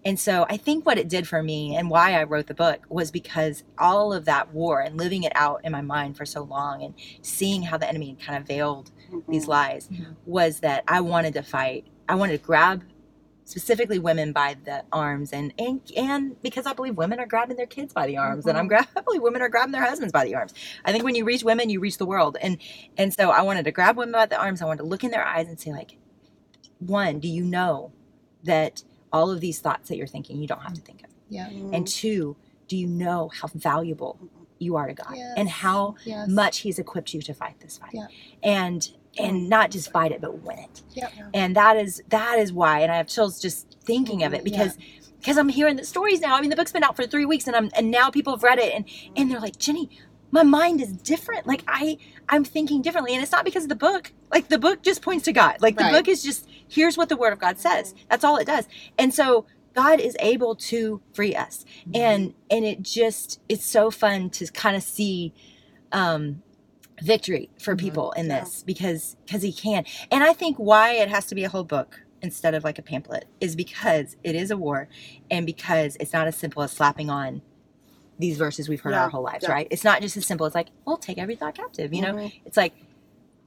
and 0.03 0.19
so 0.19 0.47
I 0.49 0.57
think 0.57 0.87
what 0.87 0.97
it 0.97 1.09
did 1.09 1.29
for 1.29 1.43
me 1.43 1.77
and 1.77 1.91
why 1.91 2.15
I 2.19 2.23
wrote 2.25 2.47
the 2.47 2.55
book 2.55 2.87
was 2.89 3.11
because 3.11 3.65
all 3.79 4.15
of 4.15 4.25
that 4.25 4.51
war 4.55 4.81
and 4.81 4.97
living 4.97 5.25
it 5.25 5.33
out 5.35 5.61
in 5.63 5.73
my 5.73 5.83
mind 5.83 6.17
for 6.17 6.25
so 6.25 6.43
long 6.43 6.83
and 6.83 6.95
seeing 7.21 7.65
how 7.65 7.77
the 7.77 7.87
enemy 7.87 8.17
kind 8.25 8.39
of 8.41 8.47
veiled 8.49 8.91
Mhm. 9.13 9.23
these 9.29 9.47
lies 9.47 9.89
Mhm. 9.89 10.17
was 10.25 10.61
that 10.61 10.85
I 10.89 11.03
wanted 11.03 11.35
to 11.35 11.43
fight. 11.43 11.85
I 12.09 12.15
wanted 12.15 12.41
to 12.41 12.47
grab 12.47 12.83
specifically 13.51 13.99
women 13.99 14.33
by 14.33 14.57
the 14.65 14.85
arms 14.93 15.33
and 15.33 15.53
and, 15.59 15.81
and 15.97 16.41
because 16.43 16.67
I 16.67 16.73
believe 16.73 16.97
women 16.97 17.19
are 17.19 17.27
grabbing 17.27 17.57
their 17.57 17.67
kids 17.67 17.93
by 17.93 18.07
the 18.07 18.17
arms 18.17 18.47
and 18.47 18.57
I'm 18.57 18.69
gra- 18.69 18.87
I 18.97 19.01
believe 19.01 19.23
women 19.23 19.43
are 19.43 19.49
grabbing 19.49 19.73
their 19.73 19.85
husbands 19.85 20.13
by 20.13 20.25
the 20.25 20.35
arms. 20.37 20.55
I 20.85 20.93
think 20.93 21.05
when 21.05 21.15
you 21.15 21.25
reach 21.25 21.43
women, 21.43 21.69
you 21.69 21.81
reach 21.81 21.99
the 21.99 22.07
world. 22.07 22.37
And 22.41 22.59
and 22.97 23.13
so 23.13 23.31
I 23.31 23.43
wanted 23.43 23.65
to 23.65 23.73
grab 23.73 23.97
women 23.97 24.13
by 24.13 24.27
the 24.27 24.41
arms. 24.41 24.63
I 24.63 24.67
wanted 24.67 24.83
to 24.83 24.89
look 24.89 25.05
in 25.05 25.11
their 25.11 25.25
eyes 25.27 25.49
and 25.49 25.59
say 25.59 25.73
like, 25.73 25.97
one, 26.79 27.19
do 27.21 27.29
you 27.29 27.45
know 27.45 27.93
that 28.45 28.83
all 29.13 29.31
of 29.31 29.41
these 29.41 29.59
thoughts 29.61 29.89
that 29.89 29.97
you're 29.97 30.07
thinking 30.07 30.41
you 30.41 30.47
don't 30.47 30.63
have 30.63 30.75
to 30.75 30.81
think 30.81 31.03
of? 31.03 31.11
yeah 31.29 31.49
Mm. 31.49 31.75
And 31.77 31.87
two, 31.87 32.37
do 32.69 32.77
you 32.77 32.87
know 32.87 33.31
how 33.41 33.49
valuable 33.55 34.19
you 34.59 34.77
are 34.77 34.87
to 34.87 34.95
God 34.95 35.17
and 35.37 35.49
how 35.49 35.97
yes 36.05 36.29
much 36.29 36.59
He's 36.59 36.79
equipped 36.79 37.13
you 37.15 37.23
to 37.23 37.35
fight 37.35 37.59
this 37.61 37.79
fight? 37.79 37.91
Yeah. 37.95 38.07
And 38.43 38.89
and 39.19 39.49
not 39.49 39.71
just 39.71 39.91
fight 39.93 40.13
it, 40.13 40.21
but 40.21 40.43
win 40.43 40.59
it. 40.59 40.83
Yep. 40.95 41.13
And 41.35 41.57
that 41.57 41.77
is 41.77 42.03
that 42.09 42.39
is 42.39 42.53
why. 42.53 42.81
And 42.81 42.93
I 42.93 42.97
have 42.97 43.09
chills 43.09 43.41
just 43.41 43.77
thinking 43.85 44.23
of 44.23 44.33
it 44.35 44.45
because 44.45 44.77
because 45.21 45.37
I'm 45.37 45.49
hearing 45.51 45.77
the 45.77 45.85
stories 45.85 46.21
now. 46.21 46.37
I 46.37 46.41
mean, 46.41 46.51
the 46.51 46.57
book's 46.57 46.73
been 46.73 46.85
out 46.85 46.97
for 46.97 47.07
three 47.07 47.27
weeks, 47.27 47.47
and 47.47 47.55
I'm 47.57 47.71
and 47.77 47.91
now 47.91 48.11
people 48.11 48.35
have 48.35 48.43
read 48.43 48.59
it, 48.59 48.73
and 48.75 48.85
and 49.17 49.31
they're 49.31 49.41
like, 49.41 49.59
Jennie, 49.59 49.91
my 50.31 50.43
mind 50.43 50.81
is 50.81 50.93
different. 50.93 51.47
Like 51.47 51.63
I 51.69 51.99
I'm 52.29 52.45
thinking 52.45 52.83
differently, 52.83 53.15
and 53.15 53.23
it's 53.23 53.33
not 53.33 53.45
because 53.45 53.65
of 53.65 53.69
the 53.69 53.75
book. 53.77 54.13
Like 54.33 54.49
the 54.49 54.59
book 54.59 54.83
just 54.83 55.03
points 55.03 55.25
to 55.27 55.33
God. 55.33 55.57
Like 55.61 55.77
the 55.77 55.85
Right. 55.85 55.93
book 55.93 56.09
is 56.09 56.23
just 56.23 56.49
here's 56.69 56.97
what 56.97 57.09
the 57.09 57.17
Word 57.17 57.33
of 57.33 57.39
God 57.39 57.59
says. 57.59 57.95
That's 58.09 58.25
all 58.25 58.37
it 58.37 58.47
does. 58.47 58.67
And 58.99 59.13
so 59.15 59.47
God 59.75 60.01
is 60.01 60.17
able 60.21 60.55
to 60.57 61.01
free 61.13 61.35
us, 61.35 61.65
and 61.95 62.35
and 62.51 62.65
it 62.65 62.83
just 62.83 63.41
it's 63.49 63.67
so 63.67 63.91
fun 63.91 64.31
to 64.31 64.47
kind 64.47 64.77
of 64.77 64.83
see. 64.83 65.35
um 65.93 66.43
victory 67.03 67.49
for 67.59 67.75
Mhm. 67.75 67.79
people 67.81 68.13
in 68.13 68.27
Yeah. 68.27 68.41
this 68.41 68.63
because 68.63 69.17
because 69.27 69.43
he 69.43 69.53
can 69.53 69.85
and 70.11 70.23
i 70.25 70.33
think 70.33 70.57
why 70.59 70.93
it 70.93 71.09
has 71.09 71.27
to 71.27 71.35
be 71.35 71.45
a 71.45 71.49
whole 71.49 71.65
book 71.65 72.03
instead 72.23 72.55
of 72.55 72.65
like 72.65 72.79
a 72.79 72.83
pamphlet 72.83 73.25
is 73.41 73.57
because 73.57 74.17
it 74.23 74.35
is 74.35 74.51
a 74.51 74.57
war 74.57 74.89
and 75.31 75.47
because 75.47 75.97
it's 76.01 76.13
not 76.13 76.27
as 76.27 76.37
simple 76.37 76.63
as 76.63 76.71
slapping 76.73 77.09
on 77.11 77.41
these 78.19 78.37
verses 78.37 78.69
we've 78.69 78.81
heard 78.83 78.93
Yeah, 78.93 79.05
our 79.05 79.09
whole 79.11 79.23
lives 79.23 79.45
yeah. 79.45 79.53
right 79.53 79.69
it's 79.71 79.85
not 79.85 80.03
just 80.03 80.17
as 80.17 80.27
simple 80.27 80.47
as 80.47 80.55
like 80.55 80.69
we'll 80.87 80.99
take 80.99 81.17
every 81.19 81.37
thought 81.37 81.55
captive 81.55 81.95
you 81.95 82.03
know 82.03 82.13
Mhm. 82.15 82.33
it's 82.45 82.57
like 82.59 82.75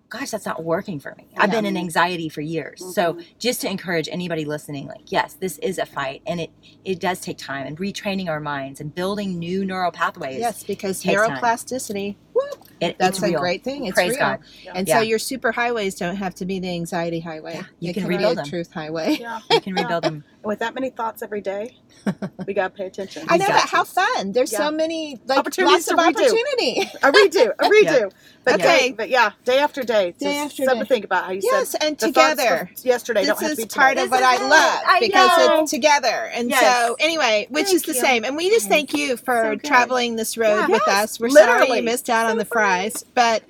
gosh 0.10 0.30
that's 0.32 0.46
not 0.46 0.64
working 0.64 1.00
for 1.00 1.16
me 1.16 1.26
i've 1.38 1.50
been 1.52 1.66
in 1.66 1.76
anxiety 1.78 2.30
for 2.30 2.42
years 2.42 2.84
so 2.94 3.14
Mhm. 3.14 3.26
just 3.40 3.62
to 3.62 3.70
encourage 3.70 4.08
anybody 4.12 4.46
listening 4.46 4.88
like 4.88 5.12
yes 5.12 5.34
this 5.40 5.58
is 5.60 5.78
a 5.80 5.86
fight 5.88 6.22
and 6.28 6.40
it 6.40 6.52
it 6.86 7.00
does 7.00 7.20
take 7.20 7.38
time 7.38 7.66
and 7.68 7.78
retraining 7.80 8.28
our 8.30 8.40
minds 8.40 8.80
and 8.80 8.94
building 8.96 9.38
new 9.40 9.64
neural 9.66 9.92
pathways 9.92 10.40
yes 10.40 10.64
because 10.64 11.04
neuroplasticity 11.04 12.14
time. 12.14 12.23
Neuroplasticity 12.36 12.70
it, 12.82 12.96
that's 13.00 13.18
it's 13.18 13.24
a 13.24 13.28
real. 13.30 13.40
great 13.40 13.64
thing 13.64 13.86
it's 13.86 13.96
praise 13.96 14.12
real 14.12 14.20
god 14.20 14.40
and 14.76 14.88
Yeah. 14.88 14.98
so 14.98 15.02
your 15.02 15.20
super 15.20 15.52
highways 15.54 15.96
don't 15.96 16.18
have 16.18 16.36
to 16.36 16.46
be 16.46 16.60
the 16.60 16.70
anxiety 16.70 17.20
highway 17.22 17.54
Yeah, 17.56 17.64
you 17.80 17.88
They 17.90 17.94
can 18.02 18.10
be 18.10 18.16
rebuild 18.16 18.34
a 18.34 18.42
them. 18.42 18.50
truth 18.50 18.72
highway 18.74 19.18
Yeah. 19.20 19.40
you 19.52 19.62
can 19.62 19.74
rebuild 19.74 20.04
them 20.04 20.26
With 20.44 20.60
that 20.60 20.76
many 20.76 20.90
thoughts 20.90 21.22
every 21.24 21.42
day, 21.42 21.78
we 22.48 22.54
gotta 22.54 22.70
pay 22.74 22.86
attention. 22.88 23.26
I 23.30 23.38
know, 23.38 23.48
got 23.48 23.62
but 23.62 23.70
how 23.70 23.84
fun! 23.86 24.34
There's 24.34 24.52
Yeah. 24.52 24.58
so 24.60 24.72
many 24.72 25.22
like 25.26 25.40
Opportunities 25.40 25.88
lots 25.88 25.90
of 25.90 25.98
to 25.98 26.04
redo. 26.04 26.10
opportunity. 26.10 26.92
A 27.02 27.12
redo, 27.12 27.52
a 27.60 27.64
redo. 27.70 28.12
But 28.44 28.56
Okay. 28.56 28.90
day, 28.90 28.92
but 28.98 29.10
yeah, 29.10 29.32
day 29.46 29.60
after 29.60 29.84
day. 29.84 30.12
Day 30.20 30.26
Just 30.42 30.52
after 30.52 30.64
something 30.66 30.80
day. 30.80 30.80
to 30.82 30.86
think 30.94 31.06
about 31.06 31.26
how 31.26 31.32
you 31.32 31.40
yes, 31.44 31.70
said 31.72 31.82
and 31.84 31.98
together. 32.00 32.70
from 32.76 32.84
yesterday 32.84 33.26
don't 33.26 33.40
This 33.40 33.50
have 33.50 33.58
to 33.58 33.64
be 33.64 33.70
part 33.70 33.98
of 33.98 34.12
what 34.12 34.24
I 34.24 34.36
love 34.50 35.00
because 35.00 35.32
it's 35.62 35.72
together. 35.72 36.30
And 36.34 36.54
so, 36.54 36.96
anyway, 37.00 37.48
which 37.50 37.72
is 37.74 37.84
the 37.84 37.94
same. 37.94 38.26
And 38.26 38.36
we 38.36 38.50
just 38.50 38.68
thank 38.68 38.94
you 38.94 39.16
for 39.18 39.56
traveling 39.58 40.18
this 40.18 40.38
road 40.38 40.68
with 40.70 40.88
us. 40.90 41.20
We're 41.20 41.30
sorry 41.30 41.48
literally. 41.48 41.78
you 41.80 41.84
missed 41.86 42.10
out 42.10 42.23
out 42.24 42.32
on 42.32 42.38
the 42.38 42.46
fries. 42.46 43.04
But 43.14 43.44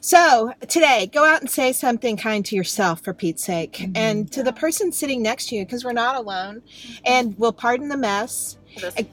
so 0.00 0.52
today, 0.68 1.10
go 1.12 1.24
out 1.24 1.40
and 1.40 1.50
say 1.50 1.72
something 1.72 2.16
kind 2.16 2.44
to 2.46 2.56
yourself 2.56 3.02
for 3.02 3.12
Pete's 3.12 3.44
sake, 3.44 3.72
mm-hmm. 3.72 3.92
and 3.96 4.32
to 4.32 4.42
the 4.42 4.52
person 4.52 4.92
sitting 4.92 5.22
next 5.22 5.48
to 5.48 5.56
you, 5.56 5.64
because 5.64 5.84
we're 5.84 5.92
not 5.92 6.16
alone, 6.16 6.62
mm-hmm. 6.62 7.02
and 7.04 7.38
we'll 7.38 7.52
pardon 7.52 7.88
the 7.88 7.96
mess. 7.96 8.56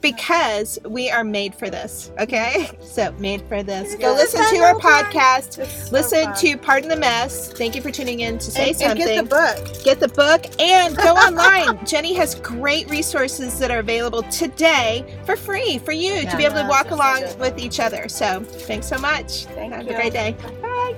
Because 0.00 0.78
we 0.84 1.10
are 1.10 1.24
made 1.24 1.54
for 1.54 1.70
this, 1.70 2.10
okay? 2.18 2.70
So, 2.88 3.12
made 3.12 3.42
for 3.48 3.62
this. 3.62 3.94
Go 3.96 4.12
listen 4.14 4.40
to 4.40 4.62
our 4.62 4.74
podcast. 4.74 5.64
So 5.66 5.92
Listen 5.92 6.24
fun. 6.24 6.36
to 6.36 6.56
Pardon 6.56 6.88
the 6.88 6.96
Mess. 6.96 7.52
Thank 7.52 7.76
you 7.76 7.82
for 7.82 7.90
tuning 7.90 8.20
in 8.20 8.38
to 8.38 8.50
say 8.50 8.68
and, 8.68 8.76
something. 8.76 9.02
and 9.02 9.28
get 9.28 9.28
the 9.28 9.28
book. 9.28 9.84
Get 9.84 10.00
the 10.00 10.08
book 10.08 10.46
and 10.60 10.96
go 10.96 11.14
online. 11.14 11.84
Jennie 11.84 12.14
has 12.14 12.34
great 12.36 12.88
resources 12.88 13.58
that 13.58 13.70
are 13.70 13.78
available 13.78 14.22
today 14.24 15.04
for 15.24 15.36
free 15.36 15.78
for 15.78 15.92
you 15.92 16.28
to 16.28 16.36
be 16.36 16.44
able 16.44 16.56
to 16.56 16.66
walk 16.68 16.88
so 16.88 16.96
along 16.96 17.22
with 17.38 17.58
each 17.58 17.78
other. 17.78 18.08
So, 18.08 18.40
thanks 18.42 18.88
so 18.88 18.98
much. 18.98 19.44
Thank 19.46 19.74
Have 19.74 19.86
you. 19.86 19.92
a 19.92 19.94
great 19.94 20.12
day. 20.12 20.34
Bye. 20.62 20.96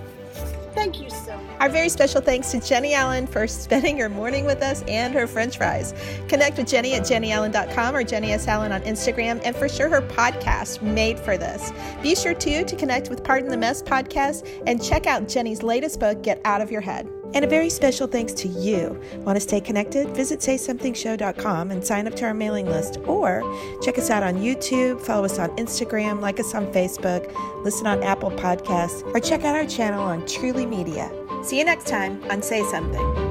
Thank 0.74 1.00
you 1.00 1.10
so 1.10 1.36
much. 1.36 1.56
Our 1.60 1.68
very 1.68 1.88
special 1.88 2.20
thanks 2.20 2.50
to 2.52 2.60
Jennie 2.60 2.94
Allen 2.94 3.26
for 3.26 3.46
spending 3.46 3.98
her 3.98 4.08
morning 4.08 4.44
with 4.44 4.62
us 4.62 4.82
and 4.88 5.12
her 5.14 5.26
french 5.26 5.56
fries. 5.56 5.94
Connect 6.28 6.56
with 6.56 6.68
Jennie 6.68 6.94
at 6.94 7.02
jennieallen.com 7.02 7.94
or 7.94 8.04
Jennie 8.04 8.32
S. 8.32 8.48
Allen 8.48 8.72
on 8.72 8.80
Instagram 8.82 9.40
and 9.44 9.54
for 9.54 9.68
sure 9.68 9.88
her 9.88 10.02
podcast, 10.02 10.82
Made 10.82 11.18
for 11.18 11.36
This. 11.36 11.72
Be 12.02 12.14
sure 12.14 12.34
too 12.34 12.64
to 12.64 12.76
connect 12.76 13.10
with 13.10 13.24
Pardon 13.24 13.50
the 13.50 13.56
Mess 13.56 13.82
podcast 13.82 14.48
and 14.66 14.82
check 14.82 15.06
out 15.06 15.28
Jennie's 15.28 15.62
latest 15.62 16.00
book, 16.00 16.22
Get 16.22 16.40
Out 16.44 16.60
of 16.60 16.70
Your 16.70 16.80
Head. 16.80 17.08
And 17.32 17.44
a 17.44 17.48
very 17.48 17.70
special 17.70 18.06
thanks 18.06 18.32
to 18.34 18.48
you. 18.48 19.00
Want 19.18 19.36
to 19.36 19.40
stay 19.40 19.60
connected? 19.60 20.08
Visit 20.16 20.40
saysomething.show.com 20.40 21.70
and 21.70 21.84
sign 21.84 22.06
up 22.06 22.14
to 22.16 22.24
our 22.24 22.34
mailing 22.34 22.66
list 22.66 22.98
or 23.06 23.42
check 23.82 23.98
us 23.98 24.10
out 24.10 24.22
on 24.22 24.36
YouTube, 24.36 25.00
follow 25.00 25.24
us 25.24 25.38
on 25.38 25.50
Instagram, 25.56 26.20
like 26.20 26.40
us 26.40 26.54
on 26.54 26.66
Facebook, 26.72 27.32
listen 27.64 27.86
on 27.86 28.02
Apple 28.02 28.30
Podcasts, 28.32 29.02
or 29.14 29.20
check 29.20 29.44
out 29.44 29.54
our 29.54 29.66
channel 29.66 30.02
on 30.02 30.26
Truly 30.26 30.66
Media. 30.66 31.10
See 31.44 31.58
you 31.58 31.64
next 31.64 31.86
time 31.86 32.22
on 32.30 32.42
Say 32.42 32.62
Something. 32.64 33.29